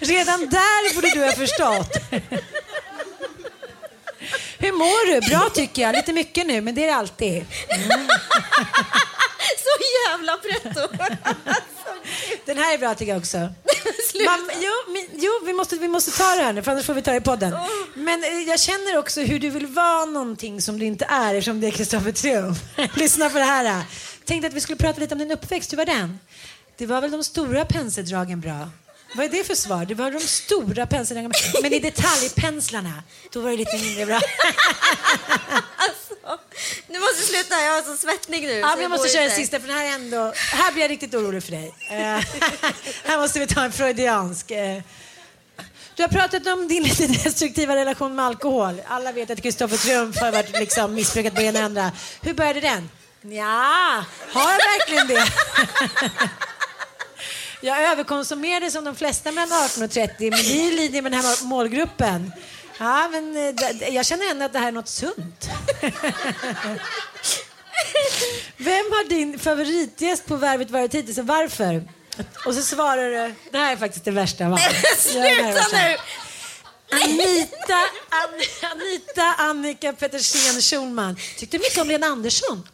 Redan 0.00 0.40
där 0.40 0.94
borde 0.94 1.10
du 1.10 1.24
ha 1.24 1.32
förstått. 1.32 1.96
Hur 4.58 4.72
mår 4.72 5.06
du? 5.06 5.20
Bra 5.28 5.50
tycker 5.54 5.82
jag. 5.82 5.96
Lite 5.96 6.12
mycket 6.12 6.46
nu, 6.46 6.60
men 6.60 6.74
det 6.74 6.82
är 6.82 6.86
det 6.86 6.94
alltid. 6.94 7.46
Så 7.68 9.09
jävla 10.08 10.36
pretto. 10.36 10.80
Den 12.44 12.58
här 12.58 12.74
är 12.74 12.78
bra 12.78 12.94
tycker 12.94 13.12
jag 13.12 13.18
också. 13.18 13.38
Man, 14.26 14.50
jo, 14.54 14.92
men, 14.92 15.06
jo 15.12 15.30
vi, 15.44 15.52
måste, 15.52 15.76
vi 15.76 15.88
måste 15.88 16.10
ta 16.10 16.34
det 16.34 16.42
här 16.42 16.52
nu, 16.52 16.62
för 16.62 16.72
annars 16.72 16.86
får 16.86 16.94
vi 16.94 17.02
ta 17.02 17.10
det 17.10 17.16
i 17.16 17.20
podden. 17.20 17.54
Men 17.94 18.24
eh, 18.24 18.30
jag 18.30 18.60
känner 18.60 18.98
också 18.98 19.20
hur 19.20 19.38
du 19.38 19.50
vill 19.50 19.66
vara 19.66 20.04
någonting 20.04 20.62
som 20.62 20.78
du 20.78 20.84
inte 20.84 21.04
är, 21.04 21.34
eftersom 21.34 21.60
det 21.60 21.66
är 21.66 21.70
Kristoffer 21.70 22.12
Triumf. 22.12 22.58
Lyssna 22.94 23.30
på 23.30 23.38
det 23.38 23.44
här. 23.44 23.82
Tänkte 24.24 24.48
att 24.48 24.54
vi 24.54 24.60
skulle 24.60 24.76
prata 24.76 25.00
lite 25.00 25.14
om 25.14 25.18
din 25.18 25.30
uppväxt. 25.30 25.72
Hur 25.72 25.76
var 25.76 25.84
den? 25.84 26.18
Det 26.76 26.86
var 26.86 27.00
väl 27.00 27.10
de 27.10 27.24
stora 27.24 27.64
penseldragen 27.64 28.40
bra? 28.40 28.68
Vad 29.14 29.26
är 29.26 29.30
det 29.30 29.44
för 29.44 29.54
svar? 29.54 29.84
Det 29.84 29.94
var 29.94 30.10
de 30.10 30.20
stora 30.20 30.86
penseldragen. 30.86 31.32
Men 31.62 31.72
i 31.72 31.78
detaljpenslarna, 31.78 33.02
då 33.32 33.40
var 33.40 33.50
det 33.50 33.56
lite 33.56 33.78
mindre 33.78 34.06
bra. 34.06 34.20
Nu 36.88 36.98
måste 37.00 37.22
sluta, 37.22 37.60
jag 37.62 37.72
har 37.72 37.82
så 37.82 37.96
svettning 37.96 38.46
nu. 38.46 38.52
Ja, 38.52 38.66
men 38.74 38.82
jag 38.82 38.90
måste 38.90 39.08
köra 39.08 39.24
inte. 39.24 39.36
sista 39.36 39.60
för 39.60 39.68
den 39.68 39.76
här 39.76 39.84
är 39.84 39.94
ändå... 39.94 40.32
Här 40.36 40.72
blir 40.72 40.82
jag 40.82 40.90
riktigt 40.90 41.14
orolig 41.14 41.42
för 41.42 41.50
dig. 41.50 41.74
Eh, 41.90 41.96
här 43.04 43.18
måste 43.18 43.38
vi 43.38 43.46
ta 43.46 43.64
en 43.64 43.72
freudiansk. 43.72 44.50
eh. 44.50 44.82
Du 45.94 46.02
har 46.02 46.08
pratat 46.08 46.46
om 46.46 46.68
din 46.68 46.82
lite 46.82 47.06
destruktiva 47.06 47.76
relation 47.76 48.14
med 48.14 48.24
alkohol. 48.24 48.82
Alla 48.88 49.12
vet 49.12 49.30
att 49.30 49.42
Kristoffer 49.42 49.76
Triumf 49.76 50.16
har 50.20 50.32
varit 50.32 50.58
liksom 50.58 50.94
missbrukat 50.94 51.34
på 51.34 51.40
ena 51.40 51.60
andra. 51.60 51.92
Hur 52.22 52.34
började 52.34 52.60
den? 52.60 52.90
Ja, 53.22 54.04
har 54.32 54.50
jag 54.50 54.58
verkligen 54.58 55.06
det? 55.06 55.26
Jag 57.62 57.82
överkonsumerade 57.82 58.70
som 58.70 58.84
de 58.84 58.96
flesta 58.96 59.32
mellan 59.32 59.62
18 59.64 59.82
och 59.82 59.90
30, 59.90 60.30
men 60.30 60.38
vi 60.38 60.70
lider 60.70 61.02
med 61.02 61.12
den 61.12 61.20
här 61.24 61.44
målgruppen. 61.44 62.32
Ja, 62.80 63.08
men 63.12 63.36
eh, 63.36 63.94
jag 63.94 64.06
känner 64.06 64.30
ändå 64.30 64.44
att 64.44 64.52
det 64.52 64.58
här 64.58 64.68
är 64.68 64.72
något 64.72 64.88
sunt. 64.88 65.48
Vem 68.56 68.86
har 68.92 69.08
din 69.08 69.38
favoritgäst 69.38 70.26
på 70.26 70.36
Värvet 70.36 70.70
varit 70.70 70.94
hittills 70.94 71.18
och 71.18 71.26
varför? 71.26 71.88
Och 72.46 72.54
så 72.54 72.62
svarar 72.62 73.10
du, 73.10 73.34
det 73.50 73.58
här 73.58 73.72
är 73.72 73.76
faktiskt 73.76 74.04
det 74.04 74.10
värsta 74.10 74.46
av 74.46 74.56
Sluta 74.96 75.66
nu! 75.72 75.96
Anita, 76.92 77.74
An, 78.08 78.40
Anita 78.72 79.34
Annika 79.38 79.92
Petersen 79.92 80.62
Schulman 80.62 81.16
tyckte 81.38 81.58
mycket 81.58 81.78
om 81.78 81.88
Lena 81.88 82.06
Andersson. 82.06 82.68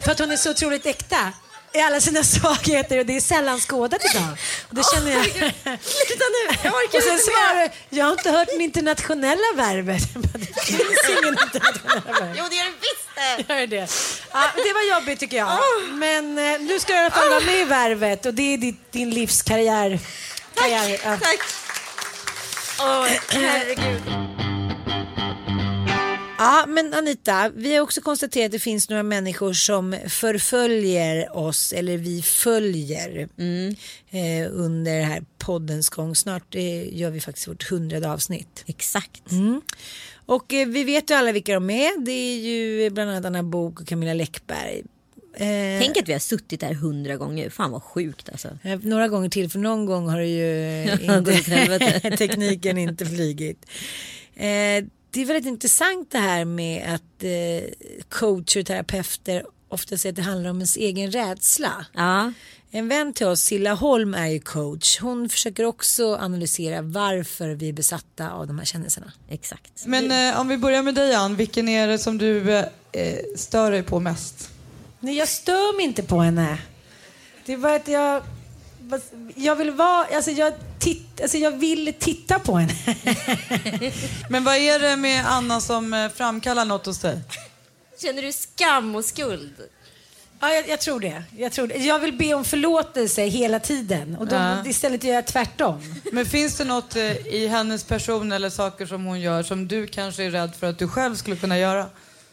För 0.00 0.12
att 0.12 0.18
hon 0.18 0.30
är 0.30 0.36
så 0.36 0.50
otroligt 0.50 0.86
äkta 0.86 1.32
i 1.72 1.80
alla 1.80 2.00
sina 2.00 2.24
svagheter 2.34 2.98
och 2.98 3.06
det 3.06 3.16
är 3.16 3.20
sällan 3.20 3.60
skådat 3.60 4.00
idag. 4.14 4.36
Och 4.68 4.74
det 4.74 4.82
känner 4.94 5.10
jag. 5.12 5.24
Sluta 5.24 6.24
nu! 6.36 6.56
Jag 6.62 6.74
orkar 6.74 6.98
Och 6.98 7.04
sen 7.04 7.12
inte 7.12 7.24
svarar 7.24 7.70
jag 7.90 8.04
har 8.04 8.12
inte 8.12 8.30
hört 8.30 8.48
den 8.48 8.60
internationella 8.60 9.52
värvet. 9.56 10.02
Det 10.32 10.72
finns 10.72 11.08
ingen 11.22 11.38
internationella 11.42 12.20
värvet. 12.20 12.36
Jo, 12.38 12.44
det 12.50 12.58
är 12.58 12.64
det 12.64 12.72
visst 12.80 13.46
det. 13.48 13.54
Gör 13.54 13.66
det. 13.66 13.90
Ja, 14.32 14.50
det 14.54 14.72
var 14.72 14.96
jobbigt 14.96 15.20
tycker 15.20 15.36
jag. 15.36 15.58
Men 15.90 16.38
eh, 16.38 16.60
nu 16.60 16.80
ska 16.80 16.92
du 16.92 16.98
i 16.98 17.02
alla 17.02 17.10
fall 17.10 17.28
vara 17.28 17.40
med 17.40 17.60
i 17.60 17.64
värvet 17.64 18.26
och 18.26 18.34
det 18.34 18.54
är 18.54 18.58
ditt, 18.58 18.92
din 18.92 19.10
livskarriär. 19.10 19.98
Karriär, 20.54 21.00
ja. 21.04 21.18
Tack. 21.22 21.40
Åh, 22.78 23.06
herregud. 23.28 24.35
Ja, 26.38 26.64
men 26.68 26.94
Anita, 26.94 27.50
vi 27.54 27.74
har 27.74 27.82
också 27.82 28.00
konstaterat 28.00 28.46
att 28.46 28.52
det 28.52 28.58
finns 28.58 28.88
några 28.90 29.02
människor 29.02 29.52
som 29.52 29.96
förföljer 30.08 31.36
oss 31.36 31.72
eller 31.72 31.96
vi 31.96 32.22
följer 32.22 33.28
eh, 34.10 34.50
under 34.50 35.02
här 35.02 35.24
poddens 35.38 35.88
gång. 35.88 36.14
Snart 36.16 36.54
eh, 36.54 36.96
gör 36.98 37.10
vi 37.10 37.20
faktiskt 37.20 37.48
vårt 37.48 37.70
hundrade 37.70 38.10
avsnitt. 38.12 38.64
Exakt. 38.66 39.22
Och 40.26 40.52
eh, 40.54 40.68
vi 40.68 40.84
vet 40.84 41.10
ju 41.10 41.14
alla 41.14 41.32
vilka 41.32 41.54
de 41.54 41.70
är. 41.70 42.04
Det 42.04 42.12
är 42.12 42.38
ju 42.38 42.90
bland 42.90 43.10
annat 43.10 43.24
Anna 43.24 43.42
Bok 43.42 43.80
och 43.80 43.86
Camilla 43.86 44.14
Läckberg. 44.14 44.82
Eh, 45.34 45.80
Tänk 45.80 45.96
att 45.96 46.08
vi 46.08 46.12
har 46.12 46.20
suttit 46.20 46.60
där 46.60 46.74
hundra 46.74 47.16
gånger. 47.16 47.50
Fan 47.50 47.70
vad 47.70 47.82
sjukt 47.82 48.28
alltså. 48.28 48.48
Några 48.82 49.08
gånger 49.08 49.28
till 49.28 49.50
för 49.50 49.58
någon 49.58 49.86
gång 49.86 50.08
har 50.08 50.20
ju 50.20 50.82
inte, 51.02 52.16
tekniken 52.16 52.78
inte 52.78 53.06
flugit. 53.06 53.66
Eh, 54.34 54.84
det 55.16 55.22
är 55.22 55.26
väldigt 55.26 55.46
intressant 55.46 56.10
det 56.10 56.18
här 56.18 56.44
med 56.44 56.94
att 56.94 57.24
eh, 57.24 57.98
coacher 58.08 58.60
och 58.60 58.66
terapeuter 58.66 59.46
ofta 59.68 59.96
säger 59.96 60.12
att 60.12 60.16
det 60.16 60.22
handlar 60.22 60.50
om 60.50 60.56
ens 60.56 60.76
egen 60.76 61.10
rädsla. 61.10 61.86
Ja. 61.92 62.32
En 62.70 62.88
vän 62.88 63.12
till 63.12 63.26
oss, 63.26 63.40
Silla 63.40 63.74
Holm, 63.74 64.14
är 64.14 64.26
ju 64.26 64.40
coach. 64.40 64.98
Hon 65.00 65.28
försöker 65.28 65.64
också 65.64 66.16
analysera 66.16 66.82
varför 66.82 67.48
vi 67.48 67.68
är 67.68 67.72
besatta 67.72 68.30
av 68.30 68.46
de 68.46 68.58
här 68.58 68.66
känselserna. 68.66 69.12
Exakt. 69.28 69.86
Men 69.86 70.30
eh, 70.30 70.40
om 70.40 70.48
vi 70.48 70.56
börjar 70.56 70.82
med 70.82 70.94
dig 70.94 71.14
Ann, 71.14 71.36
vilken 71.36 71.68
är 71.68 71.88
det 71.88 71.98
som 71.98 72.18
du 72.18 72.52
eh, 72.52 72.64
eh, 72.92 73.18
stör 73.36 73.70
dig 73.70 73.82
på 73.82 74.00
mest? 74.00 74.50
Nej, 75.00 75.16
jag 75.16 75.28
stör 75.28 75.76
mig 75.76 75.84
inte 75.84 76.02
på 76.02 76.18
henne. 76.18 76.58
Det 77.46 77.52
är 77.52 77.58
bara 77.58 77.74
att 77.74 77.88
jag... 77.88 78.22
Jag 79.34 79.56
vill 79.56 79.70
vara... 79.70 80.04
Alltså 80.04 80.30
jag, 80.30 80.52
titt, 80.86 81.20
alltså 81.22 81.38
jag 81.38 81.50
vill 81.50 81.92
titta 81.98 82.38
på 82.38 82.56
henne. 82.56 82.74
Men 84.30 84.44
vad 84.44 84.56
är 84.56 84.78
det 84.78 84.96
med 84.96 85.26
Anna 85.26 85.60
som 85.60 85.94
eh, 85.94 86.08
framkallar 86.08 86.64
något 86.64 86.86
hos 86.86 86.98
dig? 86.98 87.20
Känner 88.02 88.22
du 88.22 88.32
skam 88.32 88.94
och 88.96 89.04
skuld? 89.04 89.54
Ja, 90.40 90.52
jag, 90.52 90.68
jag 90.68 90.80
tror 90.80 91.00
det. 91.00 91.22
Jag, 91.36 91.52
tror 91.52 91.66
det. 91.66 91.74
jag 91.74 91.98
vill 91.98 92.12
be 92.12 92.34
om 92.34 92.44
förlåtelse 92.44 93.22
hela 93.22 93.60
tiden. 93.60 94.16
Och 94.16 94.26
då, 94.26 94.36
Ja. 94.36 94.66
istället 94.66 95.04
gör 95.04 95.14
jag 95.14 95.26
tvärtom. 95.26 95.94
Men 96.12 96.26
finns 96.26 96.56
det 96.56 96.64
något 96.64 96.96
eh, 96.96 97.26
i 97.26 97.46
hennes 97.48 97.84
person 97.84 98.32
eller 98.32 98.50
saker 98.50 98.86
som 98.86 99.04
hon 99.04 99.20
gör 99.20 99.42
som 99.42 99.68
du 99.68 99.86
kanske 99.86 100.24
är 100.24 100.30
rädd 100.30 100.54
för 100.60 100.66
att 100.70 100.78
du 100.78 100.88
själv 100.88 101.14
skulle 101.14 101.36
kunna 101.36 101.58
göra? 101.58 101.86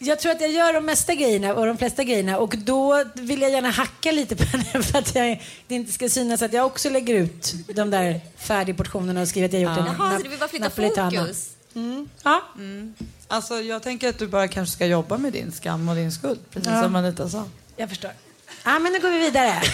Jag 0.05 0.19
tror 0.19 0.31
att 0.31 0.41
jag 0.41 0.51
gör 0.51 0.73
de 0.73 0.85
mesta 0.85 1.15
grejerna 1.15 1.53
och 1.53 1.65
de 1.65 1.77
flesta 1.77 2.03
grejerna 2.03 2.37
och 2.37 2.55
då 2.57 3.03
vill 3.13 3.41
jag 3.41 3.51
gärna 3.51 3.69
hacka 3.69 4.11
lite 4.11 4.35
på 4.35 4.43
henne 4.57 4.83
för 4.83 4.99
att 4.99 5.15
jag, 5.15 5.41
det 5.67 5.75
inte 5.75 5.91
ska 5.91 6.09
synas 6.09 6.41
att 6.41 6.53
jag 6.53 6.65
också 6.65 6.89
lägger 6.89 7.15
ut 7.15 7.53
de 7.75 7.89
där 7.89 8.21
färdigportionerna 8.37 9.21
och 9.21 9.27
skriver 9.27 9.47
att 9.47 9.53
jag 9.53 9.61
gjort 9.61 9.77
en 9.77 9.85
Jaha, 9.85 10.17
så 10.17 10.23
du 10.23 10.29
vill 10.29 10.39
bara 10.39 10.49
flytta 10.49 10.63
napolitana. 10.65 11.21
fokus? 11.21 11.49
Ja. 12.23 12.41
Alltså 13.27 13.53
jag 13.61 13.83
tänker 13.83 14.09
att 14.09 14.19
du 14.19 14.27
bara 14.27 14.47
kanske 14.47 14.73
ska 14.75 14.85
jobba 14.85 15.17
med 15.17 15.33
din 15.33 15.51
skam 15.51 15.89
och 15.89 15.95
din 15.95 16.11
skuld, 16.11 16.39
precis 16.51 16.69
Ja. 16.71 16.83
som 16.83 16.95
Anita 16.95 17.29
sa. 17.29 17.43
Jag 17.77 17.89
förstår. 17.89 18.11
Ja, 18.65 18.79
men 18.79 18.93
nu 18.93 18.99
går 18.99 19.09
vi 19.09 19.19
vidare. 19.19 19.61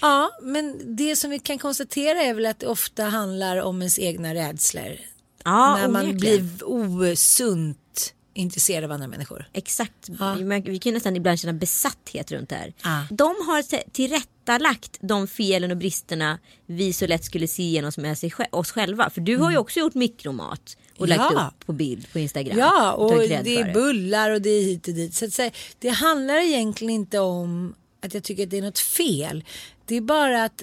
Ja, 0.00 0.30
men 0.42 0.96
det 0.96 1.16
som 1.16 1.30
vi 1.30 1.38
kan 1.38 1.58
konstatera 1.58 2.22
är 2.22 2.34
väl 2.34 2.46
att 2.46 2.58
det 2.58 2.66
ofta 2.66 3.04
handlar 3.04 3.56
om 3.56 3.82
ens 3.82 3.98
egna 3.98 4.34
rädslor. 4.34 4.96
Ja, 5.44 5.76
när 5.76 5.88
man 5.88 6.16
blir 6.16 6.48
osunt 6.64 8.14
intresserad 8.34 8.84
av 8.84 8.92
andra 8.92 9.06
människor. 9.06 9.48
Exakt. 9.52 10.08
Ja. 10.18 10.34
Vi, 10.64 10.78
kan 10.78 10.94
nästan 10.94 11.16
ibland 11.16 11.40
känna 11.40 11.52
besatthet 11.52 12.32
runt 12.32 12.48
det 12.48 12.54
här. 12.56 12.74
Ja. 12.82 13.06
De 13.10 13.24
har 13.24 13.90
tillrättalagt 13.90 14.96
de 15.00 15.26
felen 15.28 15.70
och 15.70 15.76
bristerna 15.76 16.38
vi 16.66 16.92
så 16.92 17.06
lätt 17.06 17.24
skulle 17.24 17.48
se 17.48 17.62
igenom 17.62 17.92
med 17.96 18.18
sig, 18.18 18.28
sj- 18.30 18.50
oss 18.52 18.70
själva. 18.70 19.10
För 19.10 19.20
du 19.20 19.36
har 19.36 19.50
ju 19.50 19.56
också 19.56 19.80
gjort 19.80 19.94
mikromat 19.94 20.76
och 20.98 21.08
lagt 21.08 21.20
Ja. 21.34 21.52
upp 21.58 21.66
på 21.66 21.72
bild 21.72 22.12
på 22.12 22.18
Instagram. 22.18 22.58
Ja, 22.58 22.92
och 22.92 23.18
det 23.18 23.56
är 23.60 23.74
bullar 23.74 24.30
och 24.30 24.42
det 24.42 24.50
är 24.50 24.62
hit 24.62 24.88
och 24.88 24.94
dit. 24.94 25.14
Så 25.14 25.24
att 25.24 25.32
säga, 25.32 25.50
det 25.78 25.88
handlar 25.88 26.36
egentligen 26.36 26.94
inte 26.94 27.18
om 27.18 27.74
att 28.04 28.14
jag 28.14 28.22
tycker 28.24 28.42
att 28.42 28.50
det 28.50 28.58
är 28.58 28.62
något 28.62 28.78
fel. 28.78 29.44
Det 29.86 29.96
är 29.96 30.00
bara 30.00 30.44
att, 30.44 30.62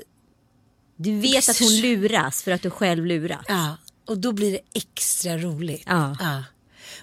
Du 0.96 1.20
vet 1.20 1.50
att 1.50 1.60
hon 1.60 1.76
luras 1.82 2.44
för 2.44 2.52
att 2.52 2.62
du 2.62 2.70
själv 2.70 3.06
luras. 3.06 3.46
ja, 3.48 3.78
och 4.06 4.18
då 4.18 4.32
blir 4.32 4.52
det 4.52 4.60
extra 4.74 5.38
roligt. 5.38 5.84
Ja. 5.86 6.44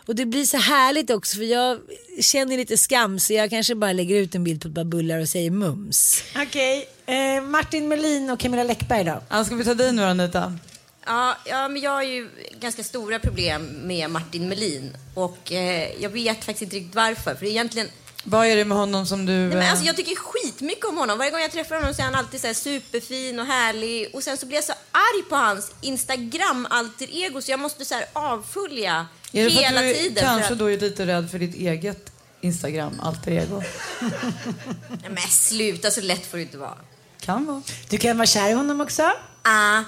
Och 0.06 0.14
det 0.14 0.26
blir 0.26 0.44
så 0.44 0.56
härligt 0.56 1.10
också 1.10 1.36
för 1.36 1.44
jag 1.44 1.78
känner 2.20 2.56
lite 2.56 2.76
skam 2.76 3.18
så 3.18 3.32
jag 3.32 3.50
kanske 3.50 3.74
bara 3.74 3.92
lägger 3.92 4.16
ut 4.16 4.34
en 4.34 4.44
bild 4.44 4.62
på 4.62 4.68
ett 4.68 4.74
par 4.74 4.84
bullar 4.84 5.20
och 5.20 5.28
säger 5.28 5.50
mums. 5.50 6.24
Okej, 6.36 6.88
eh, 7.06 7.42
Martin 7.42 7.88
Melin 7.88 8.30
och 8.30 8.40
Camilla 8.40 8.64
Läckberg 8.64 9.04
då? 9.04 9.22
Ann, 9.28 9.44
ska 9.44 9.54
vi 9.54 9.64
ta 9.64 9.74
dig 9.74 9.92
nu 9.92 10.02
då, 10.02 10.08
Anita? 10.08 10.58
Ja, 11.06 11.36
ja, 11.46 11.68
men 11.68 11.82
jag 11.82 11.90
har 11.90 12.02
ju 12.02 12.28
ganska 12.60 12.84
stora 12.84 13.18
problem 13.18 13.66
med 13.66 14.10
Martin 14.10 14.48
Melin 14.48 14.96
och 15.14 15.52
eh, 15.52 16.02
jag 16.02 16.10
vet 16.10 16.44
faktiskt 16.44 16.62
inte 16.62 16.76
riktigt 16.76 16.94
varför. 16.94 17.34
För 17.34 17.46
egentligen, 17.46 17.88
Vad 18.24 18.46
är 18.46 18.56
det 18.56 18.64
med 18.64 18.78
honom 18.78 19.06
som 19.06 19.26
du... 19.26 19.32
nej, 19.32 19.48
men 19.48 19.62
eh, 19.62 19.70
alltså, 19.70 19.84
jag 19.84 19.96
tycker 19.96 20.14
skitmycket 20.16 20.84
om 20.84 20.96
honom. 20.96 21.18
Varje 21.18 21.30
gång 21.30 21.40
jag 21.40 21.52
träffar 21.52 21.76
honom 21.76 21.94
så 21.94 22.02
är 22.02 22.06
han 22.06 22.14
alltid 22.14 22.40
så 22.40 22.46
här 22.46 22.54
superfin 22.54 23.40
och 23.40 23.46
härlig. 23.46 24.10
Och 24.14 24.22
sen 24.22 24.36
så 24.36 24.46
blir 24.46 24.56
jag 24.56 24.64
så 24.64 24.72
arg 24.92 25.22
på 25.28 25.36
hans 25.36 25.72
Instagram-alter 25.80 27.08
ego 27.10 27.42
så 27.42 27.50
jag 27.50 27.60
måste 27.60 27.84
så 27.84 27.94
här 27.94 28.06
avfölja 28.12 29.06
är 29.32 29.44
det 29.44 29.50
för 29.50 29.60
hela 29.60 29.80
att 29.80 29.86
du 29.86 29.94
tiden. 29.94 30.24
kanske 30.24 30.46
för 30.46 30.52
att, 30.52 30.58
då 30.58 30.70
är 30.70 30.78
lite 30.78 31.06
rädd 31.06 31.30
för 31.30 31.38
ditt 31.38 31.54
eget 31.54 32.12
Instagram, 32.40 33.00
alter 33.02 33.32
ego? 33.32 33.62
Nej, 34.00 35.10
men 35.10 35.22
sluta, 35.28 35.90
så 35.90 36.00
lätt 36.00 36.26
får 36.26 36.36
det 36.38 36.42
inte 36.42 36.58
vara. 36.58 36.78
Kan 37.20 37.46
vara. 37.46 37.62
Du 37.90 37.98
kan 37.98 38.16
vara 38.16 38.26
kär 38.26 38.50
i 38.50 38.52
honom 38.52 38.80
också. 38.80 39.12
Ah. 39.42 39.82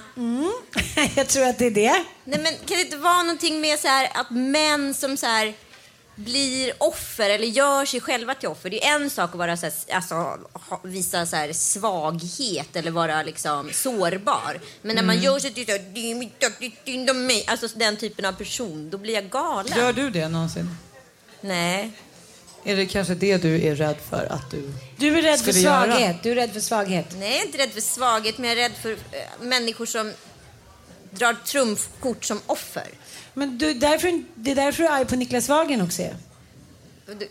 jag 1.15 1.27
tror 1.27 1.47
att 1.47 1.59
det 1.59 1.65
är 1.65 1.71
det. 1.71 2.03
Nej, 2.23 2.39
men 2.39 2.53
kan 2.65 2.77
det 2.77 2.81
inte 2.81 2.97
vara 2.97 3.21
någonting 3.21 3.61
med 3.61 3.79
så 3.79 3.87
här 3.87 4.09
att 4.13 4.29
män 4.29 4.93
som 4.93 5.17
så 5.17 5.25
här 5.25 5.53
blir 6.15 6.73
offer 6.77 7.29
eller 7.29 7.47
gör 7.47 7.85
sig 7.85 8.01
själva 8.01 8.35
till 8.35 8.49
offer. 8.49 8.69
Det 8.69 8.85
är 8.85 8.95
en 8.95 9.09
sak 9.09 9.29
att 9.31 9.35
vara 9.37 9.57
så 9.57 9.65
här, 9.65 9.73
alltså, 9.91 10.37
visa 10.83 11.25
så 11.25 11.35
här 11.35 11.53
svaghet 11.53 12.75
eller 12.75 12.91
vara 12.91 13.23
liksom 13.23 13.69
sårbar. 13.73 14.59
Men 14.81 14.95
när 14.95 15.03
man 15.03 15.21
gör 15.21 15.39
sig 15.39 15.53
till 15.53 15.65
så 15.65 15.71
här, 15.71 17.49
alltså 17.51 17.67
den 17.75 17.97
typen 17.97 18.25
av 18.25 18.33
person, 18.33 18.89
då 18.89 18.97
blir 18.97 19.13
jag 19.13 19.29
galen. 19.29 19.77
Gör 19.77 19.93
du 19.93 20.09
det 20.09 20.27
någonsin? 20.27 20.69
Nej. 21.41 21.91
Är 22.63 22.75
det 22.75 22.85
kanske 22.85 23.15
det 23.15 23.37
du 23.37 23.67
är 23.67 23.75
rädd 23.75 23.97
för 24.09 24.25
att 24.25 24.51
du... 24.51 24.73
Du 24.97 25.17
är 25.17 25.21
rädd 25.21 25.39
för 25.39 25.51
Skulle 25.51 25.65
göra. 25.65 25.85
svaghet. 25.85 26.23
Du 26.23 26.31
är 26.31 26.35
rädd 26.35 26.53
för 26.53 26.59
svaghet. 26.59 27.05
Nej, 27.17 27.31
jag 27.31 27.41
är 27.41 27.45
inte 27.45 27.57
rädd 27.57 27.71
för 27.71 27.81
svaghet, 27.81 28.37
men 28.37 28.49
jag 28.49 28.59
är 28.59 28.69
rädd 28.69 28.77
för 28.81 28.91
eh, 28.91 28.97
människor 29.41 29.85
som 29.85 30.13
drar 31.11 31.33
trumfkort 31.45 32.25
som 32.25 32.41
offer. 32.45 32.87
Men 33.37 33.57
du, 33.57 33.73
därför, 33.73 34.23
det 34.35 34.51
är 34.51 34.55
därför 34.55 34.83
du 34.83 34.89
är 34.89 34.93
arg 34.93 35.05
på 35.05 35.15
Niklas 35.15 35.49
Wahlgren 35.49 35.81
också. 35.81 36.01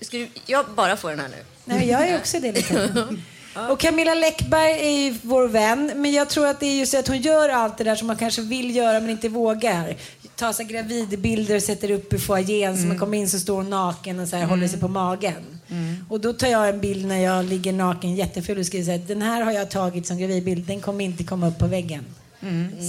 Ska 0.01 0.17
du, 0.17 0.29
jag 0.47 0.67
bara 0.77 0.97
får 0.97 1.11
den 1.11 1.21
här 1.21 1.29
nu. 1.29 1.37
Nej, 1.65 1.89
jag 1.89 2.09
är 2.09 2.19
också 2.19 2.41
det 2.41 2.53
lite. 2.53 3.07
Och 3.71 3.81
Camilla 3.81 4.15
Läckberg 4.15 4.73
är 4.73 4.91
ju 4.91 5.15
vår 5.23 5.49
vän, 5.49 5.93
men 5.97 6.13
jag 6.13 6.29
tror 6.29 6.47
att 6.47 6.61
det 6.61 6.67
är 6.67 6.79
just 6.79 6.95
att 6.95 7.09
hon 7.09 7.21
gör 7.21 7.49
allt 7.49 7.79
det 7.79 7.85
där 7.85 7.97
som 7.97 8.07
man 8.07 8.17
kanske 8.17 8.43
vill 8.43 8.77
göra 8.77 9.01
men 9.01 9.11
inte 9.11 9.29
vågar. 9.29 9.97
Ta 10.37 10.53
sig 10.53 10.67
gravidbilder 10.67 11.57
och 11.57 11.63
sätter 11.63 11.91
upp 11.91 12.13
i 12.13 12.19
foajén 12.19 12.79
så 12.79 12.87
man 12.87 12.99
kommer 12.99 13.19
in 13.19 13.29
så 13.29 13.39
står 13.39 13.57
hon 13.57 13.71
naken 13.71 14.21
och 14.21 14.29
så 14.29 14.37
här 14.37 14.45
håller 14.45 14.69
sig 14.69 14.81
på 14.81 14.89
magen. 14.89 15.61
Och 16.09 16.21
då 16.21 16.33
tar 16.33 16.49
jag 16.49 16.69
en 16.69 16.81
bild 16.81 17.07
när 17.07 17.19
jag 17.19 17.45
ligger 17.45 17.73
naken 17.73 18.15
jätteful 18.15 18.59
och 18.59 18.67
skriver 18.67 18.85
så 18.85 18.91
här, 18.91 18.99
den 18.99 19.23
här 19.23 19.43
har 19.43 19.53
jag 19.53 19.71
tagit 19.71 20.07
som 20.07 20.19
gravidbild, 20.19 20.67
den 20.67 20.81
kommer 20.81 21.05
inte 21.05 21.25
komma 21.25 21.49
upp 21.49 21.59
på 21.59 21.67
väggen. 21.67 22.05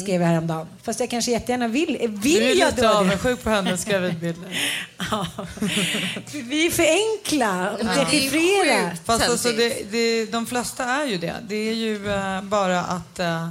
Skrev 0.03 0.21
jag 0.21 0.27
häromdagen. 0.27 0.67
Fast 0.83 0.99
jag 0.99 1.09
kanske 1.09 1.31
jättegärna 1.31 1.67
vill. 1.67 1.97
Vill 2.09 2.19
Du 2.21 2.43
är 2.45 2.55
jag 2.55 2.69
lite 2.69 2.81
då 2.81 2.87
det? 2.87 2.97
avundsjuk 2.97 3.43
på 3.43 3.49
hennes 3.49 3.85
gravidbilder. 3.85 4.49
Ja. 5.11 5.27
Vi 6.33 6.65
är 6.65 6.71
för 6.71 6.83
enkla 6.83 7.69
är 7.79 7.97
ju 7.97 8.05
dechiffrera. 8.05 8.91
Fast 9.05 9.29
alltså, 9.29 9.49
det, 9.51 9.91
det, 9.91 10.25
de 10.25 10.45
flesta 10.45 10.83
är 10.85 11.05
ju 11.05 11.17
det. 11.17 11.33
Det 11.47 11.55
är 11.55 11.73
ju 11.73 12.11
eh, 12.11 12.41
bara 12.41 12.79
att 12.81 13.19
eh, 13.19 13.49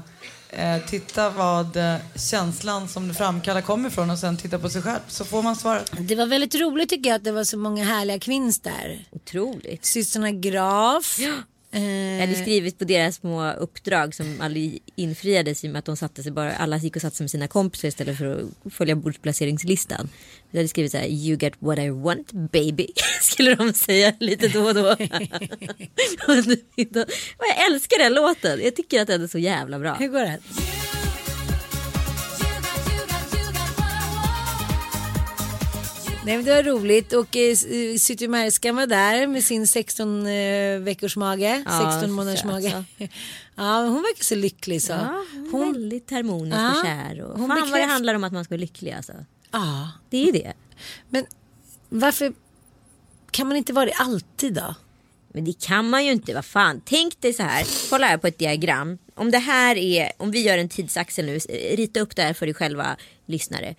eh, 0.51 0.83
titta 0.87 1.31
vad 1.31 1.77
eh, 1.77 1.97
känslan 2.31 2.89
som 2.89 3.09
det 3.09 3.15
framkallar 3.15 3.61
kommer 3.61 3.89
ifrån 3.89 4.11
och 4.11 4.19
sen 4.19 4.37
titta 4.37 4.59
på 4.59 4.71
sig 4.71 4.83
själv 4.83 5.01
så 5.09 5.25
får 5.25 5.43
man 5.43 5.57
svaret. 5.57 5.91
Det 5.99 6.15
var 6.15 6.27
väldigt 6.27 6.55
roligt 6.55 6.89
tycker 6.91 7.11
jag 7.11 7.17
att 7.17 7.25
det 7.25 7.33
var 7.33 7.45
så 7.45 7.59
många 7.59 7.85
härliga 7.85 8.19
kvinns 8.19 8.61
där. 8.61 9.05
Otroligt. 9.11 9.85
Systrarna 9.85 10.31
Graf. 10.31 11.19
Jag 11.19 11.35
Eh, 11.75 12.21
hade 12.21 12.35
skrivit 12.35 12.79
på 12.79 12.85
deras 12.85 13.17
små 13.17 13.53
uppdrag 13.53 14.15
som 14.15 14.41
aldrig 14.41 14.83
infriades 14.97 15.65
i 15.65 15.69
och 15.69 15.73
med 15.73 15.79
att 15.79 15.85
de 15.85 15.97
satte 15.97 16.23
sig 16.23 16.33
bara, 16.33 16.57
alla 16.57 16.77
gick 16.77 16.97
och 16.97 17.03
satte 17.03 17.17
sig 17.17 17.25
med 17.25 17.31
sina 17.31 17.49
kompisar 17.49 17.89
istället 17.89 18.19
för 18.19 18.47
att 18.67 18.73
följa 18.73 18.97
bordsplaceringslistan. 18.97 20.09
Jag 20.51 20.59
hade 20.59 20.69
skrivit 20.69 20.93
så 20.93 20.99
här, 20.99 21.07
you 21.07 21.39
get 21.41 21.53
what 21.59 21.79
I 21.79 21.91
want 21.91 22.33
baby, 22.33 22.87
skulle 23.21 23.55
de 23.55 23.73
säga 23.73 24.13
lite 24.21 24.49
då 24.49 24.65
och 24.65 24.75
då. 24.75 24.83
och 24.93 24.99
jag 27.39 27.67
älskar 27.71 27.99
den 27.99 28.15
låten, 28.15 28.61
jag 28.63 28.77
tycker 28.77 29.01
att 29.01 29.07
den 29.07 29.23
är 29.23 29.27
så 29.27 29.39
jävla 29.39 29.79
bra. 29.79 29.95
hur 29.95 30.09
går 30.09 30.21
det? 30.21 30.39
Nej, 36.25 36.37
men 36.37 36.45
det 36.45 36.51
var 36.55 36.63
roligt 36.63 37.13
och 37.13 37.37
eh, 37.37 37.57
Zytomierskan 37.99 38.77
var 38.77 38.87
där 38.87 39.27
med 39.27 39.45
sin 39.45 39.67
16 39.67 40.27
eh, 40.27 40.79
veckors 40.79 41.17
mage, 41.17 41.63
Ja, 41.67 41.91
16 41.93 42.11
månaders 42.13 42.45
mage. 42.45 42.85
Ja, 43.57 43.81
hon 43.83 43.95
verkar 44.03 44.25
så 44.25 44.35
lycklig 44.35 44.83
så. 44.83 44.93
Ja, 44.93 45.25
hon 45.53 45.73
väldigt 45.73 46.11
harmonisk 46.11 46.57
Ja, 46.57 46.69
och 46.81 46.85
kär. 46.87 47.23
Och 47.23 47.39
hon 47.39 47.49
fan 47.49 47.59
vad 47.61 47.69
det 47.69 47.73
bekräft- 47.73 47.89
handlar 47.93 48.15
om 48.15 48.25
att 48.25 48.33
man 48.33 48.45
ska 48.45 48.55
vara 48.55 48.61
lycklig 48.61 48.93
alltså. 48.93 49.13
Ja, 49.51 49.91
Det 50.11 50.29
är 50.29 50.33
det. 50.33 50.53
men 51.09 51.27
varför 51.89 52.33
kan 53.31 53.49
man 53.49 53.57
inte 53.57 53.73
vara 53.73 53.87
det 53.87 53.93
alltid 53.93 54.55
då? 54.55 54.75
Men 55.33 55.45
det 55.45 55.61
kan 55.67 55.91
man 55.91 56.05
ju 56.05 56.13
inte, 56.13 56.35
vad 56.35 56.45
fan. 56.45 56.81
Tänk 56.85 57.21
dig 57.21 57.33
så 57.33 57.43
här, 57.43 57.67
kolla 57.91 58.07
här 58.07 58.19
på 58.19 58.27
ett 58.27 58.39
diagram. 58.39 58.99
Om 59.15 59.31
det 59.31 59.39
här 59.39 59.77
är, 59.77 60.13
om 60.17 60.31
vi 60.31 60.41
gör 60.43 60.59
en 60.59 60.69
tidsaxel 60.69 61.27
nu, 61.27 61.39
rita 61.77 62.01
upp 62.01 62.17
det 62.17 62.23
här 62.23 62.33
för 62.35 62.47
dig 62.47 62.55
själva 62.55 62.97
lyssnare. 63.27 63.75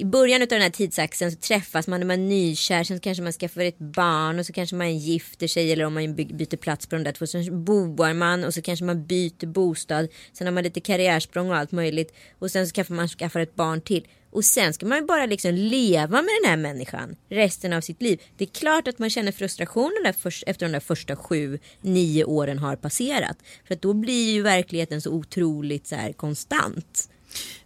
I 0.00 0.04
början 0.04 0.42
av 0.42 0.48
den 0.48 0.62
här 0.62 0.70
tidsaxeln 0.70 1.32
så 1.32 1.38
träffas 1.38 1.86
man 1.86 2.00
när 2.00 2.06
man 2.06 2.20
är 2.20 2.28
nykär, 2.28 2.84
sen 2.84 3.00
kanske 3.00 3.22
man 3.22 3.32
skaffar 3.32 3.60
ett 3.60 3.78
barn 3.78 4.38
och 4.38 4.46
så 4.46 4.52
kanske 4.52 4.76
man 4.76 4.98
gifter 4.98 5.46
sig 5.46 5.72
eller 5.72 5.84
om 5.84 5.94
man 5.94 6.14
byter 6.14 6.56
plats 6.56 6.86
på 6.86 6.96
de 6.96 7.04
där 7.04 7.12
två. 7.12 7.26
Sen 7.26 7.64
boar 7.64 8.14
man 8.14 8.44
och 8.44 8.54
så 8.54 8.62
kanske 8.62 8.84
man 8.84 9.06
byter 9.06 9.46
bostad. 9.46 10.08
Sen 10.32 10.46
har 10.46 10.54
man 10.54 10.64
lite 10.64 10.80
karriärsprång 10.80 11.50
och 11.50 11.56
allt 11.56 11.72
möjligt. 11.72 12.14
Och 12.38 12.50
sen 12.50 12.66
så 12.66 12.72
kanske 12.72 12.94
man 12.94 13.08
skaffar 13.08 13.40
ett 13.40 13.54
barn 13.54 13.80
till. 13.80 14.06
Och 14.30 14.44
sen 14.44 14.74
ska 14.74 14.86
man 14.86 14.98
ju 14.98 15.04
bara 15.04 15.26
liksom 15.26 15.54
leva 15.54 16.22
med 16.22 16.30
den 16.42 16.50
här 16.50 16.56
människan 16.56 17.16
resten 17.28 17.72
av 17.72 17.80
sitt 17.80 18.02
liv. 18.02 18.22
Det 18.36 18.44
är 18.44 18.48
klart 18.48 18.88
att 18.88 18.98
man 18.98 19.10
känner 19.10 19.32
frustration 19.32 19.92
där 20.04 20.14
efter 20.46 20.66
de 20.66 20.72
där 20.72 20.80
första 20.80 21.16
sju, 21.16 21.58
nio 21.80 22.24
åren 22.24 22.58
har 22.58 22.76
passerat. 22.76 23.36
För 23.66 23.74
att 23.74 23.82
då 23.82 23.92
blir 23.92 24.32
ju 24.32 24.42
verkligheten 24.42 25.00
så 25.00 25.10
otroligt 25.10 25.86
så 25.86 25.94
här 25.94 26.12
konstant. 26.12 27.08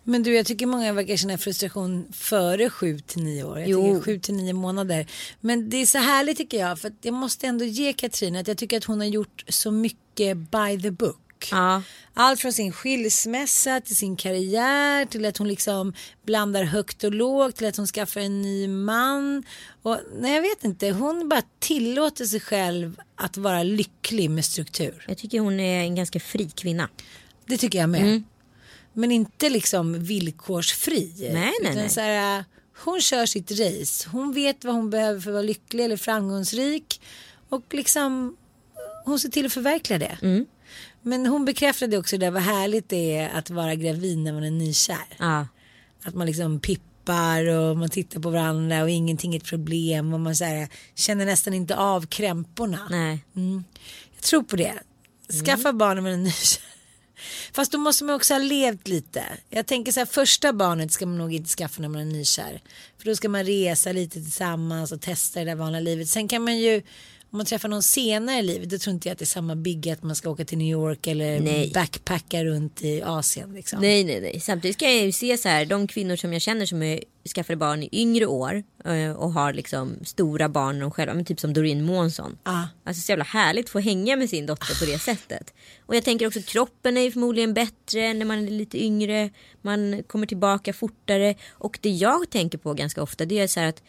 Men 0.05 0.23
du, 0.23 0.35
jag 0.35 0.47
tycker 0.47 0.67
många 0.67 0.93
verkar 0.93 1.17
känna 1.17 1.39
frustration 1.39 2.09
före 2.13 2.71
7 2.71 2.99
till 2.99 3.23
9 3.23 3.45
år. 3.45 3.59
Jag 3.59 3.69
Jo. 3.69 3.83
tycker 3.83 4.05
7 4.05 4.19
till 4.19 4.35
9 4.35 4.53
månader. 4.53 5.07
Men 5.41 5.71
det 5.71 5.77
är 5.77 5.87
så 5.87 5.99
härligt 5.99 6.37
tycker 6.37 6.59
jag. 6.59 6.79
För 6.79 6.89
att 6.89 6.95
jag 7.03 7.15
måste 7.15 7.47
ändå 7.47 7.65
ge 7.65 7.93
Katrin 7.93 8.37
att 8.37 8.49
jag 8.49 8.59
tycker 8.59 8.77
att 8.77 8.85
hon 8.85 9.01
har 9.01 9.07
gjort 9.07 9.45
så 9.49 9.71
mycket 9.71 10.37
by 10.37 10.83
the 10.83 10.91
book. 10.91 11.49
Ja. 11.51 11.83
Allt 12.15 12.41
från 12.41 12.53
sin 12.53 12.73
skilsmässa 12.73 13.81
till 13.81 13.97
sin 13.97 14.17
karriär 14.17 15.05
till 15.07 15.25
att 15.25 15.37
hon 15.37 15.49
liksom 15.49 15.93
blandar 16.27 16.65
högt 16.65 17.05
och 17.05 17.13
lågt 17.15 17.57
till 17.57 17.67
att 17.67 17.77
hon 17.77 17.87
skaffar 17.87 18.21
en 18.21 18.43
ny 18.43 18.69
man. 18.69 19.43
Och 19.83 19.99
nej, 20.19 20.35
jag 20.35 20.43
vet 20.43 20.65
inte, 20.65 20.91
hon 20.91 21.29
bara 21.29 21.43
tillåter 21.59 22.25
sig 22.25 22.41
själv 22.41 23.01
att 23.17 23.37
vara 23.37 23.63
lycklig 23.63 24.31
med 24.31 24.45
struktur. 24.45 25.05
Jag 25.09 25.19
tycker 25.19 25.41
hon 25.41 25.61
är 25.61 25.81
en 25.81 25.95
ganska 25.95 26.21
fri 26.21 26.51
kvinna. 26.55 26.89
Det 27.47 27.57
tycker 27.57 27.79
jag 27.79 27.89
med. 27.91 28.03
Mm. 28.03 28.25
Men 28.95 29.11
inte 29.11 29.51
liksom 29.51 30.05
villkorsfri. 30.05 31.13
Nej, 31.33 31.53
nej, 31.63 31.75
nej. 31.75 31.89
Så 31.89 32.01
här, 32.01 32.45
hon 32.85 33.01
kör 33.01 33.27
sitt 33.27 33.51
race. 33.51 34.09
Hon 34.09 34.33
vet 34.33 34.65
vad 34.65 34.75
hon 34.75 34.91
behöver 34.91 35.21
för 35.21 35.31
att 35.31 35.35
vara 35.35 35.43
lycklig 35.43 35.85
eller 35.85 35.97
framgångsrik. 35.97 37.01
Och 37.49 37.63
liksom 37.75 38.37
hon 39.05 39.21
ser 39.21 39.29
till 39.29 39.47
att 39.47 39.53
förverkliga 39.53 39.99
det. 39.99 40.19
Mm. 40.23 40.47
Men 41.03 41.27
hon 41.27 41.45
bekräftade 41.45 41.99
också 41.99 42.19
det 42.19 42.31
vad 42.31 42.43
härligt 42.43 42.89
det 42.89 43.17
är 43.17 43.29
att 43.29 43.51
vara 43.51 43.75
gravid 43.75 44.19
när 44.19 44.33
man 44.33 44.45
är 44.45 44.51
nykär. 44.51 45.07
Ja. 45.19 45.47
Att 46.05 46.15
man 46.15 46.27
liksom 46.27 46.61
pippar 46.61 47.47
och 47.49 47.77
man 47.77 47.91
tittar 47.91 48.21
på 48.21 48.31
varandra 48.31 48.83
och 48.83 48.91
ingenting 48.91 49.35
är 49.35 49.39
ett 49.39 49.45
problem 49.45 50.15
och 50.15 50.21
man 50.21 50.37
så 50.37 50.45
här, 50.45 50.69
känner 50.95 51.27
nästan 51.27 51.55
inte 51.55 51.77
av 51.77 52.07
krämporna. 52.07 52.79
Nej. 52.91 53.25
Jag 54.15 54.23
tror 54.23 54.43
på 54.43 54.57
det. 54.57 54.75
Skaffa 55.45 55.69
Mm. 55.69 55.79
barn 55.79 55.95
när 55.97 56.03
man 56.03 56.13
är 56.13 56.17
nykär. 56.17 56.74
Fast 57.53 57.73
då 57.73 57.79
måste 57.79 58.05
man 58.05 58.15
också 58.15 58.35
ha 58.35 58.39
levt 58.39 58.89
lite. 58.89 59.25
Jag 59.51 59.67
tänker 59.67 59.93
så 59.93 60.01
här, 60.01 60.07
första 60.07 60.53
barnet 60.53 60.93
ska 60.93 61.07
man 61.07 61.19
nog 61.19 61.35
inte 61.35 61.49
skaffa 61.51 61.83
när 61.83 61.89
man 61.89 62.01
är 62.01 62.05
nykär. 62.05 62.63
För 62.99 63.05
då 63.05 63.17
ska 63.17 63.29
man 63.29 63.45
resa 63.45 63.93
lite 63.93 64.23
tillsammans 64.23 64.93
och 64.93 65.01
testa 65.01 65.41
det 65.41 65.47
där 65.47 65.55
vanliga 65.55 65.81
livet. 65.81 66.09
Sen 66.09 66.29
kan 66.29 66.45
man 66.45 66.59
ju, 66.59 66.83
om 67.35 67.39
man 67.39 67.47
träffar 67.47 67.69
någon 67.69 67.83
senare 67.83 68.39
i 68.39 68.43
livet, 68.43 68.71
då 68.71 68.79
tror 68.79 68.95
inte 68.95 69.09
jag 69.09 69.13
att 69.13 69.19
det 69.19 69.25
är 69.25 69.27
samma 69.27 69.57
bygge 69.57 69.93
att 69.93 70.03
man 70.03 70.17
ska 70.17 70.31
åka 70.31 70.45
till 70.45 70.59
New 70.59 70.69
York 70.69 71.07
eller 71.07 71.41
Nej. 71.41 71.71
backpacka 71.75 72.45
runt 72.45 72.83
i 72.83 73.03
Asien. 73.03 73.55
Liksom. 73.55 73.81
Nej, 73.81 74.05
nej, 74.05 74.21
nej. 74.21 74.41
Samtidigt 74.41 74.77
kan 74.77 74.97
jag 74.97 75.05
ju 75.05 75.13
se 75.13 75.37
så 75.37 75.49
här, 75.49 75.67
de 75.67 75.87
kvinnor 75.87 76.17
som 76.17 76.33
jag 76.33 76.43
känner 76.43 76.67
som 76.67 76.83
är 76.83 77.01
skaffade 77.35 77.57
barn 77.57 77.83
i 77.83 77.89
yngre 77.93 78.27
år 78.27 78.63
eh, 78.85 79.13
och 79.13 79.33
har 79.33 79.53
liksom 79.53 79.97
stora 80.05 80.49
barn 80.49 80.79
de 80.79 80.91
själva, 80.91 81.15
men 81.15 81.25
typ 81.25 81.41
som 81.41 81.53
Doreen 81.53 81.85
Månsson. 81.85 82.39
Ah. 82.43 82.63
Alltså 82.85 83.03
så 83.03 83.13
jävla 83.13 83.25
härligt 83.25 83.67
att 83.67 83.71
få 83.71 83.79
hänga 83.79 84.17
med 84.17 84.31
sin 84.31 84.47
dotter 84.47 84.79
på 84.81 84.93
det 84.93 84.99
sättet. 84.99 85.55
Och 85.87 85.97
jag 85.97 86.05
tänker 86.05 86.27
också 86.27 86.43
kroppen 86.43 86.97
är 86.97 87.03
ju 87.03 87.11
förmodligen 87.11 87.55
bättre 87.55 88.15
när 88.15 88.25
man 88.25 88.47
är 88.47 88.51
lite 88.51 88.85
yngre. 88.85 89.31
Man 89.63 90.03
kommer 90.07 90.27
tillbaka 90.27 90.73
fortare. 90.73 91.35
Och 91.51 91.79
det 91.83 91.91
jag 91.91 92.31
tänker 92.31 92.59
på 92.59 92.75
ganska 92.75 93.03
ofta 93.03 93.25
det 93.25 93.39
är 93.39 93.47
så 93.47 93.61
här 93.61 93.69
att 93.69 93.83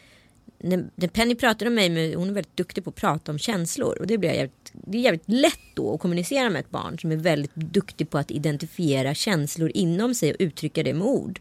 när, 0.66 0.86
när 0.96 1.08
Penny 1.08 1.36
pratar 1.36 1.66
om 1.66 1.76
mig, 1.76 1.90
med, 1.90 2.16
hon 2.16 2.30
är 2.30 2.34
väldigt 2.34 2.58
duktig 2.58 2.84
på 2.84 2.90
att 2.90 2.96
prata 2.96 3.32
om 3.32 3.38
känslor. 3.38 3.98
Och 4.00 4.08
det, 4.08 4.18
blir 4.18 4.30
jävligt, 4.30 4.72
det 4.74 4.98
är 4.98 5.02
jävligt 5.02 5.30
lätt 5.30 5.60
då 5.74 5.94
att 5.94 6.00
kommunicera 6.00 6.50
med 6.50 6.60
ett 6.60 6.70
barn 6.70 7.00
som 7.00 7.12
är 7.12 7.16
väldigt 7.16 7.56
duktig 7.56 8.10
på 8.10 8.18
att 8.18 8.32
identifiera 8.32 9.14
känslor 9.14 9.72
inom 9.74 10.16
sig 10.16 10.32
och 10.32 10.38
uttrycka 10.40 10.84
det 10.84 10.94
med 10.94 11.08
ord. 11.08 11.40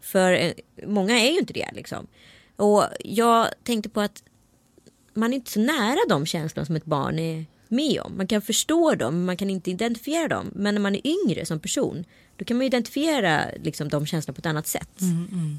För 0.00 0.32
eh, 0.32 0.52
många 0.86 1.20
är 1.20 1.30
ju 1.30 1.38
inte 1.38 1.52
det 1.52 1.70
liksom. 1.72 2.06
Och 2.56 2.84
jag 3.00 3.48
tänkte 3.64 3.88
på 3.88 4.00
att 4.00 4.22
man 5.14 5.32
är 5.32 5.34
inte 5.34 5.50
så 5.50 5.60
nära 5.60 5.98
de 6.08 6.26
känslorna 6.26 6.66
som 6.66 6.76
ett 6.76 6.84
barn 6.84 7.18
är 7.18 7.44
med 7.74 8.00
om. 8.00 8.16
Man 8.16 8.26
kan 8.26 8.42
förstå 8.42 8.94
dem, 8.94 9.14
men 9.14 9.24
man 9.24 9.36
kan 9.36 9.50
inte 9.50 9.70
identifiera 9.70 10.28
dem. 10.28 10.50
Men 10.54 10.74
när 10.74 10.80
man 10.82 10.94
är 10.94 11.06
yngre 11.06 11.46
som 11.46 11.60
person, 11.60 12.04
då 12.36 12.44
kan 12.44 12.56
man 12.56 12.66
identifiera 12.66 13.44
liksom, 13.62 13.88
de 13.88 14.06
känslorna 14.06 14.34
på 14.34 14.38
ett 14.38 14.46
annat 14.46 14.66
sätt. 14.66 14.88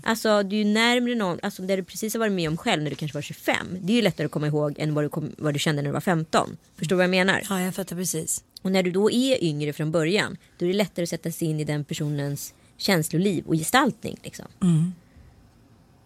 Alltså 0.04 0.44
du 0.44 0.62
är 0.62 0.66
närmare 0.66 1.16
någon, 1.16 1.40
alltså 1.44 1.62
där 1.62 1.78
du 1.78 1.84
precis 1.84 2.14
har 2.14 2.20
varit 2.20 2.32
med 2.32 2.50
om 2.50 2.58
själv 2.58 2.84
när 2.84 2.90
du 2.90 2.96
kanske 2.96 3.18
var 3.18 3.22
25. 3.22 3.56
Det 3.82 3.94
är 3.94 3.96
ju 3.96 4.02
lättare 4.02 4.26
att 4.26 4.32
komma 4.32 4.48
ihåg 4.48 4.76
än 4.80 4.94
vad 4.94 5.04
du, 5.04 5.10
kom, 5.10 5.32
vad 5.38 5.54
du 5.54 5.60
kände 5.60 5.82
när 5.82 5.90
du 5.90 5.94
var 5.94 6.02
15. 6.02 6.58
Förstår 6.76 6.96
du 6.96 6.98
vad 6.98 7.04
jag 7.04 7.10
menar? 7.10 7.44
Ja, 7.50 7.62
jag 7.62 7.76
fattar 7.76 7.96
precis. 7.96 8.44
Och 8.62 8.72
när 8.72 8.84
du 8.84 8.92
då 8.92 9.12
är 9.12 9.44
yngre 9.44 9.74
från 9.74 9.92
början, 9.92 10.38
då 10.58 10.66
är 10.66 10.70
det 10.70 10.76
lättare 10.76 11.04
att 11.04 11.10
sätta 11.10 11.32
sig 11.32 11.48
in 11.48 11.60
i 11.60 11.64
den 11.64 11.84
personens 11.84 12.54
känsloliv 12.78 13.46
och 13.46 13.56
gestaltning. 13.56 14.18
Liksom. 14.24 14.46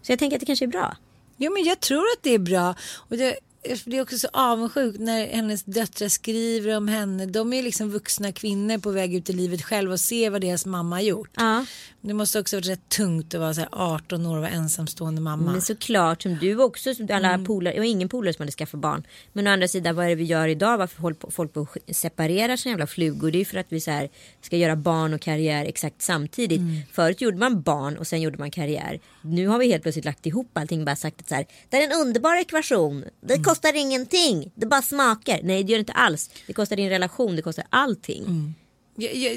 Så 0.01 0.12
jag 0.12 0.20
tänker 0.20 0.38
att 0.38 0.39
det 0.39 0.45
kanske 0.45 0.66
är 0.66 0.68
bra. 0.68 0.97
Jo 1.38 1.53
men 1.53 1.64
jag 1.64 1.80
tror 1.80 2.03
att 2.18 2.24
det 2.24 2.34
är 2.34 2.39
bra. 2.39 2.76
Och 2.95 3.18
det, 3.18 3.36
det 3.62 3.97
är 3.97 4.01
också 4.01 4.18
så 4.18 4.28
avundsjukt 4.34 4.99
när 4.99 5.28
hennes 5.28 5.64
döttrar 5.64 6.07
skriver 6.07 6.78
om 6.78 6.88
henne. 6.88 7.26
De 7.26 7.53
är 7.53 7.64
liksom 7.64 7.89
vuxna 7.89 8.32
kvinnor 8.32 8.78
på 8.78 8.91
väg 8.91 9.16
ut 9.16 9.30
i 9.30 9.34
livet 9.34 9.64
själva 9.64 9.93
och 9.93 9.99
ser 9.99 10.30
vad 10.30 10.41
deras 10.41 10.66
mamma 10.66 10.95
har 10.95 11.01
gjort. 11.01 11.30
Ja. 11.36 11.66
Det 12.02 12.14
måste 12.14 12.39
också 12.39 12.56
varit 12.58 12.68
rätt 12.68 12.89
tungt 12.89 13.34
att 13.34 13.39
vara 13.39 13.54
så 13.54 13.62
här 13.62 13.70
18 13.72 14.26
år 14.26 14.36
och 14.36 14.41
vara 14.41 14.52
ensamstående 14.52 15.22
mamma. 15.22 15.52
Men 15.52 15.62
såklart 15.62 16.22
som 16.22 16.38
du 16.41 16.62
också, 16.62 16.95
som 16.95 17.08
alla 17.12 17.39
polare, 17.39 17.74
jag 17.76 17.82
har 17.82 17.88
ingen 17.88 18.10
polare 18.10 18.34
som 18.34 18.43
hade 18.43 18.52
skaffat 18.52 18.80
barn. 18.80 19.04
Men 19.34 19.47
å 19.47 19.52
andra 19.52 19.68
sidan 19.68 19.95
vad 19.95 20.06
är 20.06 20.10
det 20.10 20.16
vi 20.16 20.24
gör 20.24 20.47
idag? 20.47 20.78
Varför 20.78 21.02
håller 21.02 21.32
folk 21.32 21.54
på 21.54 21.62
att 21.62 21.95
separera 21.95 22.58
sina 22.58 22.72
jävla 22.72 22.88
flugor? 22.88 23.32
Det 23.32 23.38
är 23.38 23.39
ju 23.39 23.45
för 23.45 23.58
att 23.58 23.66
vi 23.70 23.82
så 23.82 23.91
här, 23.91 24.10
ska 24.41 24.58
göra 24.58 24.76
barn 24.76 25.14
och 25.14 25.22
karriär 25.22 25.66
exakt 25.66 26.02
samtidigt. 26.02 26.62
Förut 26.91 27.22
gjorde 27.22 27.38
man 27.38 27.62
barn 27.62 27.97
och 27.97 28.08
sen 28.08 28.22
gjorde 28.22 28.38
man 28.38 28.52
karriär. 28.52 29.00
Nu 29.22 29.47
har 29.47 29.60
vi 29.60 29.72
helt 29.72 29.84
plötsligt 29.84 30.06
lagt 30.06 30.26
ihop 30.26 30.58
allting 30.58 30.86
bara 30.86 30.95
sagt 30.95 31.22
att 31.22 31.30
så 31.30 31.36
här, 31.36 31.45
det 31.70 31.78
är 31.78 31.84
en 31.84 32.02
underbar 32.02 32.36
ekvation. 32.36 33.04
Det 33.22 33.43
kostar 33.43 33.74
ingenting. 33.76 34.52
Det 34.56 34.66
bara 34.66 34.82
smakar. 34.82 35.39
Nej 35.43 35.64
det 35.64 35.72
gör 35.72 35.78
det 35.78 35.80
inte 35.80 35.93
alls. 35.93 36.30
Det 36.47 36.54
kostar 36.54 36.76
din 36.76 36.89
relation, 36.89 37.36
det 37.36 37.41
kostar 37.41 37.66
allting. 37.70 38.56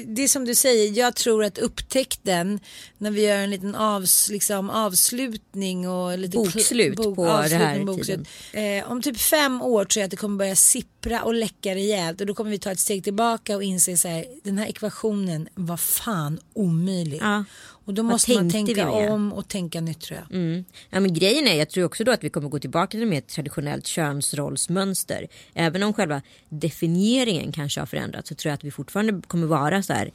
Det 0.05 0.23
är 0.23 0.27
som 0.27 0.45
du 0.45 0.55
säger, 0.55 0.97
jag 0.97 1.15
tror 1.15 1.43
att 1.43 1.57
upptäckten 1.57 2.59
när 2.97 3.11
vi 3.11 3.25
gör 3.25 3.37
en 3.37 3.49
liten 3.49 3.75
avs, 3.75 4.29
liksom, 4.29 4.69
avslutning 4.69 5.89
och 5.89 6.17
lite 6.17 6.37
Bokslut 6.37 6.95
på 6.95 7.25
det 7.49 7.55
här 7.55 7.79
bokslut. 7.85 8.27
Eh, 8.53 8.91
om 8.91 9.01
typ 9.01 9.17
fem 9.17 9.61
år 9.61 9.85
tror 9.85 10.01
jag 10.01 10.05
att 10.05 10.11
det 10.11 10.17
kommer 10.17 10.37
börja 10.37 10.55
sippra 10.55 11.23
och 11.23 11.33
läcka 11.33 11.75
rejält 11.75 12.21
och 12.21 12.27
då 12.27 12.33
kommer 12.33 12.51
vi 12.51 12.59
ta 12.59 12.71
ett 12.71 12.79
steg 12.79 13.03
tillbaka 13.03 13.55
och 13.55 13.63
inse 13.63 13.97
så 13.97 14.07
här, 14.07 14.25
den 14.43 14.57
här 14.57 14.67
ekvationen 14.67 15.49
var 15.55 15.77
fan 15.77 16.39
omöjlig. 16.53 17.19
Ja. 17.21 17.43
Och 17.85 17.93
då 17.93 18.03
måste 18.03 18.33
man 18.33 18.49
tänka 18.49 18.91
om 18.91 19.33
och 19.33 19.47
tänka 19.47 19.81
nytt 19.81 19.99
tror 19.99 20.19
jag. 20.19 20.37
Mm. 20.37 20.65
Ja, 20.89 20.99
men 20.99 21.13
grejen 21.13 21.47
är, 21.47 21.55
jag 21.55 21.69
tror 21.69 21.85
också 21.85 22.03
då 22.03 22.11
att 22.11 22.23
vi 22.23 22.29
kommer 22.29 22.49
gå 22.49 22.59
tillbaka 22.59 22.91
till 22.91 23.01
ett 23.01 23.07
mer 23.07 23.21
traditionellt 23.21 23.87
könsrollsmönster. 23.87 25.27
Även 25.53 25.83
om 25.83 25.93
själva 25.93 26.21
definieringen 26.49 27.51
kanske 27.51 27.81
har 27.81 27.85
förändrats 27.85 28.29
så 28.29 28.35
tror 28.35 28.49
jag 28.49 28.53
att 28.53 28.63
vi 28.63 28.71
fortfarande 28.71 29.21
kommer 29.27 29.47
vara 29.47 29.83
så 29.83 29.93
här 29.93 30.11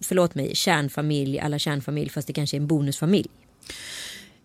förlåt 0.00 0.34
mig, 0.34 0.54
kärnfamilj, 0.54 1.40
alla 1.40 1.58
kärnfamilj 1.58 2.08
fast 2.08 2.26
det 2.26 2.32
kanske 2.32 2.56
är 2.56 2.60
en 2.60 2.66
bonusfamilj. 2.66 3.28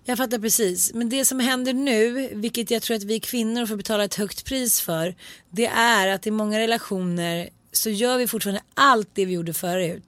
Jag 0.05 0.17
fattar 0.17 0.39
precis. 0.39 0.93
Men 0.93 1.09
det 1.09 1.25
som 1.25 1.39
händer 1.39 1.73
nu, 1.73 2.29
vilket 2.33 2.71
jag 2.71 2.81
tror 2.81 2.97
att 2.97 3.03
vi 3.03 3.19
kvinnor 3.19 3.65
får 3.65 3.75
betala 3.75 4.03
ett 4.03 4.15
högt 4.15 4.45
pris 4.45 4.81
för, 4.81 5.15
det 5.49 5.65
är 5.65 6.07
att 6.07 6.27
i 6.27 6.31
många 6.31 6.59
relationer 6.59 7.49
så 7.71 7.89
gör 7.89 8.17
vi 8.17 8.27
fortfarande 8.27 8.61
allt 8.73 9.09
det 9.13 9.25
vi 9.25 9.33
gjorde 9.33 9.53
förut. 9.53 10.03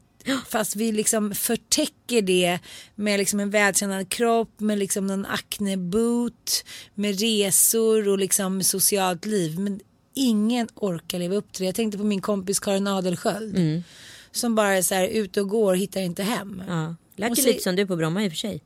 Fast 0.49 0.75
vi 0.75 0.91
liksom 0.91 1.35
förtäcker 1.35 2.21
det 2.21 2.59
med 2.95 3.19
liksom 3.19 3.39
en 3.39 3.49
vältränad 3.49 4.09
kropp, 4.09 4.59
med 4.59 4.77
liksom 4.77 5.07
någon 5.07 5.25
akneboot, 5.25 6.65
med 6.95 7.19
resor 7.19 8.09
och 8.09 8.17
liksom 8.17 8.63
socialt 8.63 9.25
liv. 9.25 9.59
Men 9.59 9.79
ingen 10.13 10.67
orkar 10.75 11.19
leva 11.19 11.35
upp 11.35 11.53
till 11.53 11.61
det. 11.61 11.65
Jag 11.65 11.75
tänkte 11.75 11.97
på 11.97 12.03
min 12.03 12.21
kompis 12.21 12.59
Karin 12.59 12.87
Adelsköld. 12.87 13.83
Som 14.31 14.55
bara 14.55 14.73
är 14.73 14.81
så 14.81 14.95
här 14.95 15.07
ute 15.07 15.41
och 15.41 15.49
går, 15.49 15.73
hittar 15.73 16.01
inte 16.01 16.23
hem. 16.23 16.63
Ja. 16.67 16.95
Lät 17.15 17.31
Och 17.31 17.37
ju 17.37 17.43
lite 17.43 17.63
som 17.63 17.75
du 17.75 17.87
på 17.87 17.95
Bromma 17.95 18.23
i 18.23 18.27
och 18.27 18.31
för 18.31 18.37
sig. 18.37 18.61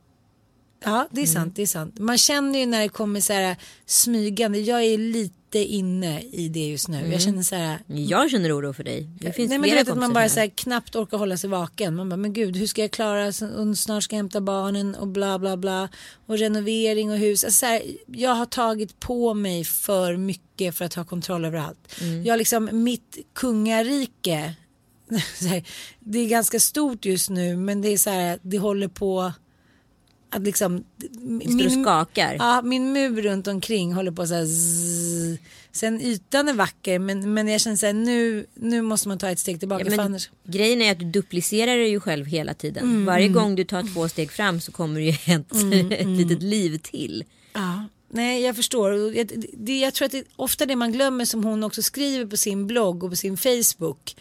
Ja, 0.84 1.08
det 1.10 1.22
är 1.22 1.26
sant. 1.26 1.56
Det 1.56 1.62
är 1.62 1.66
sant. 1.66 1.98
Man 1.98 2.18
känner 2.18 2.58
ju 2.58 2.66
när 2.66 2.82
det 2.82 2.88
kommer 2.88 3.20
så 3.20 3.32
här 3.32 3.56
smygande. 3.86 4.58
Jag 4.58 4.84
är 4.84 4.98
lite 4.98 5.34
inne 5.54 6.22
i 6.22 6.48
det 6.48 6.68
just 6.68 6.88
nu. 6.88 7.12
Jag 7.12 7.20
känner 7.20 7.42
så 7.42 7.54
här. 7.54 7.78
Jag 7.86 8.30
känner 8.30 8.58
oro 8.58 8.72
för 8.72 8.84
dig. 8.84 9.08
Det 9.20 9.32
finns 9.32 9.48
Nej 9.48 9.58
men 9.58 9.70
du 9.70 9.76
vet 9.76 9.88
att 9.88 9.98
man 9.98 10.12
bara 10.12 10.28
så 10.28 10.40
här, 10.40 10.48
knappt 10.48 10.96
orkar 10.96 11.18
hålla 11.18 11.36
sig 11.36 11.50
vaken. 11.50 11.94
Man 11.94 12.08
bara, 12.08 12.16
men 12.16 12.32
gud 12.32 12.56
hur 12.56 12.66
ska 12.66 12.80
jag 12.80 12.90
klara, 12.90 13.26
och 13.26 13.78
snart 13.78 14.02
ska 14.02 14.16
jag 14.16 14.18
hämta 14.18 14.40
barnen 14.40 14.94
och 14.94 15.08
bla 15.08 15.38
bla 15.38 15.56
bla. 15.56 15.88
Och 16.26 16.38
renovering 16.38 17.10
och 17.10 17.18
hus. 17.18 17.44
Alltså, 17.44 17.58
så 17.58 17.66
här, 17.66 17.82
jag 18.06 18.34
har 18.34 18.46
tagit 18.46 19.00
på 19.00 19.34
mig 19.34 19.64
för 19.64 20.16
mycket 20.16 20.74
för 20.74 20.84
att 20.84 20.94
ha 20.94 21.04
kontroll 21.04 21.44
över 21.44 21.58
allt. 21.58 21.94
Jag 22.24 22.32
har 22.32 22.38
liksom, 22.38 22.68
mitt 22.72 23.18
kungarike, 23.34 24.54
här, 25.40 25.64
det 26.00 26.18
är 26.18 26.28
ganska 26.28 26.60
stort 26.60 27.04
just 27.04 27.30
nu 27.30 27.56
men 27.56 27.82
det 27.82 27.88
är 27.88 27.98
så 27.98 28.10
här, 28.10 28.38
det 28.42 28.58
håller 28.58 28.88
på 28.88 29.32
att 30.30 30.42
liksom. 30.42 30.84
Och 31.66 31.72
skakar. 31.82 32.36
Ja, 32.38 32.62
min 32.62 32.92
mur 32.92 33.22
runt 33.22 33.46
omkring 33.46 33.92
håller 33.92 34.10
på 34.10 34.26
så 34.26 34.34
här 34.34 34.44
zzz. 34.46 35.38
Sen 35.72 36.00
ytan 36.00 36.48
är 36.48 36.52
vacker 36.52 36.98
men, 36.98 37.34
men 37.34 37.48
jag 37.48 37.60
känner 37.60 37.76
så 37.76 37.86
här 37.86 37.92
nu, 37.92 38.46
nu 38.54 38.82
måste 38.82 39.08
man 39.08 39.18
ta 39.18 39.30
ett 39.30 39.38
steg 39.38 39.58
tillbaka. 39.58 39.84
Ja, 39.84 39.90
för 39.90 40.02
annars, 40.02 40.30
Grejen 40.44 40.82
är 40.82 40.92
att 40.92 40.98
du 40.98 41.04
duplicerar 41.04 41.76
dig 41.76 41.90
ju 41.90 42.00
själv 42.00 42.26
hela 42.26 42.54
tiden. 42.54 42.82
Mm, 42.84 43.04
Varje 43.04 43.28
gång 43.28 43.54
du 43.54 43.64
tar 43.64 43.94
två 43.94 44.08
steg 44.08 44.32
fram 44.32 44.60
så 44.60 44.72
kommer 44.72 45.00
det 45.00 45.06
ju 45.06 45.10
ett, 45.34 45.92
ett 46.00 46.06
litet 46.06 46.42
liv 46.42 46.78
till. 46.82 47.24
ja. 47.54 47.84
Nej 48.10 48.42
jag 48.42 48.56
förstår. 48.56 49.16
Jag, 49.16 49.30
det, 49.52 49.78
jag 49.78 49.94
tror 49.94 50.06
att 50.06 50.12
det 50.12 50.18
är 50.18 50.24
ofta 50.36 50.66
det 50.66 50.76
man 50.76 50.92
glömmer 50.92 51.24
som 51.24 51.44
hon 51.44 51.64
också 51.64 51.82
skriver 51.82 52.26
på 52.26 52.36
sin 52.36 52.66
blogg 52.66 53.04
och 53.04 53.10
på 53.10 53.16
sin 53.16 53.36
Facebook. 53.36 54.16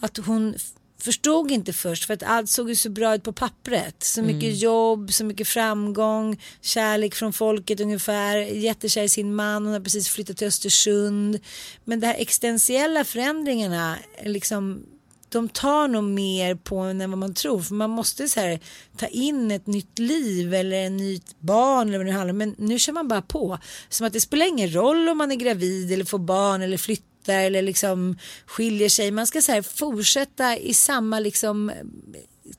Att 0.00 0.16
hon 0.16 0.54
förstod 1.02 1.50
inte 1.50 1.72
först 1.72 2.04
för 2.04 2.14
att 2.14 2.22
allt 2.22 2.50
såg 2.50 2.68
ju 2.68 2.74
så 2.74 2.90
bra 2.90 3.14
ut 3.14 3.22
på 3.22 3.32
pappret. 3.32 4.02
Så 4.02 4.22
mycket 4.22 4.58
jobb, 4.58 5.12
så 5.12 5.24
mycket 5.24 5.48
framgång, 5.48 6.40
kärlek 6.60 7.14
från 7.14 7.32
folket 7.32 7.80
ungefär, 7.80 8.36
jättekär 8.36 9.02
i 9.02 9.08
sin 9.08 9.34
man, 9.34 9.64
hon 9.64 9.72
har 9.72 9.80
precis 9.80 10.08
flyttat 10.08 10.36
till 10.36 10.46
Östersund. 10.46 11.38
Men 11.84 12.00
de 12.00 12.06
här 12.06 12.14
existentiella 12.18 13.04
förändringarna, 13.04 13.98
liksom 14.24 14.84
de 15.28 15.48
tar 15.48 15.88
nog 15.88 16.04
mer 16.04 16.54
på 16.54 16.78
en 16.78 17.00
än 17.00 17.10
vad 17.10 17.18
man 17.18 17.34
tror. 17.34 17.60
För 17.60 17.74
man 17.74 17.90
måste 17.90 18.28
så 18.28 18.40
här, 18.40 18.60
ta 18.96 19.06
in 19.06 19.50
ett 19.50 19.66
nytt 19.66 19.98
liv 19.98 20.54
eller 20.54 20.76
en 20.76 20.96
nytt 20.96 21.40
barn 21.40 21.88
eller 21.88 21.98
vad 21.98 22.06
det 22.06 22.12
handlar 22.12 22.32
om. 22.32 22.38
Men 22.38 22.54
nu 22.58 22.78
kör 22.78 22.92
man 22.92 23.08
bara 23.08 23.22
på. 23.22 23.58
Som 23.88 24.06
att 24.06 24.12
det 24.12 24.20
spelar 24.20 24.46
ingen 24.46 24.74
roll 24.74 25.08
om 25.08 25.18
man 25.18 25.32
är 25.32 25.36
gravid 25.36 25.92
eller 25.92 26.04
får 26.04 26.18
barn 26.18 26.62
eller 26.62 26.76
flyttar 26.76 27.07
eller 27.32 27.62
liksom 27.62 28.18
skiljer 28.46 28.88
sig. 28.88 29.10
Man 29.10 29.26
ska 29.26 29.42
så 29.42 29.52
här, 29.52 29.62
fortsätta 29.62 30.56
i 30.56 30.74
samma 30.74 31.20
liksom 31.20 31.72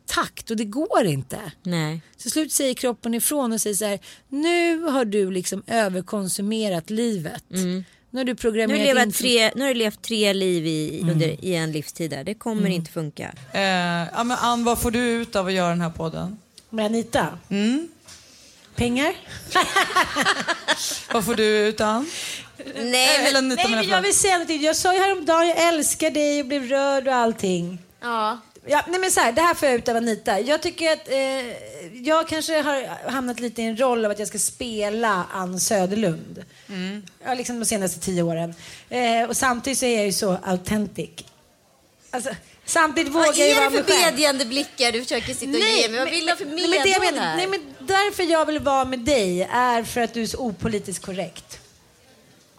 takt 0.06 0.52
och 0.52 0.58
det 0.58 0.66
går 0.66 1.06
inte. 1.06 1.40
Nej. 1.64 2.02
Så 2.18 2.30
slut 2.30 2.52
säger 2.52 2.74
kroppen 2.74 3.14
ifrån 3.14 3.52
och 3.52 3.62
säger 3.62 3.76
så 3.76 3.86
här. 3.86 4.00
Nu 4.28 4.82
har 4.82 5.06
du 5.06 5.32
liksom 5.32 5.64
överkonsumerat 5.68 6.90
livet. 6.90 7.44
Nu 8.12 8.20
har 8.20 8.26
du 8.26 8.36
Nu 8.44 8.78
har, 8.78 8.96
du 8.96 9.02
in 9.02 9.12
tre, 9.12 9.52
nu 9.56 9.62
har 9.62 9.68
du 9.68 9.74
levt 9.74 10.02
tre 10.02 10.34
liv 10.34 10.68
i, 10.68 11.02
under, 11.12 11.46
i 11.46 11.56
en 11.56 11.72
livstid. 11.72 12.12
Där. 12.12 12.24
Det 12.24 12.34
kommer 12.34 12.70
inte 12.70 12.92
funka. 12.92 13.34
Eh, 13.52 13.62
ja, 13.62 14.24
men 14.24 14.32
Ann, 14.32 14.64
vad 14.64 14.80
får 14.80 14.92
du 14.92 15.00
ut 15.00 15.36
av 15.36 15.48
att 15.48 15.54
göra 15.54 15.70
den 15.70 15.82
här 15.82 15.90
podden? 15.90 16.38
Med 16.70 16.86
Anita? 16.86 17.28
Pengar? 18.76 19.16
Vad 21.14 21.26
får 21.26 21.36
du 21.36 21.44
ut 21.44 21.82
Ann? 21.82 22.10
Nej, 22.76 23.16
Eh, 23.20 23.26
Eller 23.28 23.38
Anita 23.38 23.64
Nej, 23.64 23.76
men 23.76 23.90
jag, 23.90 24.02
vill 24.02 24.14
säga 24.18 24.34
någonting. 24.34 24.62
Jag 24.62 24.76
sa 24.76 24.94
ju 24.94 25.00
häromdagen, 25.00 25.48
jag 25.48 25.68
älskar 25.68 26.12
dig 26.12 26.40
och 26.42 26.46
blev 26.48 26.64
rörd 26.70 27.08
och 27.08 27.14
allting. 27.16 27.80
Ja. 28.02 28.40
Ja, 28.66 28.84
nej 28.88 29.00
men 29.00 29.12
så 29.12 29.20
här, 29.20 29.32
det 29.32 29.42
här 29.42 29.54
får 29.54 29.68
jag 29.68 29.76
ut 29.76 29.90
av 29.90 29.96
Anita. 29.98 30.40
Jag 30.40 30.62
tycker 30.62 30.92
att 30.94 31.10
eh, 31.10 31.18
jag 32.08 32.28
kanske 32.28 32.62
har 32.62 33.10
hamnat 33.12 33.40
lite 33.40 33.62
i 33.62 33.66
en 33.66 33.78
roll 33.80 34.06
av 34.06 34.12
att 34.12 34.20
jag 34.20 34.28
ska 34.28 34.40
spela 34.40 35.26
Ann 35.34 35.60
Söderlund. 35.60 36.44
Ja, 37.26 37.34
liksom 37.34 37.60
de 37.60 37.66
senaste 37.66 38.00
tio 38.00 38.22
åren. 38.24 38.56
Eh, 38.90 39.24
och 39.30 39.38
samtidigt 39.38 39.80
så 39.80 39.86
är 39.86 39.96
jag 39.98 40.06
ju 40.06 40.12
så 40.14 40.38
authentic. 40.44 41.10
Alltså, 42.12 42.30
samtidigt 42.66 43.14
vågar 43.14 43.26
Vad 43.26 43.38
jag 43.38 43.48
ju 43.48 43.52
är 43.54 43.56
vara 43.56 43.70
det 43.70 43.76
mig 43.76 43.84
för 43.84 43.92
själv. 43.94 44.16
bedjande 44.16 44.46
blickar 44.46 44.92
du 44.92 45.02
försöker 45.04 45.34
sitta 45.34 45.52
och 45.52 45.60
ge 45.60 45.90
mig? 45.90 46.00
Vad 46.00 46.10
vill 46.10 46.26
du 46.26 46.32
ha 46.32 46.38
för 46.38 46.46
nej, 46.46 46.68
men 46.68 46.72
det 46.72 47.00
medhåll 47.00 47.20
här? 47.20 47.38
nej, 47.38 47.48
men 47.48 47.60
Därför 47.80 48.24
jag 48.24 48.46
vill 48.46 48.60
vara 48.60 48.86
med 48.86 49.00
dig 49.00 49.42
är 49.52 49.84
för 49.84 50.02
att 50.02 50.14
du 50.14 50.22
är 50.22 50.28
så 50.28 50.38
opolitiskt 50.38 51.06
korrekt. 51.06 51.59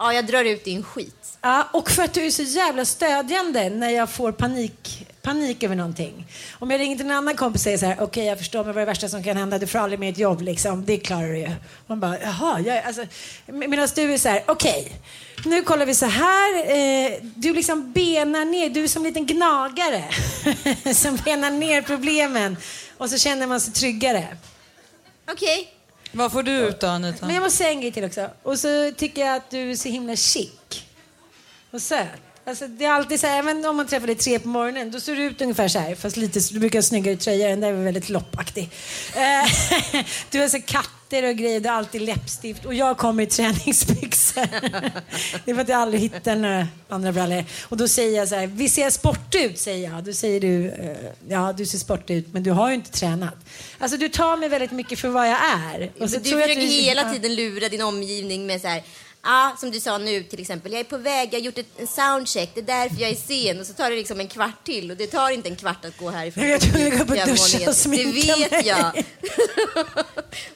Ja, 0.01 0.13
jag 0.13 0.25
drar 0.25 0.43
ut 0.43 0.63
din 0.63 0.83
skit. 0.83 1.37
Ja, 1.41 1.67
och 1.73 1.91
för 1.91 2.03
att 2.03 2.13
du 2.13 2.25
är 2.25 2.31
så 2.31 2.43
jävla 2.43 2.85
stödjande 2.85 3.69
när 3.69 3.89
jag 3.89 4.09
får 4.09 4.31
panik, 4.31 5.07
panik 5.21 5.63
över 5.63 5.75
någonting. 5.75 6.27
Om 6.59 6.71
jag 6.71 6.79
ringer 6.79 6.97
till 6.97 7.05
en 7.05 7.11
annan 7.11 7.35
kompis 7.35 7.61
och 7.61 7.63
säger 7.63 7.77
så 7.77 7.85
här, 7.85 7.97
okej 7.99 8.25
jag 8.25 8.37
förstår 8.37 8.63
men 8.63 8.67
vad 8.67 8.77
är 8.77 8.79
det 8.79 8.85
värsta 8.85 9.09
som 9.09 9.23
kan 9.23 9.37
hända, 9.37 9.57
du 9.57 9.67
får 9.67 9.79
aldrig 9.79 9.99
mer 9.99 10.11
ett 10.11 10.17
jobb 10.17 10.41
liksom, 10.41 10.85
det 10.85 10.97
klarar 10.97 11.27
du 11.27 11.37
ju. 11.37 11.49
Man 11.87 11.99
bara, 11.99 12.19
jaha, 12.21 12.59
jag, 12.59 12.83
alltså, 12.83 13.05
medan 13.45 13.87
du 13.95 14.13
är 14.13 14.17
så 14.17 14.29
här, 14.29 14.43
okej, 14.47 14.91
nu 15.45 15.61
kollar 15.61 15.85
vi 15.85 15.95
så 15.95 16.05
här, 16.05 16.57
eh, 16.57 17.11
du 17.35 17.53
liksom 17.53 17.91
benar 17.91 18.45
ner, 18.45 18.69
du 18.69 18.83
är 18.83 18.87
som 18.87 19.05
en 19.05 19.13
liten 19.13 19.25
gnagare 19.25 20.03
som 20.93 21.15
benar 21.15 21.51
ner 21.51 21.81
problemen 21.81 22.57
och 22.97 23.09
så 23.09 23.17
känner 23.17 23.47
man 23.47 23.61
sig 23.61 23.73
tryggare. 23.73 24.37
Okej. 25.31 25.80
Vad 26.11 26.31
får 26.31 26.43
du 26.43 26.51
ut 26.51 26.79
då 26.79 26.87
Anita? 26.87 27.25
Men 27.25 27.35
jag 27.35 27.41
måste 27.43 27.57
säga 27.57 27.69
en 27.69 27.81
grej 27.81 27.91
till 27.91 28.05
också. 28.05 28.29
Och 28.43 28.59
så 28.59 28.91
tycker 28.97 29.25
jag 29.25 29.35
att 29.35 29.49
du 29.49 29.71
är 29.71 29.75
så 29.75 29.89
himla 29.89 30.15
chic. 30.15 30.83
Och 31.71 31.81
söt. 31.81 32.07
Alltså, 32.45 32.67
det 32.67 32.85
är 32.85 32.91
alltid 32.91 33.19
så 33.19 33.27
här, 33.27 33.39
även 33.39 33.65
om 33.65 33.77
man 33.77 33.87
träffar 33.87 34.07
dig 34.07 34.15
tre 34.15 34.39
på 34.39 34.47
morgonen, 34.47 34.91
då 34.91 34.99
ser 34.99 35.15
du 35.15 35.23
ut 35.23 35.41
ungefär 35.41 35.67
så 35.67 35.79
här. 35.79 35.95
Fast 35.95 36.17
lite, 36.17 36.39
du 36.51 36.59
brukar 36.59 36.79
ha 36.79 36.83
snyggare 36.83 37.15
tröja, 37.15 37.49
den 37.49 37.59
där 37.59 37.67
är 37.67 37.83
väldigt 37.83 38.09
loppaktig. 38.09 38.69
Eh, 39.15 39.51
du 40.29 40.39
har 40.39 40.47
så 40.47 40.61
katter 41.11 41.29
och 41.29 41.35
grejer, 41.35 41.59
du 41.59 41.69
har 41.69 41.75
alltid 41.75 42.01
läppstift. 42.01 42.65
Och 42.65 42.73
jag 42.73 42.97
kommer 42.97 43.23
i 43.23 43.25
träningsbyxor. 43.25 44.47
det 45.45 45.51
är 45.51 45.55
för 45.55 45.61
att 45.61 45.69
jag 45.69 45.79
aldrig 45.81 46.01
hittar 46.01 46.35
några 46.35 46.67
andra 46.89 47.11
brallor. 47.11 47.43
Och 47.69 47.77
då 47.77 47.87
säger 47.87 48.17
jag 48.17 48.27
så 48.27 48.35
här, 48.35 48.47
vi 48.47 48.69
ser 48.69 48.89
sport 48.89 49.35
ut, 49.35 49.59
säger 49.59 49.89
jag. 49.89 50.03
Då 50.03 50.13
säger 50.13 50.39
du, 50.39 50.69
eh, 50.69 50.97
ja 51.29 51.53
du 51.57 51.65
ser 51.65 51.77
sport 51.77 52.09
ut, 52.09 52.33
men 52.33 52.43
du 52.43 52.51
har 52.51 52.69
ju 52.69 52.75
inte 52.75 52.91
tränat. 52.91 53.35
Alltså 53.79 53.97
du 53.97 54.09
tar 54.09 54.37
mig 54.37 54.49
väldigt 54.49 54.71
mycket 54.71 54.99
för 54.99 55.07
vad 55.09 55.27
jag 55.27 55.37
är. 55.73 55.91
Och 55.99 56.09
så 56.09 56.17
du 56.17 56.23
tror 56.29 56.41
jag 56.41 56.51
att 56.51 56.55
försöker 56.57 56.77
du- 56.77 56.83
hela 56.83 57.13
tiden 57.13 57.35
lura 57.35 57.69
din 57.69 57.81
omgivning 57.81 58.47
med 58.47 58.61
så 58.61 58.67
här. 58.67 58.83
Ja, 59.23 59.55
som 59.59 59.71
du 59.71 59.79
sa 59.79 59.97
nu 59.97 60.23
till 60.23 60.41
exempel. 60.41 60.71
Jag 60.71 60.79
är 60.79 60.83
på 60.83 60.97
väg, 60.97 61.29
jag 61.33 61.39
har 61.39 61.45
gjort 61.45 61.57
ett, 61.57 61.79
en 61.79 61.87
soundcheck. 61.87 62.49
Det 62.53 62.59
är 62.61 62.65
därför 62.65 63.01
jag 63.01 63.09
är 63.11 63.15
sen. 63.15 63.59
Och 63.59 63.65
så 63.65 63.73
tar 63.73 63.89
det 63.89 63.95
liksom 63.95 64.19
en 64.19 64.27
kvart 64.27 64.63
till. 64.65 64.91
Och 64.91 64.97
det 64.97 65.07
tar 65.07 65.29
inte 65.29 65.49
en 65.49 65.55
kvart 65.55 65.85
att 65.85 65.97
gå 65.97 66.09
härifrån. 66.09 66.47
Jag 66.49 66.61
tror 66.61 66.77
jag 66.79 66.91
går 66.91 67.01
upp 67.01 67.09
och 67.09 67.15
duschar 67.27 67.67
och 67.69 67.75
sminkar 67.75 68.35
Det 68.35 68.41
vet 68.41 68.51
mig. 68.51 68.67
jag. 68.67 68.87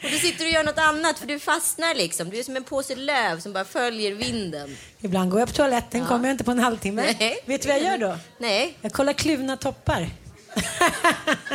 och 0.04 0.10
du 0.12 0.18
sitter 0.20 0.46
och 0.46 0.52
gör 0.52 0.64
något 0.64 0.78
annat 0.78 1.20
för 1.20 1.28
du 1.28 1.40
fastnar 1.40 1.96
liksom. 1.96 2.30
Du 2.30 2.40
är 2.40 2.44
som 2.44 2.56
en 2.56 2.64
påse 2.64 2.96
löv 2.96 3.40
som 3.40 3.54
bara 3.54 3.66
följer 3.66 4.12
vinden. 4.12 4.78
Ibland 5.02 5.32
går 5.32 5.40
jag 5.40 5.50
på 5.50 5.56
toaletten, 5.56 6.06
kommer 6.06 6.28
jag 6.28 6.34
inte 6.34 6.44
på 6.44 6.52
en 6.52 6.60
halvtimme. 6.60 7.16
Nej. 7.20 7.40
Vet 7.46 7.62
du 7.62 7.68
vad 7.68 7.78
jag 7.78 7.84
gör 7.84 7.98
då? 7.98 8.18
Nej, 8.38 8.78
Jag 8.82 8.92
kollar 8.94 9.14
kluvna 9.14 9.58
toppar. 9.58 10.10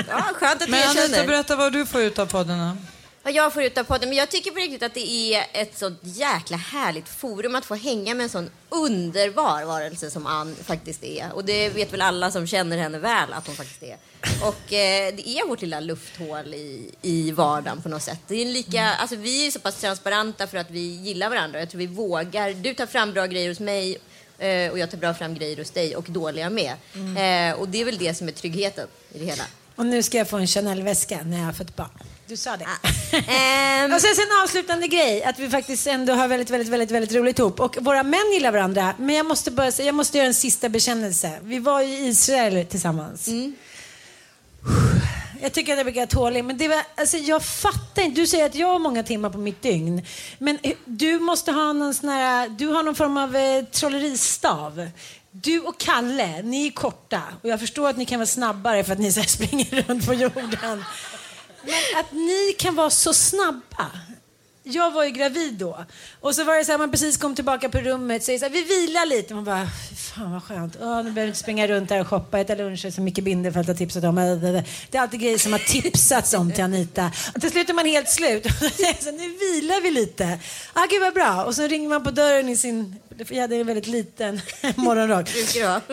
ja, 0.08 0.22
skönt 0.34 0.52
att 0.54 0.60
du 0.60 0.70
Men 0.70 0.82
Anita, 0.88 1.04
erkänner. 1.04 1.26
berätta 1.26 1.56
vad 1.56 1.72
du 1.72 1.86
får 1.86 2.00
ut 2.02 2.18
av 2.18 2.26
podden. 2.26 2.76
Vad 3.22 3.32
jag 3.32 3.52
får 3.52 3.62
ut 3.62 3.78
av 3.78 3.84
podden. 3.84 4.08
Men 4.08 4.18
jag 4.18 4.30
tycker 4.30 4.50
på 4.50 4.56
riktigt 4.56 4.82
att 4.82 4.94
det 4.94 5.34
är 5.34 5.46
ett 5.52 5.78
så 5.78 5.92
jäkla 6.02 6.56
härligt 6.56 7.08
forum 7.08 7.54
att 7.54 7.64
få 7.64 7.74
hänga 7.74 8.14
med 8.14 8.24
en 8.24 8.30
sån 8.30 8.50
underbar 8.68 9.64
varelse 9.64 10.10
som 10.10 10.26
Ann 10.26 10.56
faktiskt 10.64 11.04
är. 11.04 11.32
Och 11.32 11.44
det 11.44 11.68
vet 11.68 11.92
väl 11.92 12.00
alla 12.00 12.30
som 12.30 12.46
känner 12.46 12.78
henne 12.78 12.98
väl 12.98 13.32
att 13.32 13.46
hon 13.46 13.56
faktiskt 13.56 13.82
är. 13.82 13.96
Och 14.42 14.72
eh, 14.72 15.14
det 15.14 15.28
är 15.28 15.48
vårt 15.48 15.60
lilla 15.60 15.80
lufthål 15.80 16.54
i, 16.54 16.90
i 17.02 17.30
vardagen 17.30 17.82
på 17.82 17.88
något 17.88 18.02
sätt. 18.02 18.20
Det 18.28 18.34
är 18.34 18.46
lika, 18.46 18.94
alltså, 18.94 19.16
vi 19.16 19.46
är 19.46 19.50
så 19.50 19.60
pass 19.60 19.80
transparenta 19.80 20.46
för 20.46 20.58
att 20.58 20.70
vi 20.70 20.80
gillar 20.80 21.30
varandra. 21.30 21.58
Jag 21.58 21.70
tror 21.70 21.78
vi 21.78 21.86
vågar. 21.86 22.50
Du 22.50 22.74
tar 22.74 22.86
fram 22.86 23.12
bra 23.12 23.26
grejer 23.26 23.48
hos 23.48 23.60
mig 23.60 23.98
eh, 24.38 24.70
och 24.70 24.78
jag 24.78 24.90
tar 24.90 24.98
bra 24.98 25.14
fram 25.14 25.34
grejer 25.34 25.56
hos 25.56 25.70
dig 25.70 25.96
och 25.96 26.04
dåliga 26.08 26.50
med. 26.50 26.72
Eh, 26.94 27.60
och 27.60 27.68
det 27.68 27.80
är 27.80 27.84
väl 27.84 27.98
det 27.98 28.14
som 28.14 28.28
är 28.28 28.32
tryggheten 28.32 28.88
i 29.12 29.18
det 29.18 29.24
hela. 29.24 29.44
Och 29.76 29.86
nu 29.86 30.02
ska 30.02 30.18
jag 30.18 30.28
få 30.28 30.36
en 30.36 30.46
Chanel-väska 30.46 31.20
när 31.24 31.38
jag 31.38 31.44
har 31.44 31.52
fått 31.52 31.76
barn. 31.76 31.90
Du 32.30 32.36
sa 32.36 32.56
det. 32.56 32.64
Ehm, 33.32 33.92
Och 33.92 34.00
sen 34.00 34.14
så 34.14 34.22
en 34.22 34.42
avslutande 34.42 34.86
grej, 34.88 35.24
att 35.24 35.38
vi 35.38 35.50
faktiskt 35.50 35.86
ändå 35.86 36.12
har 36.12 36.28
väldigt, 36.28 36.50
väldigt, 36.50 36.68
väldigt, 36.68 36.90
väldigt 36.90 37.12
roligt 37.12 37.38
ihop. 37.38 37.60
Och 37.60 37.78
våra 37.80 38.02
män 38.02 38.32
gillar 38.32 38.52
varandra, 38.52 38.94
men 38.98 39.16
jag 39.16 39.26
måste 39.26 39.72
säga, 39.72 39.86
jag 39.86 39.94
måste 39.94 40.18
göra 40.18 40.26
en 40.26 40.34
sista 40.34 40.68
bekännelse. 40.68 41.38
Vi 41.42 41.58
var 41.58 41.80
ju 41.80 41.88
i 41.94 42.06
Israel 42.08 42.66
tillsammans. 42.66 43.28
jag 45.42 45.52
tycker 45.52 45.72
att 45.72 45.78
jag 45.78 45.86
brukar 45.86 46.06
tålig. 46.06 46.44
Men 46.44 46.58
det 46.58 46.68
var, 46.68 46.82
alltså, 46.96 47.16
jag 47.16 47.44
fattar 47.44 48.02
inte. 48.02 48.20
Du 48.20 48.26
säger 48.26 48.46
att 48.46 48.54
jag 48.54 48.68
har 48.68 48.78
många 48.78 49.02
timmar 49.02 49.30
på 49.30 49.38
mitt 49.38 49.62
dygn. 49.62 50.02
Men 50.38 50.58
eh, 50.62 50.72
du 50.84 51.18
måste 51.18 51.52
ha 51.52 51.72
någon 51.72 51.94
sån 51.94 52.08
här, 52.08 52.48
du 52.48 52.66
har 52.66 52.82
någon 52.82 52.94
form 52.94 53.16
av 53.16 53.36
eh, 53.36 53.64
trolleristav. 53.64 54.90
Du 55.30 55.60
och 55.60 55.78
Kalle, 55.80 56.42
ni 56.42 56.66
är 56.66 56.70
korta. 56.70 57.22
Och 57.42 57.48
jag 57.48 57.60
förstår 57.60 57.88
att 57.88 57.96
ni 57.96 58.06
kan 58.06 58.18
vara 58.18 58.26
snabbare 58.26 58.84
för 58.84 58.92
att 58.92 58.98
ni 58.98 59.12
så 59.12 59.22
springer 59.22 59.82
runt 59.88 60.06
på 60.06 60.14
jorden. 60.14 60.84
Men 61.64 62.00
att 62.00 62.12
ni 62.12 62.54
kan 62.58 62.74
vara 62.74 62.90
så 62.90 63.14
snabba. 63.14 63.90
Jag 64.62 64.90
var 64.90 65.04
ju 65.04 65.10
gravid 65.10 65.54
då. 65.54 65.84
Och 66.20 66.34
så 66.34 66.44
var 66.44 66.56
det 66.56 66.64
så 66.64 66.72
här, 66.72 66.78
man 66.78 66.90
precis 66.90 67.16
kom 67.16 67.34
tillbaka 67.34 67.68
på 67.68 67.78
rummet, 67.78 68.24
säger 68.24 68.38
så 68.38 68.44
här, 68.44 68.52
vi 68.52 68.62
vilar 68.62 69.06
lite. 69.06 69.34
Man 69.34 69.44
bara, 69.44 69.68
fan 69.96 70.32
vad 70.32 70.42
skönt. 70.42 70.76
Åh, 70.80 70.96
nu 70.96 71.02
behöver 71.02 71.20
jag 71.20 71.28
inte 71.28 71.38
springa 71.38 71.68
runt 71.68 71.88
där 71.88 72.00
och 72.00 72.06
shoppa, 72.06 72.38
äta 72.38 72.54
luncher 72.54 72.90
som 72.90 73.04
Micke 73.04 73.24
Bindefeld 73.24 73.66
har 73.68 73.74
tipsat 73.74 74.04
om. 74.04 74.14
Det 74.90 74.98
är 74.98 75.00
alltid 75.00 75.20
grejer 75.20 75.38
som 75.38 75.52
har 75.52 75.58
tipsats 75.58 76.34
om 76.34 76.52
till 76.52 76.64
Anita. 76.64 77.12
Och 77.34 77.40
till 77.40 77.50
slut 77.50 77.70
är 77.70 77.74
man 77.74 77.86
helt 77.86 78.08
slut. 78.08 78.46
Så 79.00 79.10
nu 79.10 79.28
vilar 79.28 79.82
vi 79.82 79.90
lite. 79.90 80.38
Ah, 80.72 80.86
gud 80.90 81.00
vad 81.00 81.14
bra. 81.14 81.44
Och 81.44 81.54
så 81.54 81.66
ringer 81.66 81.88
man 81.88 82.04
på 82.04 82.10
dörren 82.10 82.48
i 82.48 82.56
sin, 82.56 82.96
jag 83.18 83.40
hade 83.40 83.56
en 83.56 83.66
väldigt 83.66 83.86
liten 83.86 84.40
morgonrock. 84.76 85.28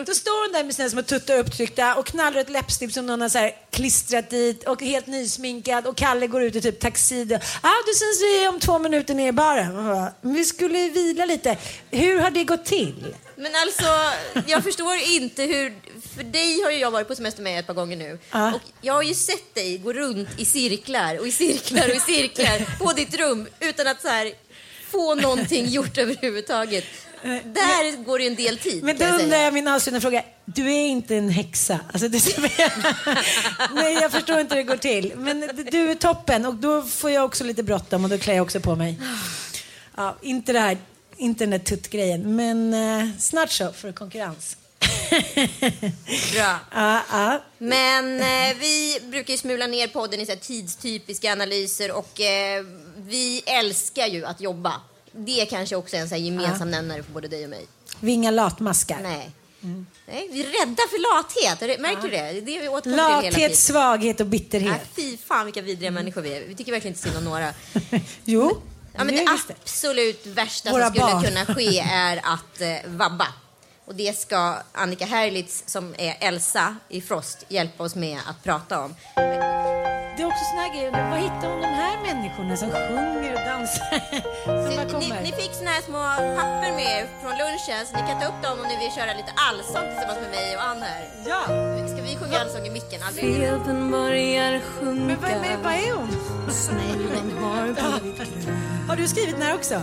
Då 0.06 0.14
står 0.14 0.46
hon 0.46 0.52
där 0.52 0.64
med 0.64 0.74
sina 0.74 0.90
små 0.90 1.02
tuttar 1.02 1.38
upptryckta 1.38 1.94
och 1.94 2.06
knallrött 2.06 2.46
ett 2.46 2.52
läppstift 2.52 2.94
som 2.94 3.06
någon 3.06 3.20
har 3.20 3.28
så 3.28 3.38
här 3.38 3.52
klistrat 3.70 4.30
dit 4.30 4.64
och 4.64 4.82
helt 4.82 5.06
nysminkad 5.06 5.86
och 5.86 5.96
Kalle 5.96 6.26
går 6.26 6.42
ut 6.42 6.56
i 6.56 6.60
typ 6.60 6.80
taxi. 6.80 7.38
Ah, 7.62 7.70
du 7.86 7.92
syns 7.94 8.22
vi 8.22 8.48
om 8.48 8.60
två 8.60 8.78
minuter 8.78 9.14
ner 9.14 9.28
i 9.28 9.32
baren. 9.32 9.74
Bara, 9.74 10.12
vi 10.20 10.44
skulle 10.44 10.78
ju 10.78 10.90
vila 10.90 11.24
lite. 11.24 11.56
Hur 11.90 12.20
har 12.20 12.30
det 12.30 12.44
gått 12.44 12.64
till? 12.64 13.14
Men 13.36 13.52
alltså, 13.54 13.86
jag 14.46 14.64
förstår 14.64 14.96
inte 14.96 15.42
hur... 15.42 15.74
För 16.16 16.22
dig 16.24 16.62
har 16.62 16.70
ju 16.70 16.78
jag 16.78 16.90
varit 16.90 17.08
på 17.08 17.14
semester 17.14 17.42
med 17.42 17.60
ett 17.60 17.66
par 17.66 17.74
gånger 17.74 17.96
nu. 17.96 18.18
Ja. 18.30 18.54
Och 18.54 18.60
jag 18.80 18.94
har 18.94 19.02
ju 19.02 19.14
sett 19.14 19.54
dig 19.54 19.78
gå 19.78 19.92
runt 19.92 20.28
i 20.36 20.44
cirklar 20.44 21.18
och 21.18 21.26
i 21.26 21.32
cirklar 21.32 21.88
och 21.88 21.96
i 21.96 22.00
cirklar 22.00 22.78
på 22.78 22.92
ditt 22.92 23.14
rum 23.14 23.48
utan 23.60 23.86
att 23.86 24.02
så 24.02 24.08
här, 24.08 24.32
få 24.90 25.14
någonting 25.14 25.66
gjort 25.66 25.98
överhuvudtaget. 26.02 26.84
Där 27.22 28.04
går 28.04 28.18
det 28.18 28.24
ju 28.24 28.30
en 28.30 28.36
del 28.36 28.58
tid. 28.58 28.84
Men 28.84 28.98
då 28.98 29.04
undrar 29.04 29.38
jag 29.38 29.54
min 29.54 29.68
avslutande 29.68 30.00
fråga. 30.00 30.22
Du 30.44 30.74
är 30.74 30.86
inte 30.86 31.16
en 31.16 31.28
häxa. 31.28 31.80
Alltså, 31.92 32.08
det 32.08 32.38
Nej, 33.74 33.94
jag 33.94 34.12
förstår 34.12 34.40
inte 34.40 34.54
hur 34.54 34.62
det 34.62 34.68
går 34.68 34.76
till. 34.76 35.12
Men 35.16 35.50
du 35.70 35.90
är 35.90 35.94
toppen 35.94 36.46
och 36.46 36.54
då 36.54 36.82
får 36.82 37.10
jag 37.10 37.24
också 37.24 37.44
lite 37.44 37.62
bråttom 37.62 38.04
och 38.04 38.10
då 38.10 38.18
klär 38.18 38.34
jag 38.34 38.42
också 38.42 38.60
på 38.60 38.76
mig. 38.76 39.00
Ja, 39.96 40.16
inte 40.22 40.52
det 40.52 40.60
här 40.60 40.78
internet-tutt-grejen, 41.16 42.36
men 42.36 42.74
eh, 42.74 43.08
snart 43.18 43.50
så 43.50 43.72
för 43.72 43.92
konkurrens. 43.92 44.56
Bra. 46.32 46.58
Ja, 46.74 47.02
ja. 47.10 47.42
Men 47.58 48.20
eh, 48.20 48.56
vi 48.60 49.00
brukar 49.02 49.32
ju 49.32 49.38
smula 49.38 49.66
ner 49.66 49.88
podden 49.88 50.20
i 50.20 50.26
så 50.26 50.36
tidstypiska 50.36 51.32
analyser 51.32 51.92
och 51.92 52.20
eh, 52.20 52.64
vi 52.96 53.42
älskar 53.46 54.06
ju 54.06 54.24
att 54.24 54.40
jobba. 54.40 54.80
Det 55.18 55.46
kanske 55.46 55.76
också 55.76 55.96
är 55.96 56.00
en 56.00 56.08
så 56.08 56.14
här 56.14 56.22
gemensam 56.22 56.70
nämnare 56.70 57.02
för 57.02 57.12
både 57.12 57.28
dig 57.28 57.44
och 57.44 57.50
mig. 57.50 57.66
Vi 58.00 58.10
är 58.10 58.14
inga 58.14 58.30
latmaskar. 58.30 58.98
Nej. 59.02 59.30
Nej, 60.06 60.28
vi 60.32 60.40
är 60.40 60.44
rädda 60.66 60.82
för 60.90 61.16
lathet. 61.16 61.80
Märker 61.80 62.02
du 62.02 62.08
det? 62.08 62.40
Det 62.40 62.56
är 62.58 62.60
vi. 62.90 62.96
Lathet, 62.96 63.56
svaghet 63.58 64.20
och 64.20 64.26
Nej, 64.26 64.30
bitterhet. 64.30 64.80
fy 64.96 65.16
fan 65.16 65.44
vilka 65.44 65.62
vidriga 65.62 65.90
människor 65.90 66.20
vi 66.22 66.36
är. 66.36 66.40
Vi 66.40 66.54
tycker 66.54 66.72
verkligen 66.72 66.92
inte 66.94 67.02
synd 67.08 67.16
om 67.16 67.24
några. 67.24 67.54
Jo, 68.24 68.60
Ja, 68.92 69.04
men 69.04 69.14
det 69.16 69.24
det. 69.24 69.54
absolut 69.62 70.26
värsta 70.26 70.70
Våra 70.70 70.84
som 70.86 70.94
skulle 70.94 71.12
barn. 71.12 71.22
kunna 71.24 71.46
ske 71.46 71.78
är 71.92 72.16
att 72.24 72.60
eh, 72.60 72.90
vabba. 72.90 73.26
Och 73.84 73.94
det 73.94 74.18
ska 74.18 74.56
Annika 74.72 75.04
Herlitz 75.06 75.62
som 75.66 75.94
är 75.98 76.16
Elsa 76.20 76.76
i 76.88 77.00
Frost 77.00 77.44
hjälpa 77.48 77.84
oss 77.84 77.94
med 77.94 78.18
att 78.26 78.44
prata 78.44 78.80
om. 78.80 78.94
Här 80.58 80.68
grejer. 80.74 80.90
Var 81.10 81.18
hittar 81.26 81.48
hon 81.52 81.60
de 81.60 81.72
här 81.82 81.96
människorna 82.08 82.56
som 82.56 82.70
sjunger 82.70 83.32
och 83.38 83.44
dansar? 83.50 84.00
som 84.64 84.72
bara 84.76 84.98
Ni, 84.98 85.08
ni 85.26 85.32
fick 85.40 85.52
såna 85.54 85.70
här 85.70 85.82
små 85.82 86.02
papper 86.38 86.70
med 86.80 87.06
från 87.22 87.34
lunchen 87.42 87.80
så 87.86 87.92
ni 87.98 88.02
kan 88.08 88.20
ta 88.20 88.26
upp 88.30 88.40
dem 88.42 88.54
om 88.62 88.66
ni 88.70 88.76
vill 88.82 88.92
köra 88.98 89.12
lite 89.20 89.32
allsång 89.48 89.86
tillsammans 89.90 90.20
med 90.24 90.30
mig 90.38 90.56
och 90.56 90.62
Ann 90.70 90.82
här. 90.82 91.02
Ja. 91.32 91.42
Ska 91.90 91.98
vi 92.02 92.16
sjunga 92.20 92.38
allsång 92.42 92.66
i 92.66 92.70
micken? 92.70 93.00
Aldrig. 93.06 93.24
Febern 93.36 93.90
börjar 93.90 94.60
sjunka 94.60 95.04
Men 95.06 95.16
vad, 95.22 95.30
men, 95.44 95.62
vad 95.62 95.72
är 95.72 95.92
hon? 95.98 96.10
Snällen 96.50 97.28
har 97.42 97.62
blivit 98.00 98.18
grön 98.18 98.56
Har 98.88 98.96
du 98.96 99.08
skrivit 99.08 99.34
den 99.34 99.42
här 99.42 99.54
också? 99.54 99.82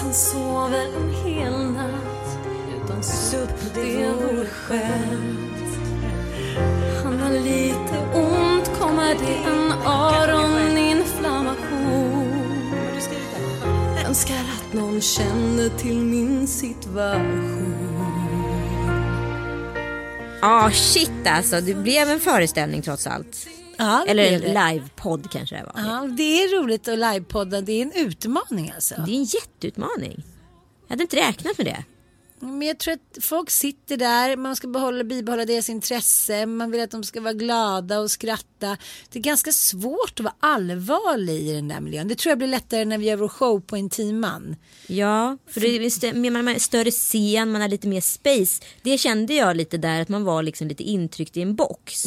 Sen 0.00 0.14
sover 0.14 0.86
en 0.98 1.10
hel 1.24 1.56
natt 1.76 2.28
utan 2.84 3.02
supp, 3.02 3.74
det 3.74 4.08
vore 4.08 4.46
skönt 4.46 5.46
Han 7.04 7.20
har 7.20 7.30
lite 7.30 7.96
ont, 8.14 8.55
kommer 8.78 9.14
det 9.14 9.34
en 9.34 9.72
öroninflammation? 9.86 12.32
Önskar 14.06 14.34
att 14.36 14.72
någon 14.72 15.00
kände 15.00 15.70
till 15.70 15.96
min 15.96 16.46
situation 16.46 17.74
Ja, 20.40 20.70
shit 20.72 21.10
alltså. 21.26 21.60
Det 21.60 21.74
blev 21.74 22.08
en 22.08 22.20
föreställning 22.20 22.82
trots 22.82 23.06
allt. 23.06 23.46
Ja, 23.76 24.04
Eller 24.08 24.32
en 24.32 24.40
livepodd 24.40 25.30
kanske 25.30 25.56
det 25.56 25.62
var. 25.62 25.72
Ja, 25.82 26.06
det 26.16 26.42
är 26.42 26.62
roligt 26.62 26.88
att 26.88 26.98
livepodda. 26.98 27.60
Det 27.60 27.72
är 27.72 27.82
en 27.82 27.92
utmaning 27.92 28.72
alltså. 28.74 28.94
Det 29.06 29.10
är 29.10 29.14
en 29.16 29.24
jätteutmaning. 29.24 30.22
Jag 30.86 30.92
hade 30.92 31.02
inte 31.02 31.16
räknat 31.16 31.58
med 31.58 31.66
det. 31.66 31.84
Men 32.46 32.68
jag 32.68 32.78
tror 32.78 32.94
att 32.94 33.24
folk 33.24 33.50
sitter 33.50 33.96
där, 33.96 34.36
man 34.36 34.56
ska 34.56 34.68
behålla, 34.68 35.04
bibehålla 35.04 35.44
deras 35.44 35.68
intresse, 35.70 36.46
man 36.46 36.70
vill 36.70 36.80
att 36.80 36.90
de 36.90 37.04
ska 37.04 37.20
vara 37.20 37.32
glada 37.32 38.00
och 38.00 38.10
skratta. 38.10 38.76
Det 39.10 39.18
är 39.18 39.22
ganska 39.22 39.52
svårt 39.52 40.12
att 40.14 40.20
vara 40.20 40.34
allvarlig 40.40 41.40
i 41.48 41.52
den 41.52 41.68
där 41.68 41.80
miljön. 41.80 42.08
Det 42.08 42.14
tror 42.14 42.30
jag 42.30 42.38
blir 42.38 42.48
lättare 42.48 42.84
när 42.84 42.98
vi 42.98 43.06
gör 43.06 43.16
vår 43.16 43.28
show 43.28 43.60
på 43.60 43.76
en 43.76 43.90
timman. 43.90 44.56
Ja, 44.86 45.38
för 45.50 45.60
det 45.60 45.68
är 45.68 45.80
st- 45.86 46.12
man 46.30 46.46
har 46.46 46.54
en 46.54 46.60
större 46.60 46.90
scen, 46.90 47.52
man 47.52 47.60
har 47.60 47.68
lite 47.68 47.88
mer 47.88 48.00
space. 48.00 48.62
Det 48.82 48.98
kände 48.98 49.34
jag 49.34 49.56
lite 49.56 49.76
där, 49.78 50.00
att 50.02 50.08
man 50.08 50.24
var 50.24 50.42
liksom 50.42 50.68
lite 50.68 50.82
intryckt 50.82 51.36
i 51.36 51.42
en 51.42 51.54
box. 51.54 52.04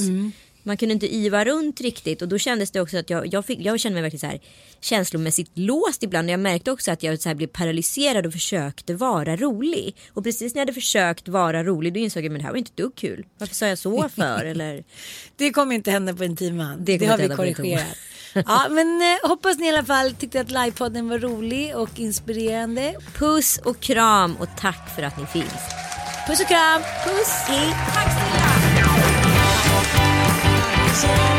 Man 0.64 0.78
kunde 0.78 0.94
inte 0.94 1.16
yva 1.16 1.46
runt 1.46 1.82
riktigt 1.82 2.22
och 2.22 2.28
då 2.28 2.38
kändes 2.38 2.72
det 2.72 2.82
också 2.82 2.98
att 2.98 3.10
jag, 3.10 3.34
jag, 3.34 3.46
fick, 3.46 3.60
jag 3.60 3.80
kände 3.80 3.94
mig 3.94 4.02
verkligen 4.02 4.20
så 4.20 4.28
här 4.28 4.40
känslomässigt 4.82 5.52
låst 5.54 6.04
ibland. 6.04 6.30
Jag 6.30 6.40
märkte 6.40 6.72
också 6.72 6.92
att 6.92 7.04
jag 7.04 7.22
så 7.22 7.30
här 7.30 7.36
blev 7.36 7.48
paralyserad 7.48 8.26
och 8.26 8.34
försökte 8.34 8.94
vara 8.94 9.36
rolig. 9.36 9.96
Och 10.14 10.24
precis 10.24 10.54
när 10.54 10.60
jag 10.60 10.66
hade 10.66 10.74
försökt 10.74 11.28
vara 11.28 11.64
rolig 11.64 11.94
då 11.94 12.00
insåg 12.00 12.26
jag 12.26 12.34
att 12.34 12.40
det 12.40 12.44
här 12.44 12.52
var 12.52 12.58
inte 12.58 12.70
ett 12.70 12.78
dugg 12.78 12.96
kul. 12.96 13.26
Varför 13.38 13.56
sa 13.56 13.68
jag 13.68 13.78
så 13.78 14.10
för? 14.10 14.46
Eller... 14.46 14.84
Det 15.36 15.52
kommer 15.52 15.76
inte 15.76 15.92
hända 15.92 16.14
på 16.14 16.24
en 16.24 16.36
timman. 16.36 16.86
Det 16.86 16.98
Det, 16.98 17.06
har 17.06 17.18
vi 17.18 17.30
korrigerat. 17.30 17.98
Ja, 18.34 18.68
men 18.70 19.02
eh, 19.02 19.30
hoppas 19.30 19.58
ni 19.58 19.66
i 19.66 19.70
alla 19.70 19.86
fall 19.86 20.12
tyckte 20.12 20.42
att 20.42 20.52
livepodden 20.52 21.10
var 21.10 21.20
rolig 21.20 21.78
och 21.78 22.00
inspirerande. 22.00 22.96
Puss 23.16 23.58
och 23.58 23.80
kram 23.80 24.36
och 24.36 24.48
tack 24.60 24.96
för 24.96 25.04
att 25.04 25.18
ni 25.18 25.26
finns. 25.26 25.62
Puss 26.28 26.40
och 26.40 26.48
kram! 26.48 26.82
Puss! 27.06 27.30
Hej! 27.48 27.99
Podcast. 31.02 31.39